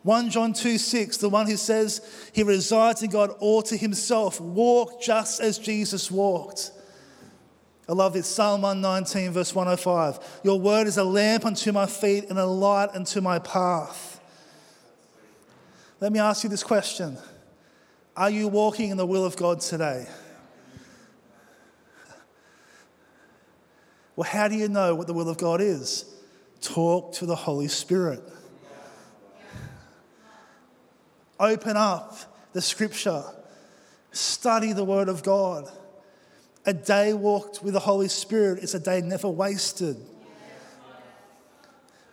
1 0.04 0.28
John 0.28 0.52
2 0.52 0.76
6, 0.76 1.16
the 1.16 1.30
one 1.30 1.46
who 1.46 1.56
says 1.56 2.28
he 2.34 2.42
resides 2.42 3.02
in 3.02 3.08
God 3.08 3.30
all 3.40 3.62
to 3.62 3.76
himself, 3.76 4.38
walk 4.38 5.00
just 5.02 5.40
as 5.40 5.58
Jesus 5.58 6.10
walked. 6.10 6.72
I 7.88 7.92
love 7.92 8.12
this. 8.12 8.26
Psalm 8.26 8.60
119, 8.62 9.32
verse 9.32 9.54
105. 9.54 10.40
Your 10.44 10.60
word 10.60 10.86
is 10.86 10.98
a 10.98 11.04
lamp 11.04 11.46
unto 11.46 11.72
my 11.72 11.86
feet 11.86 12.28
and 12.28 12.38
a 12.38 12.44
light 12.44 12.90
unto 12.92 13.22
my 13.22 13.38
path. 13.38 14.20
Let 16.00 16.12
me 16.12 16.18
ask 16.18 16.44
you 16.44 16.50
this 16.50 16.62
question 16.62 17.16
Are 18.14 18.28
you 18.28 18.48
walking 18.48 18.90
in 18.90 18.98
the 18.98 19.06
will 19.06 19.24
of 19.24 19.36
God 19.36 19.60
today? 19.60 20.06
Well, 24.16 24.28
how 24.28 24.48
do 24.48 24.54
you 24.54 24.68
know 24.68 24.94
what 24.94 25.06
the 25.06 25.14
will 25.14 25.30
of 25.30 25.38
God 25.38 25.62
is? 25.62 26.04
Talk 26.60 27.14
to 27.14 27.26
the 27.26 27.34
Holy 27.34 27.68
Spirit. 27.68 28.22
Open 31.38 31.76
up 31.76 32.16
the 32.52 32.62
scripture, 32.62 33.24
study 34.12 34.72
the 34.72 34.84
Word 34.84 35.08
of 35.08 35.22
God. 35.22 35.68
A 36.66 36.72
day 36.72 37.12
walked 37.12 37.62
with 37.62 37.74
the 37.74 37.80
Holy 37.80 38.08
Spirit 38.08 38.62
is 38.62 38.74
a 38.74 38.80
day 38.80 39.00
never 39.00 39.28
wasted. 39.28 39.96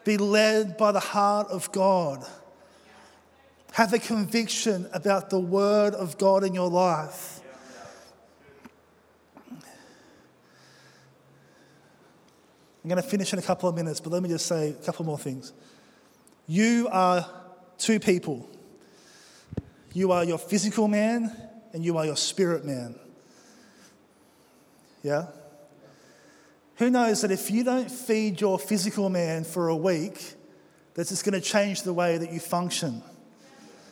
Be 0.04 0.18
led 0.18 0.78
by 0.78 0.92
the 0.92 1.00
heart 1.00 1.48
of 1.50 1.72
God. 1.72 2.26
Have 3.74 3.94
a 3.94 4.00
conviction 4.00 4.88
about 4.94 5.30
the 5.30 5.40
Word 5.40 5.94
of 5.94 6.18
God 6.18 6.44
in 6.44 6.54
your 6.54 6.70
life. 6.70 7.40
I'm 12.84 12.90
going 12.90 13.02
to 13.02 13.08
finish 13.08 13.32
in 13.32 13.38
a 13.38 13.44
couple 13.44 13.70
of 13.70 13.76
minutes, 13.76 14.00
but 14.00 14.12
let 14.12 14.24
me 14.24 14.30
just 14.30 14.48
say 14.48 14.72
a 14.72 14.86
couple 14.86 15.06
more 15.06 15.20
things. 15.20 15.54
You 16.48 16.90
are 16.92 17.30
two 17.78 18.00
people 18.00 18.50
you 19.94 20.12
are 20.12 20.24
your 20.24 20.38
physical 20.38 20.88
man, 20.88 21.36
and 21.74 21.84
you 21.84 21.98
are 21.98 22.06
your 22.06 22.18
spirit 22.18 22.66
man. 22.66 22.96
Yeah? 25.04 25.28
Who 26.78 26.90
knows 26.90 27.22
that 27.22 27.32
if 27.32 27.52
you 27.52 27.64
don't 27.64 27.92
feed 27.92 28.42
your 28.42 28.58
physical 28.58 29.10
man 29.10 29.44
for 29.44 29.70
a 29.70 29.76
week, 29.76 30.34
that 30.96 31.12
it's 31.12 31.24
going 31.24 31.40
to 31.40 31.42
change 31.42 31.84
the 31.84 31.94
way 31.94 32.18
that 32.18 32.32
you 32.32 32.40
function. 32.40 33.02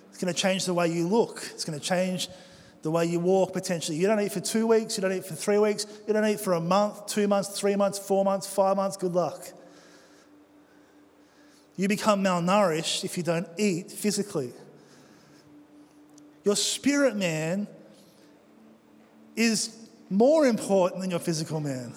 It's 0.09 0.17
going 0.17 0.33
to 0.33 0.39
change 0.39 0.65
the 0.65 0.73
way 0.73 0.87
you 0.87 1.07
look. 1.07 1.47
It's 1.53 1.63
going 1.63 1.79
to 1.79 1.85
change 1.85 2.29
the 2.81 2.91
way 2.91 3.05
you 3.05 3.19
walk 3.19 3.53
potentially. 3.53 3.97
You 3.97 4.07
don't 4.07 4.19
eat 4.19 4.31
for 4.31 4.39
two 4.39 4.65
weeks, 4.67 4.97
you 4.97 5.01
don't 5.01 5.13
eat 5.13 5.25
for 5.25 5.35
three 5.35 5.57
weeks, 5.57 5.85
you 6.07 6.13
don't 6.13 6.25
eat 6.25 6.39
for 6.39 6.53
a 6.53 6.61
month, 6.61 7.07
two 7.07 7.27
months, 7.27 7.49
three 7.49 7.75
months, 7.75 7.99
four 7.99 8.23
months, 8.23 8.47
five 8.47 8.77
months, 8.77 8.97
good 8.97 9.13
luck. 9.13 9.47
You 11.75 11.87
become 11.87 12.23
malnourished 12.23 13.03
if 13.03 13.17
you 13.17 13.23
don't 13.23 13.47
eat 13.57 13.91
physically. 13.91 14.51
Your 16.49 16.55
spirit 16.55 17.15
man 17.15 17.67
is 19.35 19.77
more 20.09 20.47
important 20.47 21.01
than 21.01 21.11
your 21.11 21.19
physical 21.19 21.59
man. 21.59 21.93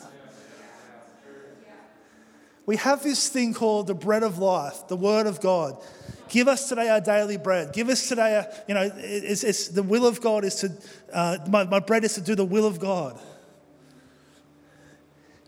We 2.66 2.76
have 2.76 3.03
this 3.03 3.30
thing 3.30 3.55
called 3.55 3.86
the 3.86 3.94
bread 3.94 4.22
of 4.22 4.36
life, 4.36 4.88
the 4.88 4.96
word 4.96 5.26
of 5.26 5.40
God. 5.40 5.82
Give 6.28 6.48
us 6.48 6.68
today 6.68 6.90
our 6.90 7.00
daily 7.00 7.38
bread. 7.38 7.72
Give 7.72 7.88
us 7.88 8.07
today, 8.07 8.46
you 8.68 8.74
know, 8.74 8.92
it's, 8.94 9.42
it's, 9.42 9.68
the 9.68 9.82
will 9.82 10.07
of 10.07 10.20
God 10.20 10.44
is 10.44 10.57
to, 10.57 10.72
uh, 11.14 11.38
my, 11.48 11.64
my 11.64 11.80
bread 11.80 12.05
is 12.05 12.12
to 12.16 12.20
do 12.20 12.34
the 12.34 12.44
will 12.44 12.66
of 12.66 12.78
God. 12.78 13.18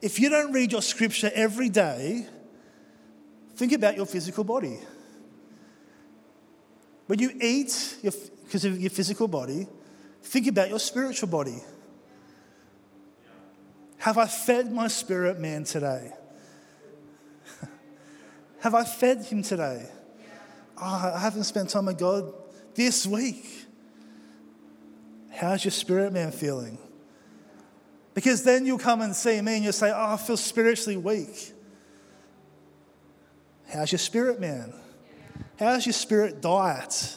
If 0.00 0.18
you 0.18 0.30
don't 0.30 0.50
read 0.50 0.72
your 0.72 0.80
scripture 0.80 1.30
every 1.34 1.68
day, 1.68 2.26
think 3.54 3.72
about 3.72 3.96
your 3.96 4.06
physical 4.06 4.44
body. 4.44 4.78
When 7.06 7.18
you 7.18 7.32
eat 7.38 7.98
because 8.54 8.66
of 8.66 8.80
your 8.80 8.90
physical 8.90 9.26
body, 9.26 9.66
think 10.22 10.46
about 10.46 10.68
your 10.68 10.78
spiritual 10.78 11.28
body. 11.28 11.60
Have 13.98 14.16
I 14.16 14.26
fed 14.26 14.70
my 14.70 14.86
spirit 14.86 15.40
man 15.40 15.64
today? 15.64 16.12
Have 18.60 18.76
I 18.76 18.84
fed 18.84 19.24
him 19.24 19.42
today? 19.42 19.88
Oh, 20.80 21.12
I 21.16 21.18
haven't 21.18 21.42
spent 21.42 21.70
time 21.70 21.86
with 21.86 21.98
God 21.98 22.32
this 22.76 23.08
week. 23.08 23.44
How's 25.32 25.64
your 25.64 25.72
spirit 25.72 26.12
man 26.12 26.30
feeling? 26.30 26.78
Because 28.14 28.44
then 28.44 28.66
you'll 28.66 28.78
come 28.78 29.00
and 29.00 29.16
see 29.16 29.40
me 29.40 29.54
and 29.56 29.64
you'll 29.64 29.72
say, 29.72 29.90
Oh, 29.90 30.12
I 30.12 30.16
feel 30.16 30.36
spiritually 30.36 30.96
weak. 30.96 31.52
How's 33.72 33.90
your 33.90 33.98
spirit 33.98 34.38
man? 34.38 34.72
How's 35.58 35.86
your 35.86 35.92
spirit 35.92 36.40
diet? 36.40 37.16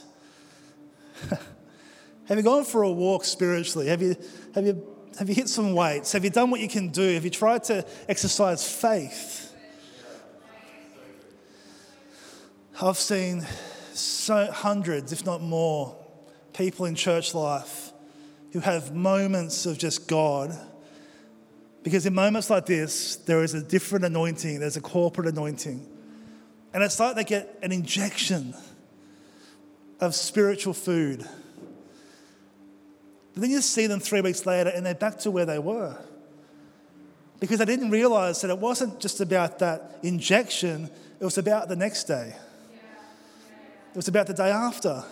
have 2.26 2.38
you 2.38 2.44
gone 2.44 2.64
for 2.64 2.84
a 2.84 2.92
walk 2.92 3.26
spiritually? 3.26 3.88
Have 3.88 4.02
you, 4.02 4.16
have 4.54 4.66
you 4.66 4.98
have 5.18 5.30
you 5.30 5.36
hit 5.36 5.50
some 5.50 5.74
weights? 5.74 6.12
Have 6.12 6.24
you 6.24 6.30
done 6.30 6.52
what 6.52 6.60
you 6.60 6.68
can 6.68 6.90
do? 6.90 7.16
Have 7.16 7.24
you 7.24 7.32
tried 7.32 7.64
to 7.66 7.84
exercise 8.08 8.70
faith? 8.70 9.52
I've 12.80 12.98
seen 12.98 13.42
so 13.94 14.52
hundreds, 14.52 15.12
if 15.12 15.26
not 15.26 15.42
more, 15.42 15.98
people 16.54 16.86
in 16.86 16.94
church 16.94 17.34
life 17.34 17.92
who 18.52 18.60
have 18.60 18.94
moments 18.94 19.66
of 19.66 19.80
just 19.80 20.08
God. 20.08 20.56
Because 21.82 22.06
in 22.06 22.14
moments 22.14 22.52
like 22.52 22.68
this, 22.68 23.16
there 23.16 23.44
is 23.44 23.56
a 23.56 23.62
different 23.62 24.06
anointing, 24.06 24.60
there's 24.60 24.78
a 24.78 24.82
corporate 24.82 25.28
anointing. 25.28 25.84
And 26.74 26.84
it's 26.84 27.00
like 27.00 27.16
they 27.16 27.24
get 27.24 27.58
an 27.64 27.72
injection 27.72 28.54
of 30.00 30.16
spiritual 30.16 30.74
food. 30.74 31.28
But 33.34 33.42
then 33.42 33.52
you 33.52 33.62
see 33.62 33.88
them 33.88 34.00
three 34.00 34.22
weeks 34.22 34.46
later 34.46 34.70
and 34.70 34.86
they're 34.86 34.96
back 34.96 35.20
to 35.20 35.32
where 35.32 35.46
they 35.46 35.60
were. 35.60 35.98
Because 37.40 37.60
they 37.60 37.66
didn't 37.66 37.92
realize 37.92 38.42
that 38.42 38.50
it 38.50 38.58
wasn't 38.58 39.00
just 39.00 39.22
about 39.22 39.60
that 39.60 40.00
injection, 40.02 40.90
it 41.20 41.24
was 41.24 41.38
about 41.38 41.70
the 41.70 41.76
next 41.76 42.06
day. 42.06 42.36
It 43.92 43.96
was 43.96 44.08
about 44.08 44.28
the 44.28 44.34
day 44.34 44.50
after. 44.50 45.04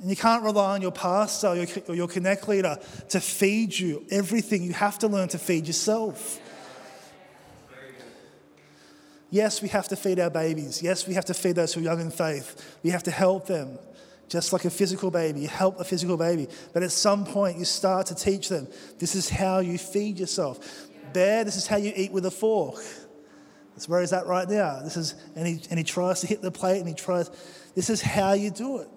And 0.00 0.10
you 0.10 0.16
can't 0.16 0.42
rely 0.44 0.74
on 0.74 0.82
your 0.82 0.92
pastor 0.92 1.48
or 1.48 1.56
your, 1.56 1.66
or 1.88 1.94
your 1.94 2.08
connect 2.08 2.48
leader 2.48 2.78
to 3.08 3.20
feed 3.20 3.76
you 3.76 4.04
everything. 4.10 4.62
You 4.62 4.72
have 4.74 4.98
to 5.00 5.08
learn 5.08 5.28
to 5.28 5.38
feed 5.38 5.66
yourself. 5.66 6.38
Yes, 9.30 9.60
we 9.60 9.68
have 9.68 9.88
to 9.88 9.96
feed 9.96 10.18
our 10.18 10.30
babies. 10.30 10.82
Yes, 10.82 11.06
we 11.06 11.14
have 11.14 11.26
to 11.26 11.34
feed 11.34 11.56
those 11.56 11.74
who 11.74 11.80
are 11.80 11.84
young 11.84 12.00
in 12.00 12.10
faith. 12.10 12.78
We 12.82 12.90
have 12.90 13.02
to 13.02 13.10
help 13.10 13.46
them, 13.46 13.78
just 14.28 14.52
like 14.52 14.64
a 14.64 14.70
physical 14.70 15.10
baby. 15.10 15.40
You 15.40 15.48
help 15.48 15.78
a 15.78 15.84
physical 15.84 16.16
baby. 16.16 16.48
But 16.72 16.82
at 16.82 16.92
some 16.92 17.26
point, 17.26 17.58
you 17.58 17.66
start 17.66 18.06
to 18.06 18.14
teach 18.14 18.48
them 18.48 18.68
this 18.98 19.14
is 19.14 19.28
how 19.28 19.58
you 19.58 19.76
feed 19.76 20.18
yourself. 20.18 20.88
Bear, 21.12 21.44
this 21.44 21.56
is 21.56 21.66
how 21.66 21.76
you 21.76 21.92
eat 21.94 22.10
with 22.10 22.24
a 22.24 22.30
fork. 22.30 22.76
That's 23.74 23.88
where 23.88 24.00
he's 24.00 24.12
at 24.12 24.26
right 24.26 24.48
now. 24.48 24.80
This 24.80 24.96
is, 24.96 25.14
and 25.36 25.46
he, 25.46 25.60
and 25.70 25.78
he 25.78 25.84
tries 25.84 26.20
to 26.22 26.26
hit 26.26 26.42
the 26.42 26.50
plate 26.50 26.78
and 26.78 26.88
he 26.88 26.94
tries, 26.94 27.30
this 27.74 27.90
is 27.90 28.00
how 28.00 28.32
you 28.32 28.50
do 28.50 28.78
it. 28.78 28.88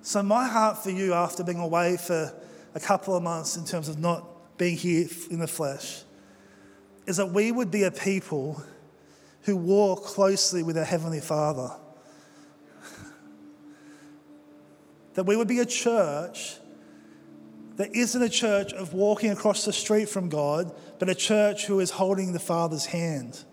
So, 0.00 0.22
my 0.22 0.46
heart 0.46 0.78
for 0.78 0.90
you 0.90 1.14
after 1.14 1.42
being 1.42 1.58
away 1.58 1.96
for 1.96 2.32
a 2.76 2.80
couple 2.80 3.16
of 3.16 3.24
months 3.24 3.56
in 3.56 3.64
terms 3.64 3.88
of 3.88 3.98
not 3.98 4.35
being 4.58 4.76
here 4.76 5.06
in 5.30 5.38
the 5.38 5.46
flesh 5.46 6.02
is 7.06 7.18
that 7.18 7.30
we 7.30 7.52
would 7.52 7.70
be 7.70 7.84
a 7.84 7.90
people 7.90 8.62
who 9.42 9.56
walk 9.56 10.04
closely 10.04 10.62
with 10.62 10.76
our 10.76 10.84
Heavenly 10.84 11.20
Father. 11.20 11.70
that 15.14 15.24
we 15.24 15.36
would 15.36 15.48
be 15.48 15.60
a 15.60 15.66
church 15.66 16.56
that 17.76 17.94
isn't 17.94 18.22
a 18.22 18.28
church 18.28 18.72
of 18.72 18.92
walking 18.92 19.30
across 19.30 19.64
the 19.64 19.72
street 19.72 20.08
from 20.08 20.28
God, 20.28 20.74
but 20.98 21.08
a 21.08 21.14
church 21.14 21.66
who 21.66 21.80
is 21.80 21.90
holding 21.90 22.32
the 22.32 22.40
Father's 22.40 22.86
hand. 22.86 23.44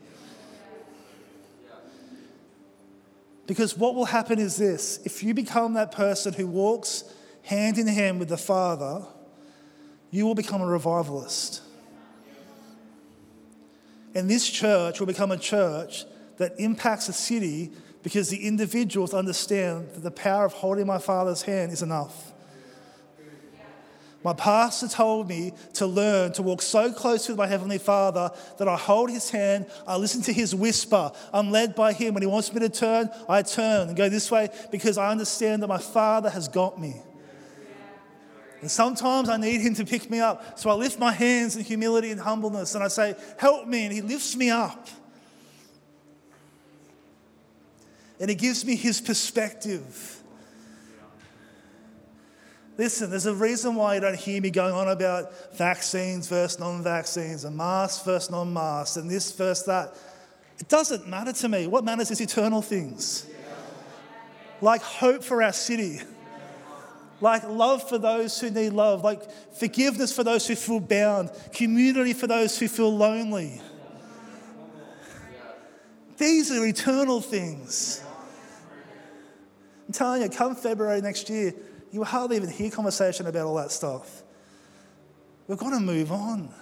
Because 3.45 3.77
what 3.77 3.93
will 3.93 4.05
happen 4.05 4.39
is 4.39 4.55
this 4.55 4.99
if 5.05 5.21
you 5.21 5.33
become 5.33 5.73
that 5.73 5.91
person 5.91 6.33
who 6.33 6.47
walks 6.47 7.03
hand 7.43 7.77
in 7.77 7.87
hand 7.87 8.19
with 8.19 8.29
the 8.29 8.37
Father, 8.37 9.05
you 10.13 10.27
will 10.27 10.35
become 10.35 10.61
a 10.61 10.65
revivalist. 10.67 11.63
And 14.13 14.29
this 14.29 14.47
church 14.47 14.99
will 14.99 15.07
become 15.07 15.31
a 15.31 15.37
church 15.37 16.05
that 16.37 16.53
impacts 16.59 17.09
a 17.09 17.13
city 17.13 17.71
because 18.03 18.29
the 18.29 18.45
individuals 18.45 19.15
understand 19.15 19.89
that 19.95 20.03
the 20.03 20.11
power 20.11 20.45
of 20.45 20.53
holding 20.53 20.85
my 20.85 20.99
Father's 20.99 21.41
hand 21.41 21.71
is 21.71 21.81
enough. 21.81 22.31
My 24.23 24.33
pastor 24.33 24.87
told 24.87 25.27
me 25.27 25.51
to 25.73 25.87
learn 25.87 26.31
to 26.33 26.43
walk 26.43 26.61
so 26.61 26.93
close 26.93 27.27
with 27.27 27.37
my 27.37 27.47
Heavenly 27.47 27.79
Father 27.79 28.29
that 28.59 28.67
I 28.67 28.77
hold 28.77 29.09
His 29.09 29.31
hand, 29.31 29.65
I 29.87 29.97
listen 29.97 30.21
to 30.21 30.33
His 30.33 30.53
whisper. 30.53 31.11
I'm 31.33 31.49
led 31.49 31.73
by 31.73 31.91
Him. 31.91 32.13
When 32.13 32.21
He 32.21 32.27
wants 32.27 32.53
me 32.53 32.59
to 32.59 32.69
turn, 32.69 33.09
I 33.27 33.41
turn 33.41 33.87
and 33.87 33.97
go 33.97 34.09
this 34.09 34.29
way 34.29 34.49
because 34.69 34.99
I 34.99 35.09
understand 35.09 35.63
that 35.63 35.67
my 35.67 35.79
Father 35.79 36.29
has 36.29 36.47
got 36.47 36.79
me. 36.79 37.01
And 38.63 38.71
sometimes 38.71 39.27
I 39.27 39.35
need 39.35 39.59
him 39.59 39.73
to 39.73 39.83
pick 39.83 40.09
me 40.09 40.21
up. 40.21 40.57
So 40.57 40.69
I 40.69 40.73
lift 40.73 40.97
my 40.97 41.11
hands 41.11 41.57
in 41.57 41.65
humility 41.65 42.11
and 42.11 42.21
humbleness 42.21 42.75
and 42.75 42.81
I 42.81 42.87
say, 42.87 43.13
Help 43.37 43.67
me. 43.67 43.83
And 43.83 43.93
he 43.93 43.99
lifts 43.99 44.37
me 44.37 44.49
up. 44.49 44.87
And 48.21 48.29
he 48.29 48.37
gives 48.37 48.63
me 48.63 48.77
his 48.77 49.01
perspective. 49.01 50.21
Listen, 52.77 53.09
there's 53.09 53.25
a 53.25 53.35
reason 53.35 53.75
why 53.75 53.95
you 53.95 53.99
don't 53.99 54.15
hear 54.15 54.41
me 54.41 54.49
going 54.49 54.73
on 54.73 54.87
about 54.87 55.57
vaccines 55.57 56.29
versus 56.29 56.57
non 56.57 56.81
vaccines 56.81 57.43
and 57.43 57.57
masks 57.57 58.05
versus 58.05 58.31
non 58.31 58.53
masks 58.53 58.95
and 58.95 59.11
this 59.11 59.29
versus 59.33 59.65
that. 59.65 59.93
It 60.57 60.69
doesn't 60.69 61.05
matter 61.05 61.33
to 61.33 61.49
me. 61.49 61.67
What 61.67 61.83
matters 61.83 62.11
is 62.11 62.21
eternal 62.21 62.61
things, 62.61 63.27
like 64.61 64.81
hope 64.81 65.21
for 65.21 65.43
our 65.43 65.51
city 65.51 65.99
like 67.23 67.47
love 67.47 67.87
for 67.87 67.97
those 67.97 68.37
who 68.37 68.49
need 68.49 68.73
love, 68.73 69.01
like 69.01 69.31
forgiveness 69.53 70.13
for 70.13 70.25
those 70.25 70.45
who 70.45 70.55
feel 70.55 70.81
bound, 70.81 71.31
community 71.53 72.11
for 72.11 72.27
those 72.27 72.59
who 72.59 72.67
feel 72.67 72.93
lonely. 72.93 73.61
These 76.17 76.51
are 76.51 76.65
eternal 76.65 77.21
things. 77.21 78.03
I'm 79.87 79.93
telling 79.93 80.21
you, 80.21 80.29
come 80.29 80.53
February 80.53 80.99
next 80.99 81.29
year, 81.29 81.53
you 81.93 81.99
will 81.99 82.05
hardly 82.05 82.35
even 82.35 82.49
hear 82.49 82.69
conversation 82.69 83.25
about 83.25 83.45
all 83.45 83.55
that 83.55 83.71
stuff. 83.71 84.21
We've 85.47 85.57
got 85.57 85.69
to 85.69 85.79
move 85.79 86.11
on. 86.11 86.53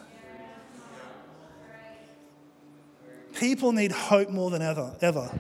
People 3.34 3.72
need 3.72 3.92
hope 3.92 4.30
more 4.30 4.52
than 4.52 4.62
ever, 4.62 4.96
ever. 5.02 5.32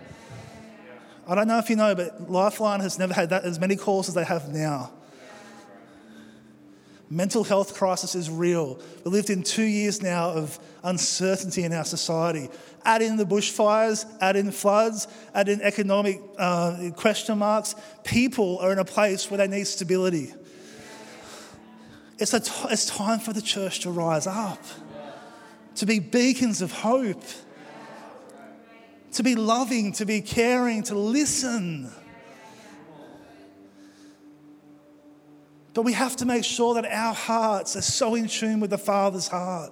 I 1.27 1.35
don't 1.35 1.47
know 1.47 1.59
if 1.59 1.69
you 1.69 1.75
know, 1.75 1.93
but 1.93 2.31
Lifeline 2.31 2.79
has 2.79 2.97
never 2.97 3.13
had 3.13 3.29
that 3.29 3.43
as 3.43 3.59
many 3.59 3.75
calls 3.75 4.07
as 4.09 4.15
they 4.15 4.23
have 4.23 4.49
now. 4.49 4.93
Mental 7.11 7.43
health 7.43 7.73
crisis 7.73 8.15
is 8.15 8.29
real. 8.29 8.79
We've 9.03 9.13
lived 9.13 9.29
in 9.29 9.43
two 9.43 9.65
years 9.65 10.01
now 10.01 10.29
of 10.29 10.57
uncertainty 10.81 11.63
in 11.65 11.73
our 11.73 11.83
society. 11.83 12.49
Add 12.85 13.01
in 13.01 13.17
the 13.17 13.25
bushfires, 13.25 14.05
add 14.21 14.37
in 14.37 14.49
floods, 14.49 15.09
add 15.35 15.49
in 15.49 15.61
economic 15.61 16.21
uh, 16.37 16.91
question 16.95 17.37
marks. 17.37 17.75
People 18.05 18.59
are 18.59 18.71
in 18.71 18.79
a 18.79 18.85
place 18.85 19.29
where 19.29 19.39
they 19.39 19.49
need 19.49 19.67
stability. 19.67 20.33
It's, 22.17 22.33
a 22.33 22.39
t- 22.39 22.67
it's 22.69 22.85
time 22.85 23.19
for 23.19 23.33
the 23.33 23.41
church 23.41 23.81
to 23.81 23.91
rise 23.91 24.25
up, 24.25 24.63
to 25.75 25.85
be 25.85 25.99
beacons 25.99 26.61
of 26.61 26.71
hope, 26.71 27.23
to 29.11 29.21
be 29.21 29.35
loving, 29.35 29.91
to 29.93 30.05
be 30.05 30.21
caring, 30.21 30.83
to 30.83 30.95
listen. 30.95 31.91
But 35.73 35.83
we 35.83 35.93
have 35.93 36.15
to 36.17 36.25
make 36.25 36.43
sure 36.43 36.73
that 36.75 36.85
our 36.85 37.13
hearts 37.13 37.75
are 37.75 37.81
so 37.81 38.15
in 38.15 38.27
tune 38.27 38.59
with 38.59 38.71
the 38.71 38.77
Father's 38.77 39.27
heart 39.27 39.71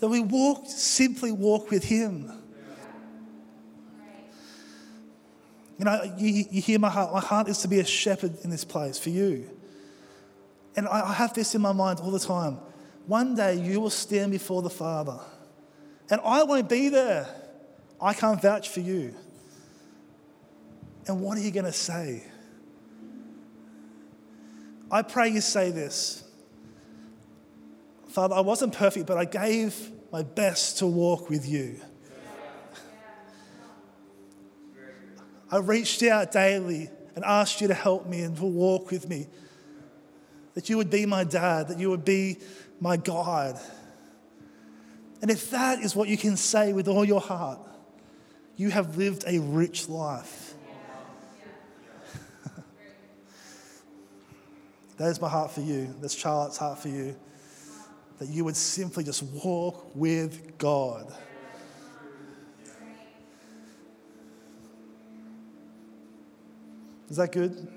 that 0.00 0.08
we 0.08 0.20
walk, 0.20 0.64
simply 0.66 1.32
walk 1.32 1.70
with 1.70 1.84
Him. 1.84 2.30
You 5.78 5.84
know, 5.86 6.14
you, 6.18 6.44
you 6.50 6.62
hear 6.62 6.78
my 6.78 6.90
heart. 6.90 7.12
My 7.12 7.20
heart 7.20 7.48
is 7.48 7.58
to 7.58 7.68
be 7.68 7.80
a 7.80 7.84
shepherd 7.84 8.36
in 8.44 8.50
this 8.50 8.64
place 8.64 8.98
for 8.98 9.10
you. 9.10 9.50
And 10.76 10.86
I, 10.86 11.08
I 11.08 11.12
have 11.14 11.34
this 11.34 11.54
in 11.54 11.60
my 11.60 11.72
mind 11.72 12.00
all 12.00 12.10
the 12.10 12.20
time. 12.20 12.58
One 13.06 13.34
day 13.34 13.54
you 13.56 13.80
will 13.80 13.90
stand 13.90 14.30
before 14.30 14.62
the 14.62 14.70
Father, 14.70 15.18
and 16.10 16.20
I 16.24 16.42
won't 16.44 16.68
be 16.68 16.90
there. 16.90 17.26
I 18.00 18.14
can't 18.14 18.40
vouch 18.40 18.68
for 18.68 18.80
you. 18.80 19.14
And 21.06 21.20
what 21.20 21.36
are 21.38 21.40
you 21.40 21.50
going 21.50 21.66
to 21.66 21.72
say? 21.72 22.24
I 24.94 25.02
pray 25.02 25.28
you 25.30 25.40
say 25.40 25.72
this 25.72 26.22
Father, 28.10 28.36
I 28.36 28.40
wasn't 28.40 28.74
perfect, 28.74 29.06
but 29.06 29.18
I 29.18 29.24
gave 29.24 29.90
my 30.12 30.22
best 30.22 30.78
to 30.78 30.86
walk 30.86 31.28
with 31.28 31.48
you. 31.48 31.80
I 35.50 35.56
reached 35.58 36.04
out 36.04 36.30
daily 36.30 36.88
and 37.16 37.24
asked 37.24 37.60
you 37.60 37.66
to 37.68 37.74
help 37.74 38.06
me 38.06 38.22
and 38.22 38.36
to 38.36 38.44
walk 38.44 38.92
with 38.92 39.08
me. 39.08 39.26
That 40.54 40.68
you 40.68 40.76
would 40.76 40.90
be 40.90 41.06
my 41.06 41.24
dad, 41.24 41.68
that 41.68 41.80
you 41.80 41.90
would 41.90 42.04
be 42.04 42.38
my 42.80 42.96
God. 42.96 43.58
And 45.20 45.28
if 45.28 45.50
that 45.50 45.80
is 45.80 45.96
what 45.96 46.08
you 46.08 46.16
can 46.16 46.36
say 46.36 46.72
with 46.72 46.86
all 46.86 47.04
your 47.04 47.20
heart, 47.20 47.58
you 48.56 48.70
have 48.70 48.96
lived 48.96 49.24
a 49.26 49.40
rich 49.40 49.88
life. 49.88 50.43
That 54.96 55.08
is 55.08 55.20
my 55.20 55.28
heart 55.28 55.50
for 55.50 55.60
you. 55.60 55.94
That's 56.00 56.14
Charlotte's 56.14 56.56
heart 56.56 56.78
for 56.78 56.88
you. 56.88 57.16
That 58.18 58.28
you 58.28 58.44
would 58.44 58.56
simply 58.56 59.02
just 59.02 59.22
walk 59.22 59.90
with 59.94 60.56
God. 60.56 61.12
Is 67.10 67.16
that 67.16 67.32
good? 67.32 67.68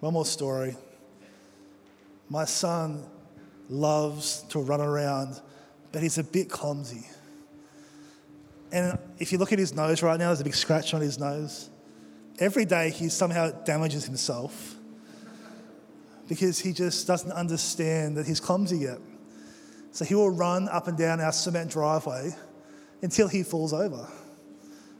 One 0.00 0.12
more 0.12 0.24
story. 0.24 0.76
My 2.28 2.44
son 2.44 3.04
loves 3.68 4.42
to 4.50 4.60
run 4.60 4.80
around, 4.80 5.40
but 5.92 6.02
he's 6.02 6.18
a 6.18 6.24
bit 6.24 6.48
clumsy. 6.48 7.06
And 8.70 8.98
if 9.18 9.32
you 9.32 9.38
look 9.38 9.52
at 9.52 9.58
his 9.58 9.74
nose 9.74 10.02
right 10.02 10.18
now, 10.18 10.26
there's 10.26 10.40
a 10.40 10.44
big 10.44 10.54
scratch 10.54 10.94
on 10.94 11.00
his 11.00 11.18
nose. 11.18 11.70
Every 12.38 12.64
day 12.64 12.90
he 12.90 13.08
somehow 13.08 13.50
damages 13.50 14.04
himself 14.04 14.76
because 16.28 16.58
he 16.58 16.72
just 16.72 17.06
doesn't 17.06 17.32
understand 17.32 18.16
that 18.16 18.26
he's 18.26 18.40
clumsy 18.40 18.78
yet. 18.78 18.98
So 19.92 20.04
he 20.04 20.14
will 20.14 20.30
run 20.30 20.68
up 20.68 20.86
and 20.86 20.96
down 20.96 21.20
our 21.20 21.32
cement 21.32 21.70
driveway 21.70 22.30
until 23.02 23.28
he 23.28 23.42
falls 23.42 23.72
over, 23.72 24.06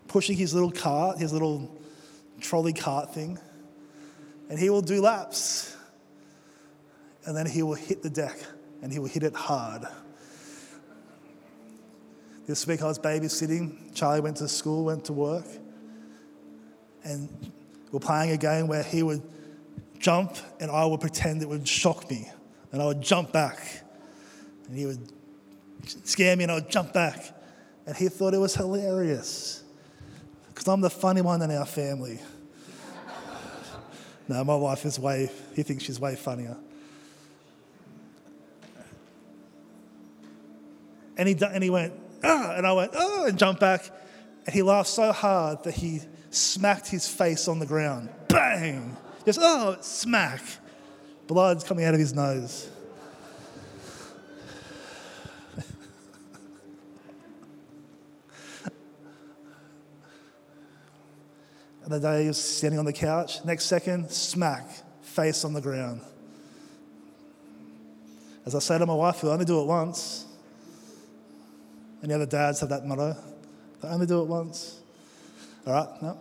pushing 0.09 0.37
his 0.37 0.55
little 0.55 0.71
cart, 0.71 1.19
his 1.19 1.33
little 1.33 1.71
trolley 2.41 2.73
cart 2.73 3.13
thing, 3.13 3.39
and 4.49 4.59
he 4.59 4.71
will 4.71 4.83
do 4.83 5.01
laps. 5.01 5.77
And 7.27 7.37
then 7.37 7.47
he 7.47 7.63
will 7.63 7.75
hit 7.75 8.03
the 8.03 8.09
deck 8.09 8.39
and 8.83 8.91
he 8.91 8.99
will 8.99 9.09
hit 9.09 9.23
it 9.23 9.35
hard. 9.35 9.87
This 12.49 12.67
week 12.67 12.81
I 12.81 12.87
was 12.87 12.99
babysitting. 12.99 13.95
Charlie 13.95 14.23
went 14.23 14.39
to 14.39 14.49
school, 14.49 14.87
went 14.87 15.05
to 15.05 15.13
work, 15.13 15.45
and 17.05 17.29
we 17.93 17.99
are 17.99 18.01
playing 18.01 18.31
a 18.31 18.39
game 18.39 18.69
where 18.69 18.83
he 18.83 19.03
would 19.03 19.23
jump 19.99 20.35
and 20.59 20.71
I 20.71 20.87
would 20.87 21.03
pretend 21.03 21.43
it 21.43 21.49
would 21.51 21.69
shock 21.69 22.11
me. 22.11 22.27
And 22.73 22.81
I 22.81 22.87
would 22.87 23.03
jump 23.03 23.33
back. 23.33 23.83
And 24.67 24.79
he 24.79 24.87
would 24.87 25.13
scare 26.05 26.37
me 26.37 26.45
and 26.45 26.53
I 26.53 26.55
would 26.55 26.71
jump 26.71 26.95
back. 26.95 27.39
And 27.85 27.95
he 27.95 28.09
thought 28.09 28.33
it 28.33 28.39
was 28.39 28.55
hilarious. 28.55 29.63
Because 30.49 30.69
I'm 30.69 30.81
the 30.81 30.89
funny 30.89 31.21
one 31.21 31.43
in 31.43 31.51
our 31.51 31.67
family. 31.67 32.19
no, 34.29 34.43
my 34.43 34.57
wife 34.57 34.87
is 34.87 34.99
way, 34.99 35.31
he 35.55 35.63
thinks 35.63 35.85
she's 35.85 36.01
way 36.01 36.17
funnier. 36.17 36.57
And 41.19 41.29
he, 41.29 41.37
and 41.45 41.63
he 41.63 41.69
went, 41.69 41.93
ah, 42.25 42.55
and 42.57 42.67
I 42.67 42.73
went, 42.73 42.93
oh, 42.95 43.27
and 43.27 43.39
jumped 43.39 43.61
back. 43.61 43.91
And 44.47 44.55
he 44.55 44.63
laughed 44.63 44.89
so 44.89 45.13
hard 45.13 45.63
that 45.65 45.75
he 45.75 46.01
smacked 46.31 46.89
his 46.89 47.07
face 47.09 47.49
on 47.49 47.59
the 47.59 47.67
ground. 47.67 48.09
Bang! 48.29 48.97
Just, 49.25 49.41
oh, 49.43 49.77
smack. 49.81 50.41
Blood's 51.27 51.65
coming 51.65 51.85
out 51.85 51.95
of 51.95 52.01
his 52.01 52.15
nose. 52.15 52.71
and 61.85 61.93
the 61.93 62.01
day 62.01 62.23
he 62.23 62.29
was 62.29 62.43
standing 62.43 62.79
on 62.79 62.87
the 62.87 62.93
couch. 62.93 63.45
Next 63.45 63.67
second, 63.67 64.11
smack, 64.11 64.67
face 65.03 65.45
on 65.45 65.53
the 65.53 65.61
ground. 65.61 66.01
As 68.47 68.55
I 68.55 68.61
say 68.61 68.79
to 68.79 68.87
my 68.87 68.95
wife, 68.95 69.23
we'll 69.23 69.33
only 69.33 69.45
do 69.45 69.61
it 69.61 69.67
once. 69.67 70.25
Any 72.03 72.15
other 72.15 72.27
dads 72.27 72.61
have 72.61 72.69
that 72.69 72.87
motto? 72.87 73.17
They 73.83 73.89
only 73.89 74.07
do 74.07 74.23
it 74.23 74.29
once. 74.29 74.81
All 75.67 75.73
right, 75.73 76.03
no? 76.03 76.19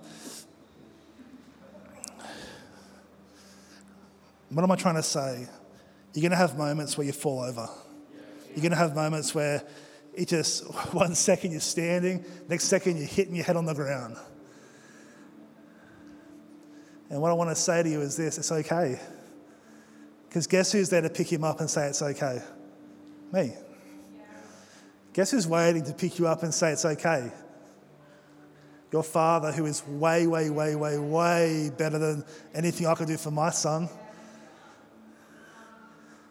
What 4.49 4.63
am 4.63 4.71
I 4.71 4.75
trying 4.75 4.95
to 4.95 5.03
say? 5.03 5.47
You're 6.13 6.21
going 6.21 6.31
to 6.31 6.37
have 6.37 6.57
moments 6.57 6.97
where 6.97 7.05
you 7.05 7.13
fall 7.13 7.41
over. 7.41 7.69
You're 8.49 8.61
going 8.61 8.71
to 8.71 8.77
have 8.77 8.95
moments 8.95 9.35
where 9.35 9.61
it 10.13 10.27
just, 10.27 10.63
one 10.93 11.15
second 11.15 11.51
you're 11.51 11.59
standing, 11.59 12.25
next 12.47 12.65
second 12.65 12.97
you're 12.97 13.05
hitting 13.05 13.35
your 13.35 13.45
head 13.45 13.55
on 13.55 13.65
the 13.65 13.73
ground. 13.73 14.17
And 17.09 17.21
what 17.21 17.31
I 17.31 17.33
want 17.35 17.49
to 17.51 17.55
say 17.55 17.83
to 17.83 17.89
you 17.89 18.01
is 18.01 18.17
this 18.17 18.37
it's 18.37 18.51
okay. 18.51 18.99
Because 20.27 20.47
guess 20.47 20.71
who's 20.71 20.89
there 20.89 21.01
to 21.01 21.09
pick 21.09 21.31
him 21.31 21.43
up 21.43 21.59
and 21.59 21.69
say 21.69 21.87
it's 21.87 22.01
okay? 22.01 22.41
Me. 23.31 23.53
Guess 25.17 25.31
who's 25.31 25.47
waiting 25.47 25.83
to 25.83 25.93
pick 25.93 26.19
you 26.19 26.27
up 26.27 26.43
and 26.43 26.53
say 26.53 26.73
it's 26.73 26.85
okay? 26.85 27.31
Your 28.91 29.01
father, 29.01 29.51
who 29.51 29.65
is 29.65 29.83
way, 29.87 30.27
way, 30.27 30.51
way, 30.51 30.75
way, 30.75 30.99
way 30.99 31.71
better 31.75 31.97
than 31.97 32.23
anything 32.53 32.85
I 32.85 32.93
could 32.93 33.07
do 33.07 33.17
for 33.17 33.31
my 33.31 33.49
son. 33.49 33.89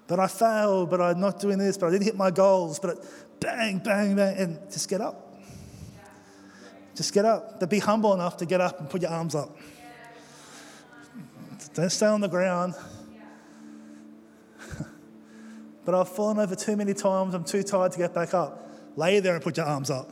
But 0.06 0.20
I 0.20 0.28
failed, 0.28 0.88
but 0.88 1.00
I'm 1.00 1.18
not 1.18 1.40
doing 1.40 1.58
this, 1.58 1.76
but 1.76 1.88
I 1.88 1.90
didn't 1.90 2.04
hit 2.04 2.16
my 2.16 2.30
goals, 2.30 2.78
but 2.78 3.04
bang, 3.40 3.78
bang, 3.78 4.14
bang, 4.14 4.36
and 4.38 4.70
just 4.70 4.88
get 4.88 5.00
up. 5.00 5.36
Just 6.94 7.12
get 7.12 7.24
up. 7.24 7.58
But 7.58 7.68
be 7.68 7.80
humble 7.80 8.14
enough 8.14 8.36
to 8.36 8.46
get 8.46 8.60
up 8.60 8.78
and 8.78 8.88
put 8.88 9.02
your 9.02 9.10
arms 9.10 9.34
up. 9.34 9.56
Don't 11.74 11.90
stay 11.90 12.06
on 12.06 12.20
the 12.20 12.28
ground. 12.28 12.74
but 15.84 15.92
I've 15.92 16.08
fallen 16.08 16.38
over 16.38 16.54
too 16.54 16.76
many 16.76 16.94
times. 16.94 17.34
I'm 17.34 17.42
too 17.42 17.64
tired 17.64 17.90
to 17.90 17.98
get 17.98 18.14
back 18.14 18.32
up 18.32 18.62
lay 18.96 19.20
there 19.20 19.34
and 19.34 19.44
put 19.44 19.56
your 19.56 19.66
arms 19.66 19.90
up. 19.90 20.10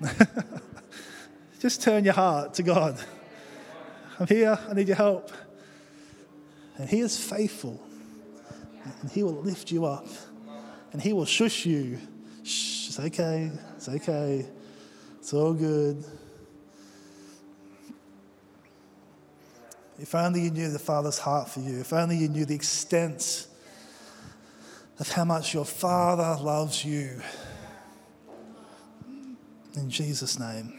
Just 1.60 1.82
turn 1.82 2.04
your 2.04 2.14
heart 2.14 2.54
to 2.54 2.62
God. 2.62 2.98
I'm 4.18 4.26
here, 4.26 4.58
I 4.68 4.74
need 4.74 4.88
your 4.88 4.96
help. 4.96 5.32
And 6.76 6.88
He 6.88 7.00
is 7.00 7.18
faithful. 7.18 7.80
And 9.00 9.10
He 9.10 9.22
will 9.22 9.34
lift 9.34 9.70
you 9.70 9.86
up. 9.86 10.06
And 10.92 11.00
He 11.00 11.12
will 11.12 11.24
shush 11.24 11.64
you. 11.64 11.98
Shh, 12.42 12.88
it's 12.88 13.00
okay, 13.00 13.50
it's 13.76 13.88
okay, 13.88 14.46
it's 15.18 15.32
all 15.32 15.54
good. 15.54 16.04
If 19.98 20.14
only 20.14 20.42
you 20.42 20.50
knew 20.50 20.70
the 20.70 20.78
Father's 20.78 21.18
heart 21.18 21.48
for 21.48 21.60
you, 21.60 21.80
if 21.80 21.92
only 21.92 22.16
you 22.18 22.28
knew 22.28 22.44
the 22.44 22.54
extent 22.54 23.46
of 24.98 25.10
how 25.10 25.24
much 25.24 25.54
your 25.54 25.64
Father 25.64 26.42
loves 26.42 26.84
you. 26.84 27.20
In 29.76 29.90
Jesus' 29.90 30.38
name. 30.38 30.72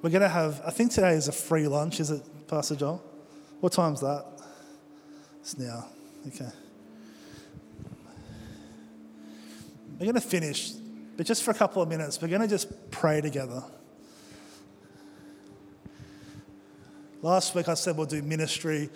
We're 0.00 0.10
going 0.10 0.22
to 0.22 0.28
have, 0.28 0.62
I 0.64 0.70
think 0.70 0.92
today 0.92 1.14
is 1.14 1.28
a 1.28 1.32
free 1.32 1.66
lunch, 1.66 1.98
is 1.98 2.10
it, 2.10 2.22
Pastor 2.46 2.76
John? 2.76 3.00
What 3.60 3.72
time's 3.72 4.00
that? 4.00 4.24
It's 5.40 5.58
now. 5.58 5.86
Okay. 6.28 6.50
We're 9.98 10.06
going 10.06 10.14
to 10.14 10.20
finish, 10.20 10.72
but 11.16 11.26
just 11.26 11.42
for 11.42 11.50
a 11.50 11.54
couple 11.54 11.82
of 11.82 11.88
minutes, 11.88 12.20
we're 12.20 12.28
going 12.28 12.42
to 12.42 12.48
just 12.48 12.90
pray 12.90 13.20
together. 13.20 13.62
Last 17.22 17.54
week 17.54 17.68
I 17.68 17.74
said 17.74 17.96
we'll 17.96 18.06
do 18.06 18.22
ministry. 18.22 18.90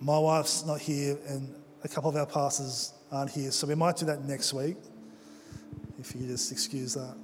My 0.00 0.18
wife's 0.18 0.64
not 0.64 0.80
here, 0.80 1.18
and 1.28 1.54
a 1.84 1.88
couple 1.88 2.10
of 2.10 2.16
our 2.16 2.26
pastors 2.26 2.94
aren't 3.12 3.30
here, 3.30 3.50
so 3.50 3.66
we 3.66 3.74
might 3.74 3.96
do 3.96 4.06
that 4.06 4.24
next 4.24 4.52
week 4.54 4.76
if 6.04 6.14
you 6.14 6.26
just 6.26 6.52
excuse 6.52 6.94
that. 6.94 7.16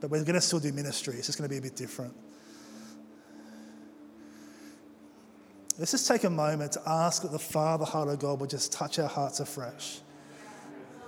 But 0.00 0.10
we're 0.10 0.22
going 0.22 0.34
to 0.34 0.40
still 0.40 0.60
do 0.60 0.72
ministry, 0.72 1.14
it's 1.16 1.26
just 1.26 1.38
going 1.38 1.48
to 1.48 1.52
be 1.52 1.58
a 1.58 1.62
bit 1.62 1.76
different. 1.76 2.14
Let's 5.78 5.90
just 5.92 6.06
take 6.06 6.24
a 6.24 6.30
moment 6.30 6.72
to 6.72 6.82
ask 6.86 7.22
that 7.22 7.32
the 7.32 7.38
Father 7.38 7.84
heart 7.84 8.08
of 8.08 8.18
God 8.18 8.38
will 8.38 8.46
just 8.46 8.72
touch 8.72 8.98
our 8.98 9.08
hearts 9.08 9.40
afresh. 9.40 10.00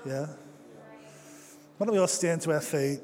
Yeah? 0.06 0.26
Why 1.76 1.86
don't 1.86 1.92
we 1.92 1.98
all 1.98 2.08
stand 2.08 2.40
to 2.42 2.52
our 2.52 2.60
feet? 2.60 3.00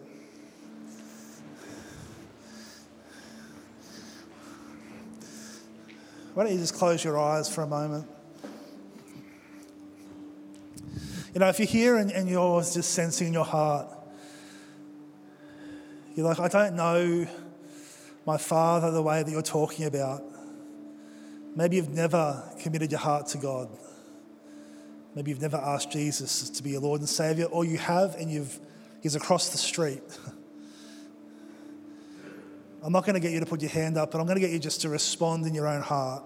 Why 6.35 6.45
don't 6.45 6.53
you 6.53 6.59
just 6.59 6.75
close 6.75 7.05
your 7.05 7.19
eyes 7.19 7.53
for 7.53 7.63
a 7.63 7.67
moment? 7.67 8.07
You 11.35 11.41
know, 11.41 11.49
if 11.49 11.59
you're 11.59 11.67
here 11.67 11.97
and, 11.97 12.11
and 12.11 12.29
you're 12.29 12.61
just 12.63 12.93
sensing 12.93 13.29
in 13.29 13.33
your 13.33 13.45
heart, 13.45 13.98
you're 16.19 16.27
like, 16.27 16.41
I 16.41 16.49
don't 16.49 16.75
know 16.75 17.29
my 18.27 18.39
Father 18.39 18.91
the 18.91 19.01
way 19.01 19.23
that 19.23 19.31
you're 19.31 19.41
talking 19.41 19.87
about. 19.87 20.21
Maybe 21.55 21.77
you've 21.77 21.91
never 21.91 22.43
committed 22.61 22.91
your 22.91 22.99
heart 22.99 23.29
to 23.29 23.39
God. 23.39 23.69
Maybe 25.15 25.31
you've 25.31 25.41
never 25.41 25.59
asked 25.59 25.93
Jesus 25.93 26.51
to 26.51 26.61
be 26.61 26.71
your 26.71 26.81
Lord 26.81 27.01
and 27.01 27.09
Savior, 27.09 27.45
or 27.45 27.65
you 27.65 27.79
have 27.79 28.17
and 28.17 28.33
you've, 28.33 28.59
He's 29.01 29.15
across 29.15 29.51
the 29.51 29.59
street. 29.59 30.03
I'm 32.83 32.93
not 32.93 33.07
going 33.07 33.15
to 33.15 33.21
get 33.21 33.31
you 33.31 33.39
to 33.39 33.47
put 33.47 33.61
your 33.61 33.71
hand 33.71 33.97
up, 33.97 34.11
but 34.11 34.21
I'm 34.21 34.27
going 34.27 34.41
to 34.41 34.45
get 34.45 34.51
you 34.51 34.59
just 34.59 34.81
to 34.81 34.89
respond 34.89 35.47
in 35.47 35.55
your 35.55 35.69
own 35.69 35.83
heart. 35.83 36.25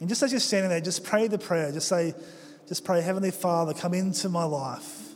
And 0.00 0.08
just 0.08 0.22
as 0.22 0.32
you're 0.32 0.40
standing 0.40 0.70
there, 0.70 0.80
just 0.80 1.04
pray 1.04 1.28
the 1.28 1.38
prayer. 1.38 1.70
Just 1.72 1.88
say, 1.88 2.14
just 2.66 2.86
pray, 2.86 3.02
Heavenly 3.02 3.32
Father, 3.32 3.74
come 3.74 3.92
into 3.92 4.30
my 4.30 4.44
life. 4.44 5.10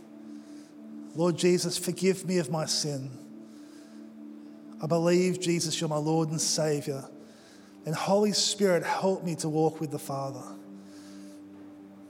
Lord 1.15 1.39
Jesus, 1.39 1.79
forgive 1.79 2.27
me 2.27 2.37
of 2.37 2.51
my 2.51 2.67
sin. 2.67 3.28
I 4.81 4.87
believe, 4.87 5.41
Jesus, 5.41 5.81
you're 5.81 5.89
my 5.89 5.97
Lord 5.97 6.31
and 6.31 6.41
Savior. 6.41 7.05
And 7.85 7.95
Holy 7.95 8.33
Spirit, 8.33 8.85
help 8.85 9.25
me 9.25 9.35
to 9.37 9.49
walk 9.49 9.81
with 9.81 9.91
the 9.91 9.99
Father. 9.99 10.43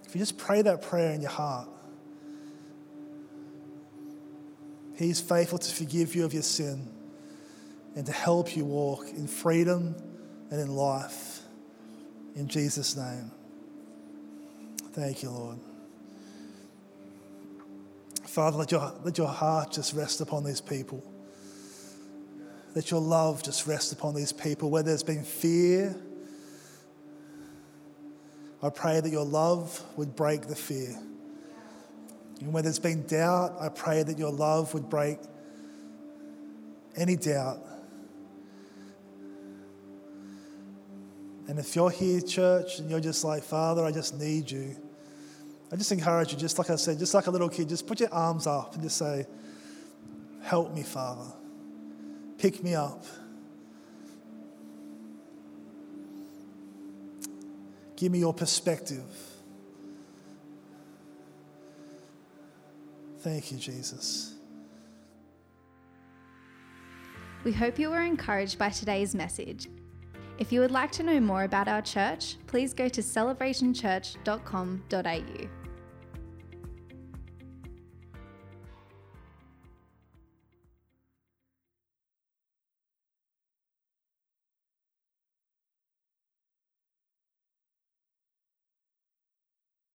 If 0.05 0.15
you 0.15 0.19
just 0.19 0.39
pray 0.39 0.63
that 0.63 0.83
prayer 0.83 1.13
in 1.13 1.21
your 1.21 1.31
heart, 1.31 1.69
He's 4.97 5.21
faithful 5.21 5.59
to 5.59 5.75
forgive 5.75 6.17
you 6.17 6.25
of 6.25 6.35
your 6.35 6.43
sin 6.43 6.89
and 7.95 8.05
to 8.05 8.13
help 8.13 8.57
you 8.57 8.65
walk 8.65 9.09
in 9.11 9.29
freedom 9.29 9.95
and 10.51 10.61
in 10.61 10.75
life. 10.75 11.43
In 12.35 12.49
Jesus' 12.49 12.97
name. 12.97 13.31
Thank 14.93 15.23
you, 15.23 15.31
Lord. 15.31 15.59
Father, 18.25 18.57
let 18.57 18.73
your, 18.73 18.93
let 19.05 19.17
your 19.17 19.29
heart 19.29 19.73
just 19.73 19.95
rest 19.95 20.21
upon 20.21 20.45
these 20.45 20.61
people. 20.61 21.08
Let 22.75 22.91
your 22.91 23.01
love 23.01 23.43
just 23.43 23.67
rest 23.67 23.93
upon 23.93 24.15
these 24.15 24.33
people. 24.33 24.71
Where 24.71 24.83
there's 24.83 25.03
been 25.03 25.25
fear, 25.25 25.97
I 28.63 28.71
pray 28.71 29.01
that 29.01 29.11
your 29.11 29.25
love 29.25 29.83
would 29.97 30.15
break 30.15 30.43
the 30.43 30.57
fear. 30.57 30.99
And 32.41 32.53
where 32.53 32.63
there's 32.63 32.79
been 32.79 33.07
doubt, 33.07 33.57
I 33.61 33.69
pray 33.69 34.03
that 34.03 34.19
your 34.19 34.31
love 34.31 34.75
would 34.75 34.89
break 34.89 35.19
any 36.97 37.17
doubt. 37.17 37.59
And 41.49 41.59
if 41.59 41.75
you're 41.75 41.91
here, 41.91 42.21
church, 42.21 42.79
and 42.79 42.91
you're 42.91 43.01
just 43.01 43.25
like, 43.25 43.43
Father, 43.43 43.85
I 43.85 43.91
just 43.91 44.19
need 44.19 44.51
you, 44.51 44.77
I 45.73 45.77
just 45.77 45.93
encourage 45.93 46.33
you, 46.33 46.39
just 46.39 46.59
like 46.59 46.71
I 46.71 46.77
said, 46.77 46.99
just 46.99 47.15
like 47.15 47.27
a 47.27 47.31
little 47.31 47.49
kid, 47.49 47.69
just 47.69 47.87
put 47.87 48.01
your 48.01 48.13
arms 48.13 48.47
up 48.47 48.75
and 48.75 48.83
just 48.83 48.97
say, 48.97 49.27
Help 50.43 50.75
me, 50.75 50.83
Father. 50.83 51.31
Pick 52.39 52.63
me 52.63 52.75
up. 52.75 53.05
Give 57.97 58.13
me 58.13 58.21
your 58.21 58.33
perspective. 58.33 59.03
Thank 63.19 63.51
you, 63.51 63.59
Jesus. 63.59 64.37
We 67.43 67.53
hope 67.53 67.77
you 67.79 67.91
were 67.91 68.03
encouraged 68.03 68.59
by 68.59 68.71
today's 68.71 69.17
message. 69.17 69.69
If 70.39 70.53
you 70.53 70.61
would 70.61 70.71
like 70.71 70.93
to 70.93 71.03
know 71.03 71.19
more 71.19 71.43
about 71.43 71.67
our 71.67 71.83
church, 71.83 72.37
please 72.47 72.73
go 72.73 72.89
to 72.89 73.01
celebrationchurch.com.au. 73.01 75.58